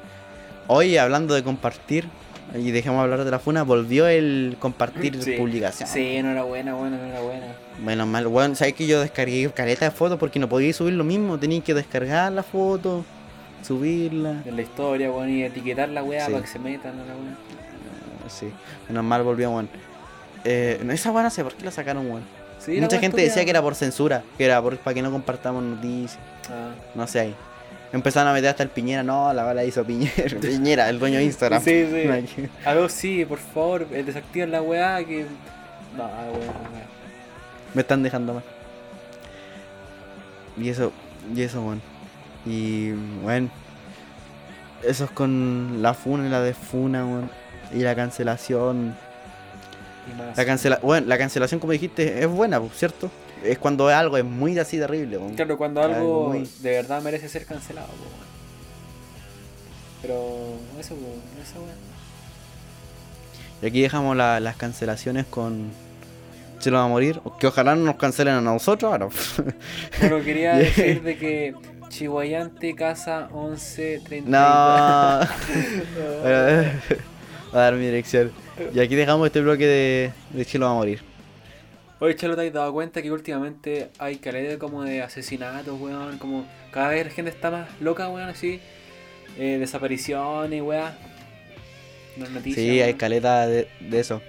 Hoy, 0.67 0.97
hablando 0.97 1.35
de 1.35 1.43
compartir, 1.43 2.07
y 2.55 2.71
dejemos 2.71 3.01
hablar 3.01 3.23
de 3.23 3.31
la 3.31 3.39
funa, 3.39 3.63
volvió 3.63 4.07
el 4.07 4.55
compartir 4.59 5.21
Sí. 5.21 5.33
publicación. 5.33 5.87
Sí, 5.89 6.21
no 6.23 6.31
era 6.31 6.43
buena, 6.43 6.73
buena, 6.75 6.97
no 6.97 7.05
era 7.05 7.21
buena. 7.21 7.45
Menos 7.83 8.07
mal, 8.07 8.27
weón, 8.27 8.55
sabes 8.55 8.73
que 8.73 8.87
yo 8.87 8.99
descargué 9.01 9.49
caleta 9.51 9.85
de 9.85 9.91
fotos 9.91 10.17
porque 10.19 10.39
no 10.39 10.49
podía 10.49 10.73
subir 10.73 10.93
lo 10.93 11.03
mismo, 11.03 11.37
tenía 11.37 11.61
que 11.61 11.73
descargar 11.73 12.31
la 12.31 12.43
foto, 12.43 13.05
subirla. 13.65 14.41
En 14.45 14.55
la 14.55 14.61
historia, 14.61 15.11
weón, 15.11 15.29
y 15.29 15.43
etiquetar 15.43 15.89
la 15.89 16.03
weá 16.03 16.25
Sí. 16.25 16.31
para 16.31 16.43
que 16.43 16.49
se 16.51 16.59
metan 16.59 16.93
a 16.93 17.05
la 17.05 17.13
weá. 17.15 17.33
Ah, 18.25 18.29
Sí, 18.29 18.47
menos 18.87 19.03
mal 19.03 19.23
volvió, 19.23 19.49
weón. 19.51 19.69
Eh, 20.45 20.79
no, 20.83 20.93
esa 20.93 21.11
weá 21.11 21.23
no 21.23 21.29
sé 21.29 21.43
por 21.43 21.53
qué 21.55 21.65
la 21.65 21.71
sacaron, 21.71 22.05
weón. 22.09 22.23
Sí, 22.59 22.75
la 22.75 22.81
Mucha 22.81 22.99
gente 22.99 23.21
decía 23.21 23.43
que 23.45 23.49
era 23.51 23.61
por 23.61 23.73
censura, 23.75 24.23
que 24.37 24.43
era 24.45 24.61
por, 24.61 24.77
para 24.77 24.93
que 24.93 25.01
no 25.01 25.11
compartamos 25.11 25.63
noticias. 25.63 26.19
Ah. 26.49 26.71
No 26.95 27.07
sé 27.07 27.19
ahí. 27.21 27.35
Empezaron 27.91 28.29
a 28.29 28.33
meter 28.33 28.49
hasta 28.49 28.63
el 28.63 28.69
Piñera, 28.69 29.01
no, 29.01 29.33
la 29.33 29.43
bala 29.43 29.65
hizo 29.65 29.83
Piñera, 29.83 30.39
Piñera, 30.41 30.89
el 30.89 30.99
dueño 30.99 31.17
de 31.17 31.23
Instagram. 31.23 31.63
Sí, 31.63 31.87
sí. 31.91 32.47
Algo 32.65 32.87
sí, 32.87 33.25
por 33.25 33.39
favor, 33.39 33.87
eh, 33.91 34.03
desactiven 34.03 34.51
la 34.51 34.61
weá 34.61 35.03
que. 35.03 35.25
No, 35.97 36.03
ah, 36.03 36.27
weá, 36.31 36.39
weá. 36.39 36.87
Me 37.73 37.81
están 37.81 38.03
dejando 38.03 38.35
mal. 38.35 38.43
Y 40.57 40.69
eso, 40.69 40.91
y 41.35 41.41
eso, 41.41 41.61
bueno. 41.61 41.81
Y 42.45 42.91
bueno. 43.23 43.49
Eso 44.83 45.05
es 45.05 45.11
con 45.11 45.81
la 45.81 45.93
funa 45.93 46.27
y 46.27 46.29
la 46.29 46.41
desfuna, 46.41 47.05
weón. 47.05 47.29
Y 47.73 47.79
la 47.79 47.95
cancelación. 47.95 48.95
Y. 50.07 50.37
La 50.37 50.45
cancela 50.45 50.79
bueno, 50.83 51.07
la 51.07 51.17
cancelación, 51.17 51.59
como 51.59 51.73
dijiste, 51.73 52.23
es 52.23 52.27
buena, 52.27 52.61
¿cierto? 52.73 53.09
Es 53.43 53.57
cuando 53.57 53.87
algo 53.87 54.17
es 54.17 54.25
muy 54.25 54.57
así 54.59 54.77
terrible. 54.77 55.19
Claro, 55.35 55.57
cuando 55.57 55.81
Algo 55.81 55.95
algo 55.95 56.29
muy- 56.29 56.49
de 56.61 56.71
verdad 56.71 57.01
merece 57.01 57.29
ser 57.29 57.45
cancelado, 57.45 57.87
weón. 57.87 58.29
Pero 60.01 60.53
eso, 60.79 60.95
po, 60.95 61.07
eso. 61.41 61.65
Y 63.61 63.65
aquí 63.65 63.81
dejamos 63.81 64.15
la- 64.15 64.39
las 64.39 64.55
cancelaciones 64.55 65.25
con. 65.25 65.71
Se 66.59 66.71
lo 66.71 66.77
va 66.77 66.85
a 66.85 66.87
morir. 66.87 67.21
o 67.23 67.37
Que 67.37 67.47
ojalá 67.47 67.75
no 67.75 67.83
nos 67.85 67.95
cancelen 67.95 68.33
a 68.35 68.41
nosotros 68.41 68.91
ahora. 68.91 69.07
Bueno, 70.01 70.23
quería 70.23 70.55
decir 70.57 71.01
de 71.03 71.17
que 71.17 71.53
Chihuayante 71.89 72.75
Casa 72.75 73.29
1130. 73.33 74.29
no. 74.29 75.27
Bueno, 76.21 76.69
Voy 77.51 77.59
a 77.59 77.63
dar 77.63 77.73
mi 77.73 77.85
dirección. 77.85 78.31
Y 78.73 78.79
aquí 78.79 78.95
dejamos 78.95 79.25
este 79.27 79.41
bloque 79.41 79.65
de, 79.65 80.11
de 80.31 80.45
Chilo 80.45 80.65
va 80.67 80.71
a 80.71 80.75
morir. 80.75 81.01
Oye, 82.01 82.15
Chelo, 82.15 82.35
¿te 82.35 82.47
has 82.47 82.53
dado 82.53 82.71
cuenta 82.71 83.01
que 83.01 83.11
últimamente 83.11 83.89
hay 83.99 84.17
caleta 84.17 84.57
como 84.57 84.83
de 84.83 85.01
asesinatos, 85.01 85.79
weón? 85.79 86.17
Como 86.17 86.45
cada 86.71 86.89
vez 86.89 87.05
la 87.05 87.11
gente 87.11 87.31
está 87.31 87.51
más 87.51 87.67
loca, 87.81 88.07
weón, 88.09 88.29
así. 88.29 88.61
Eh, 89.37 89.57
desapariciones, 89.59 90.61
weón. 90.61 90.91
Las 92.17 92.29
noticias. 92.31 92.65
Sí, 92.65 92.81
hay 92.81 92.93
caleta 92.93 93.47
de, 93.47 93.67
de 93.81 93.99
eso. 93.99 94.21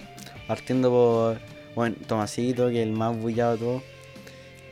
Partiendo 0.48 0.90
por, 0.90 1.38
bueno, 1.76 1.94
Tomasito, 2.09 2.68
que 2.70 2.83
es 2.83 2.87
el 2.88 2.92
más 2.92 3.16
bullado 3.16 3.52
de 3.52 3.59
todo. 3.59 3.83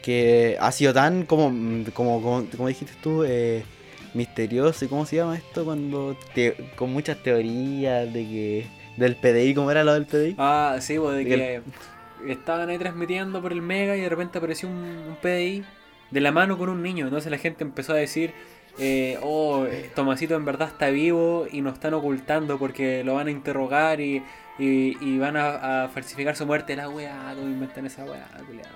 Que 0.02 0.56
ha 0.60 0.72
sido 0.72 0.92
tan 0.92 1.24
como, 1.24 1.50
como, 1.92 2.20
como, 2.22 2.46
como 2.56 2.68
dijiste 2.68 2.94
tú, 3.00 3.22
eh, 3.24 3.62
misterioso. 4.12 4.84
¿Y 4.84 4.88
cómo 4.88 5.06
se 5.06 5.16
llama 5.16 5.36
esto? 5.36 5.64
Cuando 5.64 6.16
te- 6.34 6.56
con 6.74 6.92
muchas 6.92 7.22
teorías 7.22 8.12
de 8.12 8.22
que 8.24 8.66
del 8.96 9.14
PDI, 9.14 9.54
¿cómo 9.54 9.70
era 9.70 9.84
lo 9.84 9.94
del 9.94 10.06
PDI? 10.06 10.34
Ah, 10.38 10.78
sí, 10.80 10.98
pues 10.98 11.16
de 11.18 11.24
que 11.24 11.62
estaban 12.26 12.68
ahí 12.68 12.78
transmitiendo 12.78 13.40
por 13.40 13.52
el 13.52 13.62
Mega 13.62 13.96
y 13.96 14.00
de 14.00 14.08
repente 14.08 14.38
apareció 14.38 14.68
un, 14.68 14.76
un 14.76 15.16
PDI 15.20 15.64
de 16.10 16.20
la 16.20 16.32
mano 16.32 16.58
con 16.58 16.68
un 16.68 16.82
niño. 16.82 17.06
Entonces 17.06 17.30
la 17.30 17.38
gente 17.38 17.64
empezó 17.64 17.92
a 17.92 17.96
decir 17.96 18.32
eh, 18.78 19.18
oh, 19.22 19.66
Tomasito 19.94 20.36
en 20.36 20.44
verdad 20.44 20.68
está 20.68 20.90
vivo 20.90 21.46
y 21.50 21.60
nos 21.62 21.74
están 21.74 21.94
ocultando 21.94 22.58
porque 22.58 23.02
lo 23.02 23.14
van 23.14 23.26
a 23.26 23.30
interrogar 23.30 24.00
y, 24.00 24.22
y, 24.58 25.18
van 25.18 25.36
a, 25.36 25.88
falsificar 25.92 26.36
su 26.36 26.46
muerte. 26.46 26.76
La 26.76 26.88
weá, 26.88 27.34
como 27.34 27.48
inventan 27.48 27.86
esa 27.86 28.04
weá, 28.04 28.28
culiao. 28.46 28.66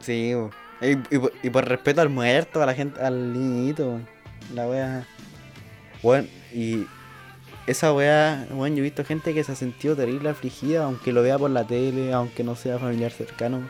Sí, 0.00 0.34
y, 0.80 1.46
y 1.46 1.50
por- 1.50 1.68
respeto 1.68 2.00
al 2.00 2.08
muerto, 2.08 2.62
a 2.62 2.66
la 2.66 2.74
gente, 2.74 3.00
al 3.00 3.32
niñito, 3.32 4.00
la 4.54 4.66
wea. 4.66 5.06
Bueno, 6.02 6.26
y 6.52 6.86
esa 7.70 7.92
wea, 7.92 8.46
bueno, 8.50 8.76
yo 8.76 8.80
he 8.80 8.84
visto 8.84 9.04
gente 9.04 9.32
que 9.32 9.44
se 9.44 9.52
ha 9.52 9.54
sentido 9.54 9.94
terrible 9.94 10.28
afligida, 10.28 10.84
aunque 10.84 11.12
lo 11.12 11.22
vea 11.22 11.38
por 11.38 11.50
la 11.50 11.66
tele, 11.66 12.12
aunque 12.12 12.42
no 12.42 12.56
sea 12.56 12.78
familiar 12.78 13.12
cercano. 13.12 13.60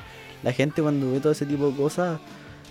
La 0.42 0.52
gente 0.52 0.80
cuando 0.80 1.12
ve 1.12 1.20
todo 1.20 1.32
ese 1.32 1.44
tipo 1.44 1.70
de 1.70 1.76
cosas 1.76 2.18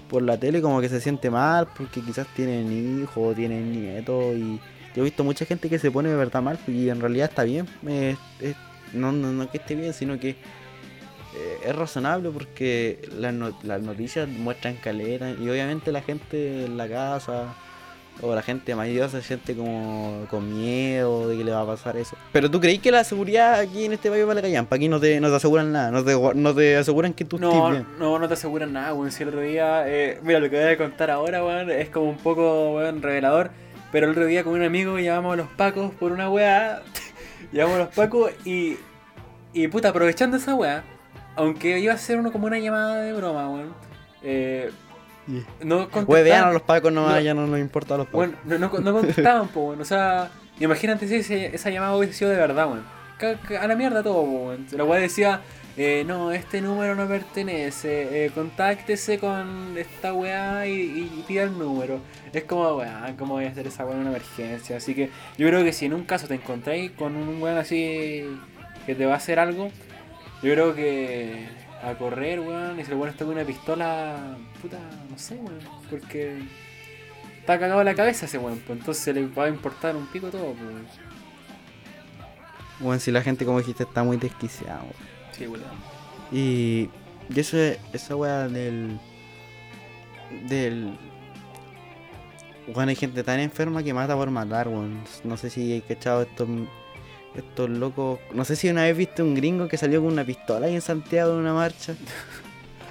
por 0.10 0.24
la 0.24 0.40
tele 0.40 0.60
como 0.62 0.82
que 0.82 0.90
se 0.90 1.00
siente 1.00 1.30
mal 1.30 1.68
porque 1.78 2.02
quizás 2.02 2.26
tienen 2.36 3.02
hijos, 3.02 3.36
tienen 3.36 3.72
nietos 3.72 4.36
y 4.36 4.60
yo 4.96 5.02
he 5.02 5.04
visto 5.04 5.24
mucha 5.24 5.46
gente 5.46 5.70
que 5.70 5.78
se 5.78 5.92
pone 5.92 6.10
de 6.10 6.16
verdad 6.16 6.42
mal 6.42 6.58
y 6.68 6.90
en 6.90 7.00
realidad 7.00 7.30
está 7.30 7.44
bien. 7.44 7.68
no, 8.94 9.12
no, 9.12 9.32
no 9.32 9.52
que 9.52 9.60
esté 9.60 9.76
bien, 9.76 9.94
sino 9.94 10.20
que 10.20 10.30
eh, 10.30 11.60
es 11.64 11.76
razonable 11.76 12.32
porque 12.32 13.08
las, 13.16 13.36
las 13.64 13.82
noticias 13.84 14.28
muestran 14.28 14.78
calera 14.78 15.30
y 15.30 15.48
obviamente 15.48 15.92
la 15.92 16.02
gente 16.02 16.66
en 16.66 16.76
la 16.76 16.90
casa 16.90 17.54
o 18.22 18.36
la 18.36 18.42
gente 18.42 18.76
mayor 18.76 19.10
se 19.10 19.22
siente 19.22 19.56
como 19.56 20.26
con 20.30 20.54
miedo 20.54 21.28
de 21.30 21.38
que 21.38 21.44
le 21.44 21.52
va 21.52 21.62
a 21.62 21.66
pasar 21.66 21.98
eso. 21.98 22.16
Pero 22.32 22.50
tú 22.52 22.60
creí 22.60 22.80
que 22.80 22.92
la 22.92 23.04
seguridad 23.04 23.56
aquí 23.60 23.86
en 23.86 23.94
este 23.94 24.10
país 24.10 24.26
vale 24.26 24.42
callampa, 24.42 24.76
aquí 24.76 24.90
no 24.90 25.00
te, 25.00 25.20
no 25.20 25.30
te 25.30 25.36
aseguran 25.36 25.72
nada, 25.72 25.92
no 25.92 26.04
te, 26.04 26.16
no 26.36 26.54
te 26.56 26.78
aseguran 26.78 27.14
que 27.14 27.26
tú 27.26 27.38
estés 27.38 27.50
No, 27.54 27.72
bien. 27.72 27.86
no, 27.98 28.20
no 28.20 28.28
te 28.28 28.34
aseguran 28.34 28.74
nada, 28.74 28.94
weón. 28.94 29.12
Si 29.12 29.24
el 29.24 29.30
otro 29.30 29.42
día, 29.42 29.84
eh, 29.88 30.20
mira, 30.24 30.40
lo 30.40 30.50
que 30.50 30.56
voy 30.62 30.74
a 30.74 30.78
contar 30.78 31.12
ahora, 31.12 31.44
weón, 31.44 31.70
es 31.72 31.90
como 31.90 32.10
un 32.10 32.18
poco, 32.18 32.76
weón, 32.76 33.02
revelador. 33.02 33.52
Pero 33.92 34.06
el 34.06 34.12
otro 34.12 34.26
día 34.26 34.44
con 34.44 34.54
un 34.54 34.62
amigo 34.64 35.00
llamamos 35.00 35.34
a 35.34 35.38
los 35.38 35.48
pacos 35.48 35.92
por 35.96 36.12
una 36.12 36.30
weá. 36.30 36.82
llamamos 37.52 37.80
a 37.80 37.84
los 37.86 37.96
pacos 37.96 38.32
y, 38.46 38.78
y 39.54 39.68
puta, 39.68 39.90
aprovechando 39.90 40.38
esa 40.38 40.54
weá, 40.56 40.84
aunque 41.36 41.80
iba 41.80 41.94
a 41.94 41.98
ser 41.98 42.18
uno 42.20 42.32
como 42.32 42.46
una 42.48 42.60
llamada 42.60 43.02
de 43.02 43.14
broma, 43.14 43.50
weón. 43.50 43.74
Eh, 44.22 44.70
no 45.64 45.82
a 45.82 45.90
contestaban, 45.90 46.54
los 46.54 46.62
pacos 46.64 46.92
nomás, 46.92 47.16
No. 47.16 47.20
ya 47.22 47.34
no 47.34 47.48
nos 47.48 47.60
importa 47.60 47.96
a 47.96 47.98
los 48.00 48.08
pacos. 48.08 48.20
weón, 48.20 48.36
no, 48.46 48.58
no, 48.58 48.80
no 48.80 48.94
contestaban, 48.94 49.48
po, 49.50 49.68
weón. 49.70 49.82
O 49.82 49.86
sea, 49.86 50.30
imagínate 50.60 51.08
si 51.08 51.16
ese- 51.16 51.56
esa 51.56 51.70
llamada 51.70 51.96
hubiese 51.96 52.14
sido 52.14 52.32
de 52.32 52.38
verdad, 52.38 52.68
weón. 52.68 52.84
A 53.62 53.68
la 53.68 53.76
mierda 53.76 54.02
todo, 54.04 54.24
po, 54.24 54.30
weón. 54.48 54.66
La 54.72 54.84
weá 54.86 55.00
decía, 55.02 55.42
eh, 55.78 56.04
no, 56.08 56.32
este 56.32 56.62
número 56.62 56.96
no 56.96 57.08
pertenece, 57.08 58.26
eh, 58.26 58.32
contáctese 58.34 59.20
con 59.20 59.78
esta 59.78 60.14
weá 60.14 60.66
y, 60.68 60.74
y 61.20 61.24
pida 61.28 61.44
el 61.44 61.58
número. 61.58 62.00
Es 62.34 62.44
como, 62.44 62.76
weá, 62.78 63.14
¿cómo 63.18 63.34
voy 63.36 63.46
a 63.46 63.50
hacer 63.50 63.68
esa 63.68 63.86
weá 63.86 63.96
en 63.96 64.02
una 64.02 64.10
emergencia? 64.10 64.78
Así 64.78 64.94
que 64.96 65.10
yo 65.38 65.48
creo 65.48 65.64
que 65.64 65.74
si 65.74 65.86
en 65.86 65.94
un 65.94 66.04
caso 66.04 66.28
te 66.28 66.36
encontráis 66.36 66.92
con 66.92 67.16
un 67.16 67.42
weón 67.42 67.58
así 67.58 68.24
que 68.86 68.96
te 68.96 69.06
va 69.06 69.14
a 69.14 69.18
hacer 69.18 69.40
algo, 69.40 69.70
yo 70.42 70.54
creo 70.54 70.74
que 70.76 71.48
a 71.82 71.94
correr, 71.98 72.40
weón, 72.40 72.80
y 72.80 72.84
si 72.84 72.92
el 72.92 72.98
weón 72.98 73.10
está 73.10 73.26
con 73.26 73.36
una 73.36 73.46
pistola, 73.46 74.38
puta, 74.62 74.80
no 75.10 75.18
sé, 75.18 75.36
weón, 75.36 75.60
porque 75.90 76.40
está 77.40 77.60
cagado 77.60 77.84
la 77.84 77.96
cabeza 77.96 78.26
ese 78.26 78.38
weón, 78.38 78.62
pues 78.66 78.80
entonces 78.80 79.16
le 79.16 79.28
va 79.28 79.46
a 79.46 79.50
importar 79.50 79.96
un 79.96 80.08
pico 80.08 80.30
todo, 80.30 80.54
pues. 80.54 80.62
weón. 80.62 80.88
Bueno, 82.80 83.00
si 83.00 83.12
la 83.12 83.22
gente, 83.22 83.46
como 83.46 83.60
dijiste, 83.60 83.84
está 83.84 84.04
muy 84.04 84.18
desquiciada. 84.18 84.82
weón. 84.82 84.94
Sí, 85.32 85.48
weón. 85.48 85.64
Y, 86.32 86.90
y 87.34 87.40
eso, 87.40 87.58
esa 87.94 88.16
weá 88.16 88.48
del. 88.48 89.00
del. 90.48 90.98
Bueno, 92.74 92.90
hay 92.90 92.96
gente 92.96 93.24
tan 93.24 93.40
enferma 93.40 93.84
que 93.84 93.94
mata 93.94 94.16
por 94.16 94.30
matar, 94.32 94.68
weón. 94.68 95.04
No 95.24 95.38
sé 95.38 95.50
si 95.50 95.74
hay 95.74 95.82
cachado 95.82 96.24
estos. 96.24 96.48
Estos 97.36 97.70
locos. 97.70 98.20
No 98.34 98.44
sé 98.46 98.56
si 98.56 98.70
una 98.70 98.84
vez 98.84 98.96
viste 98.98 99.22
un 99.24 99.36
gringo 99.36 99.68
que 99.68 99.78
salió 99.78 100.02
con 100.02 100.12
una 100.14 100.24
pistola 100.26 100.68
ahí 100.68 100.76
en 100.76 100.82
Santiago 100.82 101.34
en 101.34 101.40
una 101.40 101.54
marcha. 101.54 101.96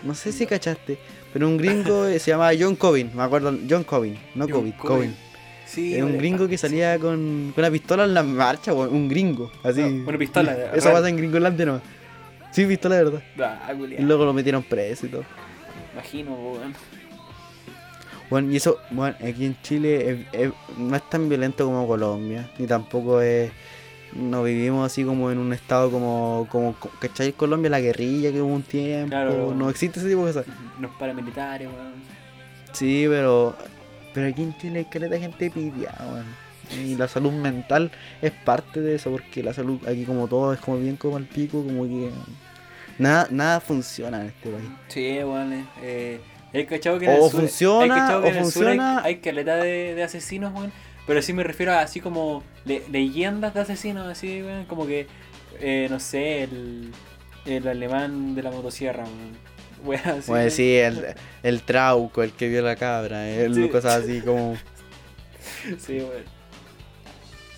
No 0.03 0.15
sé 0.15 0.33
si 0.33 0.47
cachaste. 0.47 0.99
Pero 1.33 1.47
un 1.47 1.57
gringo 1.59 2.07
eh, 2.07 2.19
se 2.19 2.31
llamaba 2.31 2.53
John 2.59 2.77
Covin, 2.77 3.11
me 3.15 3.23
acuerdo. 3.23 3.57
John 3.69 3.85
Covin, 3.85 4.17
no 4.35 4.45
John 4.45 4.53
Covin. 4.53 4.73
Covin. 4.73 5.17
Sí, 5.67 5.95
Era 5.95 6.07
un 6.07 6.17
gringo 6.17 6.49
que 6.49 6.57
salía 6.57 6.99
con, 6.99 7.53
con 7.55 7.63
una 7.63 7.71
pistola 7.71 8.05
en 8.05 8.15
la 8.15 8.23
marcha. 8.23 8.73
Un 8.73 9.09
gringo, 9.09 9.51
así. 9.63 9.83
Ah, 9.83 9.87
una 9.87 10.17
pistola, 10.19 10.53
Eso 10.75 10.91
pasa 10.91 11.09
en 11.11 11.17
Gringolandia 11.17 11.67
nomás. 11.67 11.83
Sí, 12.53 12.65
pistola 12.65 12.97
de 12.97 13.05
verdad. 13.05 13.23
Ah, 13.39 13.73
Y 13.75 14.03
luego 14.03 14.25
lo 14.25 14.33
metieron 14.33 14.63
preso 14.63 15.05
y 15.05 15.11
todo. 15.11 15.25
Imagino, 15.93 16.33
weón. 16.35 16.75
Bueno, 18.31 18.51
y 18.53 18.57
eso, 18.57 18.79
bueno, 18.91 19.17
aquí 19.27 19.45
en 19.47 19.61
Chile 19.63 20.11
es- 20.33 20.41
es- 20.41 20.53
no 20.79 20.97
es 20.97 21.09
tan 21.11 21.29
violento 21.29 21.65
como 21.67 21.87
Colombia, 21.87 22.51
ni 22.59 22.67
tampoco 22.67 23.21
es. 23.21 23.51
No 24.15 24.43
vivimos 24.43 24.87
así 24.87 25.05
como 25.05 25.31
en 25.31 25.39
un 25.39 25.53
estado 25.53 25.91
como, 25.91 26.47
como, 26.51 26.75
¿cachai? 26.99 27.33
Colombia, 27.33 27.71
la 27.71 27.81
guerrilla 27.81 28.33
que 28.33 28.41
hubo 28.41 28.55
un 28.55 28.63
tiempo. 28.63 29.11
Claro. 29.11 29.55
No 29.55 29.69
existe 29.71 30.01
ese 30.01 30.09
tipo 30.09 30.25
de 30.27 30.33
cosas. 30.33 30.47
Los 30.81 30.91
paramilitares, 30.93 31.69
weón. 31.69 31.93
Sí, 32.73 33.07
pero. 33.09 33.57
Pero 34.15 34.29
aquí 34.29 34.43
en 34.43 34.57
Chile 34.59 34.79
hay 34.81 34.85
caleta 34.87 35.19
gente 35.19 35.51
pidiada, 35.51 36.07
weón. 36.13 36.49
Y 36.85 36.97
la 36.97 37.09
salud 37.09 37.33
mental 37.33 37.91
es 38.21 38.31
parte 38.33 38.81
de 38.81 38.95
eso, 38.97 39.11
porque 39.11 39.43
la 39.43 39.53
salud 39.55 39.79
aquí, 39.89 40.05
como 40.05 40.27
todo, 40.29 40.53
es 40.53 40.61
como 40.61 40.79
bien 40.79 40.97
como 40.97 41.17
el 41.19 41.25
pico, 41.25 41.63
como 41.63 41.85
que. 41.85 42.11
Nada, 42.99 43.29
nada 43.31 43.61
funciona 43.61 44.21
en 44.23 44.27
este 44.29 44.51
país. 44.51 44.69
Sí, 44.89 45.19
weón. 45.23 45.67
Eh, 45.83 46.21
hay 46.53 46.67
cachado 46.67 46.99
que 46.99 47.05
en 47.05 47.11
O 47.21 47.25
el 47.27 47.31
sur, 47.31 47.41
funciona, 47.41 47.95
hay 47.95 48.09
que 48.09 48.15
o 48.17 48.19
en 48.19 48.27
el 48.27 48.33
sur 48.33 48.39
hay- 48.39 48.43
funciona- 48.77 49.03
hay, 49.05 49.17
caleta 49.19 49.57
de, 49.57 49.95
de 49.95 50.03
asesinos, 50.03 50.53
weón. 50.55 50.73
Pero 51.09 51.23
sí 51.23 51.33
me 51.33 51.43
refiero 51.43 51.73
a 51.73 51.81
así 51.81 52.01
como 52.01 52.45
le- 52.65 52.85
leyendas 52.91 53.53
de 53.55 53.61
asesinos, 53.63 54.07
así, 54.07 54.43
weón. 54.43 54.67
Como 54.67 54.87
que, 54.87 55.09
eh, 55.61 55.89
no 55.91 55.99
sé, 55.99 56.45
el, 56.45 56.93
el 57.47 57.67
alemán 57.67 58.37
de 58.37 58.43
la 58.45 58.53
motosierra, 58.53 59.03
weón. 59.05 59.49
Weón, 59.85 60.19
así. 60.19 60.31
Bueno, 60.31 60.51
sí, 60.51 60.77
el, 60.77 61.15
el 61.45 61.63
trauco, 61.63 62.23
el 62.25 62.33
que 62.33 62.49
vio 62.49 62.63
la 62.63 62.75
cabra, 62.77 63.29
el, 63.29 63.55
Sí. 63.55 63.69
cosas 63.69 64.05
así 64.05 64.21
como. 64.21 64.57
Sí. 65.79 66.01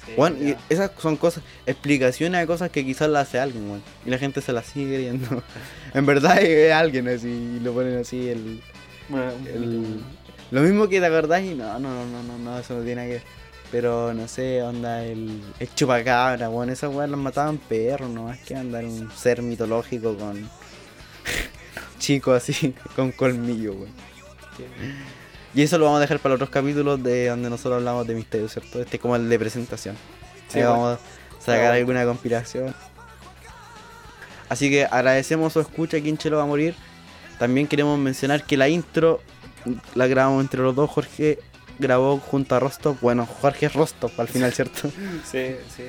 Sí, 0.07 0.13
Bueno, 0.17 0.37
y 0.41 0.57
esas 0.69 0.91
son 0.99 1.17
cosas, 1.17 1.43
explicaciones 1.67 2.41
de 2.41 2.47
cosas 2.47 2.71
que 2.71 2.85
quizás 2.85 3.09
las 3.11 3.29
hace 3.29 3.39
alguien, 3.41 3.69
weón. 3.69 3.83
Y 4.07 4.11
la 4.11 4.19
gente 4.19 4.41
se 4.41 4.53
las 4.53 4.67
sigue 4.67 4.95
creyendo. 4.95 5.43
en 5.95 6.07
verdad 6.07 6.41
es 6.41 6.73
alguien 6.73 7.09
así, 7.09 7.29
y 7.29 7.61
lo 7.61 7.73
ponen 7.75 7.99
así, 7.99 8.29
el, 8.29 8.63
Bueno, 9.09 9.33
un 9.35 9.47
el-. 9.49 10.01
Lo 10.53 10.63
mismo 10.63 10.89
que 10.89 11.01
te 11.01 11.07
acordás 11.07 11.43
y 11.43 11.55
no, 11.55 11.79
no, 11.79 12.05
no, 12.07 12.23
no, 12.23 12.39
no, 12.39 12.59
eso 12.59 12.75
no 12.75 12.85
tiene 12.85 12.97
nada 12.97 13.07
que 13.07 13.15
ver. 13.15 13.23
Pero 13.71 14.13
no 14.13 14.27
sé, 14.27 14.63
onda, 14.63 15.05
el, 15.05 15.41
el 15.61 15.75
chupacabra, 15.75 16.49
bueno, 16.49 16.73
esas 16.73 16.93
weas 16.93 17.09
las 17.09 17.21
mataban 17.21 17.59
perros, 17.59 18.11
no 18.11 18.25
más 18.25 18.39
que 18.41 18.57
andar 18.57 18.85
un 18.85 19.11
ser 19.13 19.43
mitológico 19.43 20.17
con. 20.17 20.51
chico 22.01 22.33
así, 22.33 22.75
con 22.97 23.13
colmillo, 23.13 23.75
weón. 23.75 23.93
Y 25.55 25.63
eso 25.63 25.79
lo 25.79 25.85
vamos 25.85 25.99
a 25.99 26.01
dejar 26.03 26.19
para 26.19 26.35
los 26.35 26.37
otros 26.39 26.51
capítulos 26.51 27.03
de 27.03 27.29
donde 27.29 27.51
nosotros 27.51 27.79
hablamos 27.79 28.07
de 28.07 28.15
misterio, 28.15 28.49
¿cierto? 28.49 28.81
Este 28.81 28.97
es 28.97 29.03
como 29.03 29.17
el 29.17 29.29
de 29.29 29.39
presentación. 29.39 29.97
Sí, 30.49 30.59
Ahí 30.59 30.65
vamos 30.65 30.99
a 30.99 31.43
sacar 31.43 31.73
alguna 31.73 32.05
conspiración. 32.05 32.75
Así 34.49 34.69
que 34.69 34.85
agradecemos 34.85 35.53
su 35.53 35.61
escucha 35.61 35.97
aquí 35.97 36.09
en 36.09 36.19
Chelo 36.19 36.37
va 36.37 36.43
a 36.43 36.47
morir. 36.47 36.75
También 37.39 37.67
queremos 37.67 37.99
mencionar 37.99 38.45
que 38.45 38.57
la 38.57 38.69
intro 38.69 39.21
la 39.95 40.07
grabamos 40.07 40.43
entre 40.43 40.63
los 40.63 40.75
dos. 40.75 40.91
Jorge 40.91 41.39
grabó 41.79 42.19
junto 42.19 42.55
a 42.55 42.61
Rostov. 42.61 42.99
Bueno, 43.01 43.27
Jorge 43.27 43.67
es 43.67 43.75
Rostov 43.75 44.13
al 44.19 44.29
final, 44.29 44.53
¿cierto? 44.53 44.91
Sí, 45.25 45.57
sí. 45.75 45.85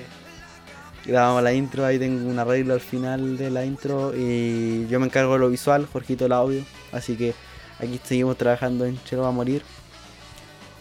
grabamos 1.06 1.44
la 1.44 1.54
intro, 1.54 1.86
ahí 1.86 2.00
tengo 2.00 2.30
un 2.30 2.40
arreglo 2.40 2.74
al 2.74 2.82
final 2.82 3.38
de 3.38 3.50
la 3.50 3.66
intro. 3.66 4.14
Y 4.16 4.88
yo 4.88 5.00
me 5.00 5.06
encargo 5.06 5.34
de 5.34 5.40
lo 5.40 5.50
visual, 5.50 5.88
Jorgito 5.92 6.26
el 6.26 6.32
audio. 6.32 6.64
Así 6.92 7.16
que 7.16 7.34
aquí 7.80 8.00
seguimos 8.04 8.38
trabajando 8.38 8.86
en 8.86 9.02
Chelo 9.04 9.24
va 9.24 9.30
a 9.30 9.32
morir. 9.32 9.64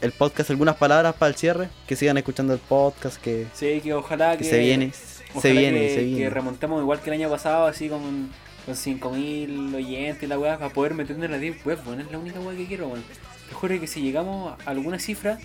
El 0.00 0.12
podcast, 0.12 0.50
algunas 0.50 0.76
palabras 0.76 1.14
para 1.14 1.28
el 1.28 1.36
cierre. 1.36 1.68
Que 1.86 1.94
sigan 1.94 2.16
escuchando 2.16 2.54
el 2.54 2.60
podcast, 2.60 3.20
que, 3.20 3.46
Sí, 3.52 3.80
que 3.82 3.92
ojalá 3.92 4.32
que 4.36 4.44
que. 4.44 4.50
se 4.50 4.58
viene. 4.58 4.92
Se 4.92 5.52
viene, 5.52 5.80
que, 5.80 5.94
se 5.94 6.02
viene. 6.02 6.18
que 6.22 6.30
remontemos 6.30 6.80
igual 6.80 7.00
que 7.00 7.10
el 7.10 7.20
año 7.20 7.30
pasado, 7.30 7.66
así 7.66 7.88
con, 7.88 8.30
con 8.66 8.74
5.000 8.74 9.74
oyentes 9.74 10.22
y 10.22 10.26
la 10.26 10.38
weá, 10.38 10.58
para 10.58 10.72
poder 10.72 10.94
meternos 10.94 11.24
en 11.24 11.30
la 11.32 11.38
Deep 11.38 11.66
Web, 11.66 11.78
weón. 11.86 12.00
Es 12.00 12.10
la 12.10 12.18
única 12.18 12.40
weá 12.40 12.56
que 12.56 12.66
quiero, 12.66 12.88
weón. 12.88 13.02
Te 13.48 13.54
juro 13.54 13.80
que 13.80 13.86
si 13.86 14.00
llegamos 14.02 14.54
a 14.64 14.70
alguna 14.70 14.98
cifra, 14.98 15.38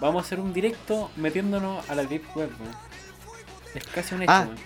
vamos 0.00 0.22
a 0.22 0.26
hacer 0.26 0.40
un 0.40 0.52
directo 0.52 1.10
metiéndonos 1.16 1.88
a 1.90 1.94
la 1.94 2.04
Deep 2.04 2.22
Web, 2.36 2.50
weón. 2.60 2.74
Es 3.74 3.84
casi 3.86 4.14
un 4.14 4.22
hecho, 4.22 4.32
Ah. 4.32 4.44
weón. 4.46 4.56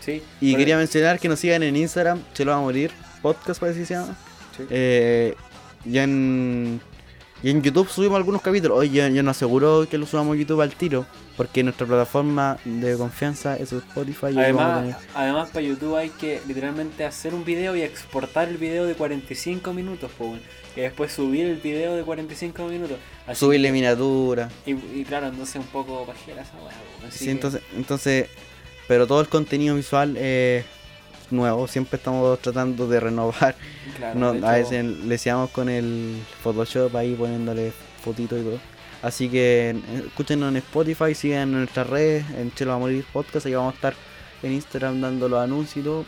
Sí. 0.00 0.22
Y 0.40 0.56
quería 0.56 0.76
mencionar 0.78 1.18
que 1.20 1.28
nos 1.28 1.38
sigan 1.40 1.62
en 1.62 1.76
Instagram, 1.76 2.22
Chelo 2.32 2.52
va 2.52 2.56
a 2.58 2.60
morir, 2.60 2.90
podcast 3.20 3.60
parece 3.60 3.80
que 3.80 3.86
se 3.86 3.94
llama. 3.94 4.16
sí. 4.56 4.64
Eh, 4.70 5.34
ya 5.84 6.02
en, 6.04 6.80
Y 7.42 7.48
en 7.50 7.62
YouTube 7.62 7.88
subimos 7.88 8.16
algunos 8.18 8.42
capítulos. 8.42 8.76
Hoy 8.78 8.90
yo, 8.90 9.06
yo 9.08 9.22
no 9.22 9.30
aseguro 9.30 9.86
que 9.90 9.96
lo 9.96 10.04
subamos 10.04 10.36
a 10.36 10.38
YouTube 10.38 10.60
al 10.60 10.74
tiro, 10.74 11.06
porque 11.38 11.62
nuestra 11.62 11.86
plataforma 11.86 12.58
de 12.66 12.96
confianza 12.98 13.56
es 13.56 13.72
Spotify. 13.72 14.26
y 14.34 14.38
Además, 14.38 14.96
además 15.14 15.48
para 15.48 15.62
YouTube 15.62 15.96
hay 15.96 16.10
que 16.10 16.42
literalmente 16.46 17.02
hacer 17.06 17.32
un 17.32 17.42
video 17.44 17.74
y 17.76 17.80
exportar 17.80 18.48
el 18.48 18.58
video 18.58 18.84
de 18.84 18.94
45 18.94 19.72
minutos, 19.72 20.10
po, 20.18 20.36
y 20.76 20.80
después 20.82 21.12
subir 21.12 21.46
el 21.46 21.56
video 21.56 21.96
de 21.96 22.02
45 22.02 22.66
minutos. 22.68 22.98
Así 23.26 23.40
subirle 23.40 23.68
que- 23.68 23.72
miniatura. 23.72 24.50
y, 24.66 24.72
y 24.72 25.04
claro, 25.08 25.28
entonces 25.28 25.56
un 25.56 25.66
poco 25.68 26.04
pajera 26.04 26.42
esa 26.42 26.52
weá, 26.62 27.10
Sí, 27.10 27.30
entonces, 27.30 27.62
entonces, 27.74 28.28
pero 28.86 29.06
todo 29.06 29.22
el 29.22 29.28
contenido 29.28 29.76
visual 29.76 30.14
es 30.18 30.66
nuevo. 31.30 31.66
Siempre 31.68 31.96
estamos 31.96 32.38
tratando 32.40 32.86
de 32.88 33.00
renovar. 33.00 33.54
claro, 33.96 34.18
No, 34.18 34.32
de 34.34 34.46
a 34.46 34.52
veces 34.52 34.84
le 34.84 35.06
decíamos 35.06 35.50
con 35.50 35.68
el 35.68 36.20
Photoshop 36.42 36.94
ahí 36.96 37.14
poniéndole 37.14 37.72
fotitos 38.02 38.40
y 38.40 38.44
todo. 38.44 38.58
Así 39.02 39.28
que 39.30 39.74
escúchenos 40.06 40.50
en 40.50 40.56
Spotify, 40.58 41.14
sigan 41.14 41.42
en 41.42 41.52
nuestras 41.52 41.86
redes, 41.86 42.24
en 42.36 42.52
Chelo 42.54 42.72
va 42.72 42.76
a 42.76 42.80
morir 42.80 43.04
podcast, 43.10 43.46
ahí 43.46 43.54
vamos 43.54 43.72
a 43.72 43.76
estar 43.76 43.94
en 44.42 44.52
Instagram 44.52 45.00
dando 45.00 45.28
los 45.28 45.40
anuncios 45.40 45.76
y 45.78 45.82
todo. 45.82 46.04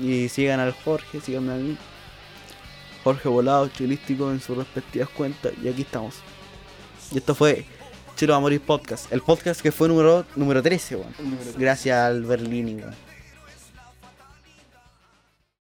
Y 0.00 0.28
sigan 0.28 0.60
al 0.60 0.72
Jorge, 0.72 1.20
síganme 1.20 1.52
a 1.52 1.56
mí. 1.56 1.76
Jorge 3.02 3.28
Volado, 3.28 3.68
Chilístico 3.68 4.30
en 4.30 4.40
sus 4.40 4.56
respectivas 4.56 5.08
cuentas. 5.08 5.52
Y 5.62 5.68
aquí 5.68 5.82
estamos. 5.82 6.16
Y 7.10 7.18
esto 7.18 7.34
fue 7.34 7.64
Chelo 8.16 8.34
a 8.34 8.40
morir 8.40 8.60
podcast. 8.60 9.12
El 9.12 9.22
podcast 9.22 9.60
que 9.60 9.72
fue 9.72 9.88
número, 9.88 10.24
número 10.36 10.62
13, 10.62 10.96
weón. 10.96 11.14
número 11.18 11.42
tres. 11.42 11.56
Gracias 11.58 11.96
al 11.96 12.22
Berlini, 12.24 12.74
weón. 12.74 13.07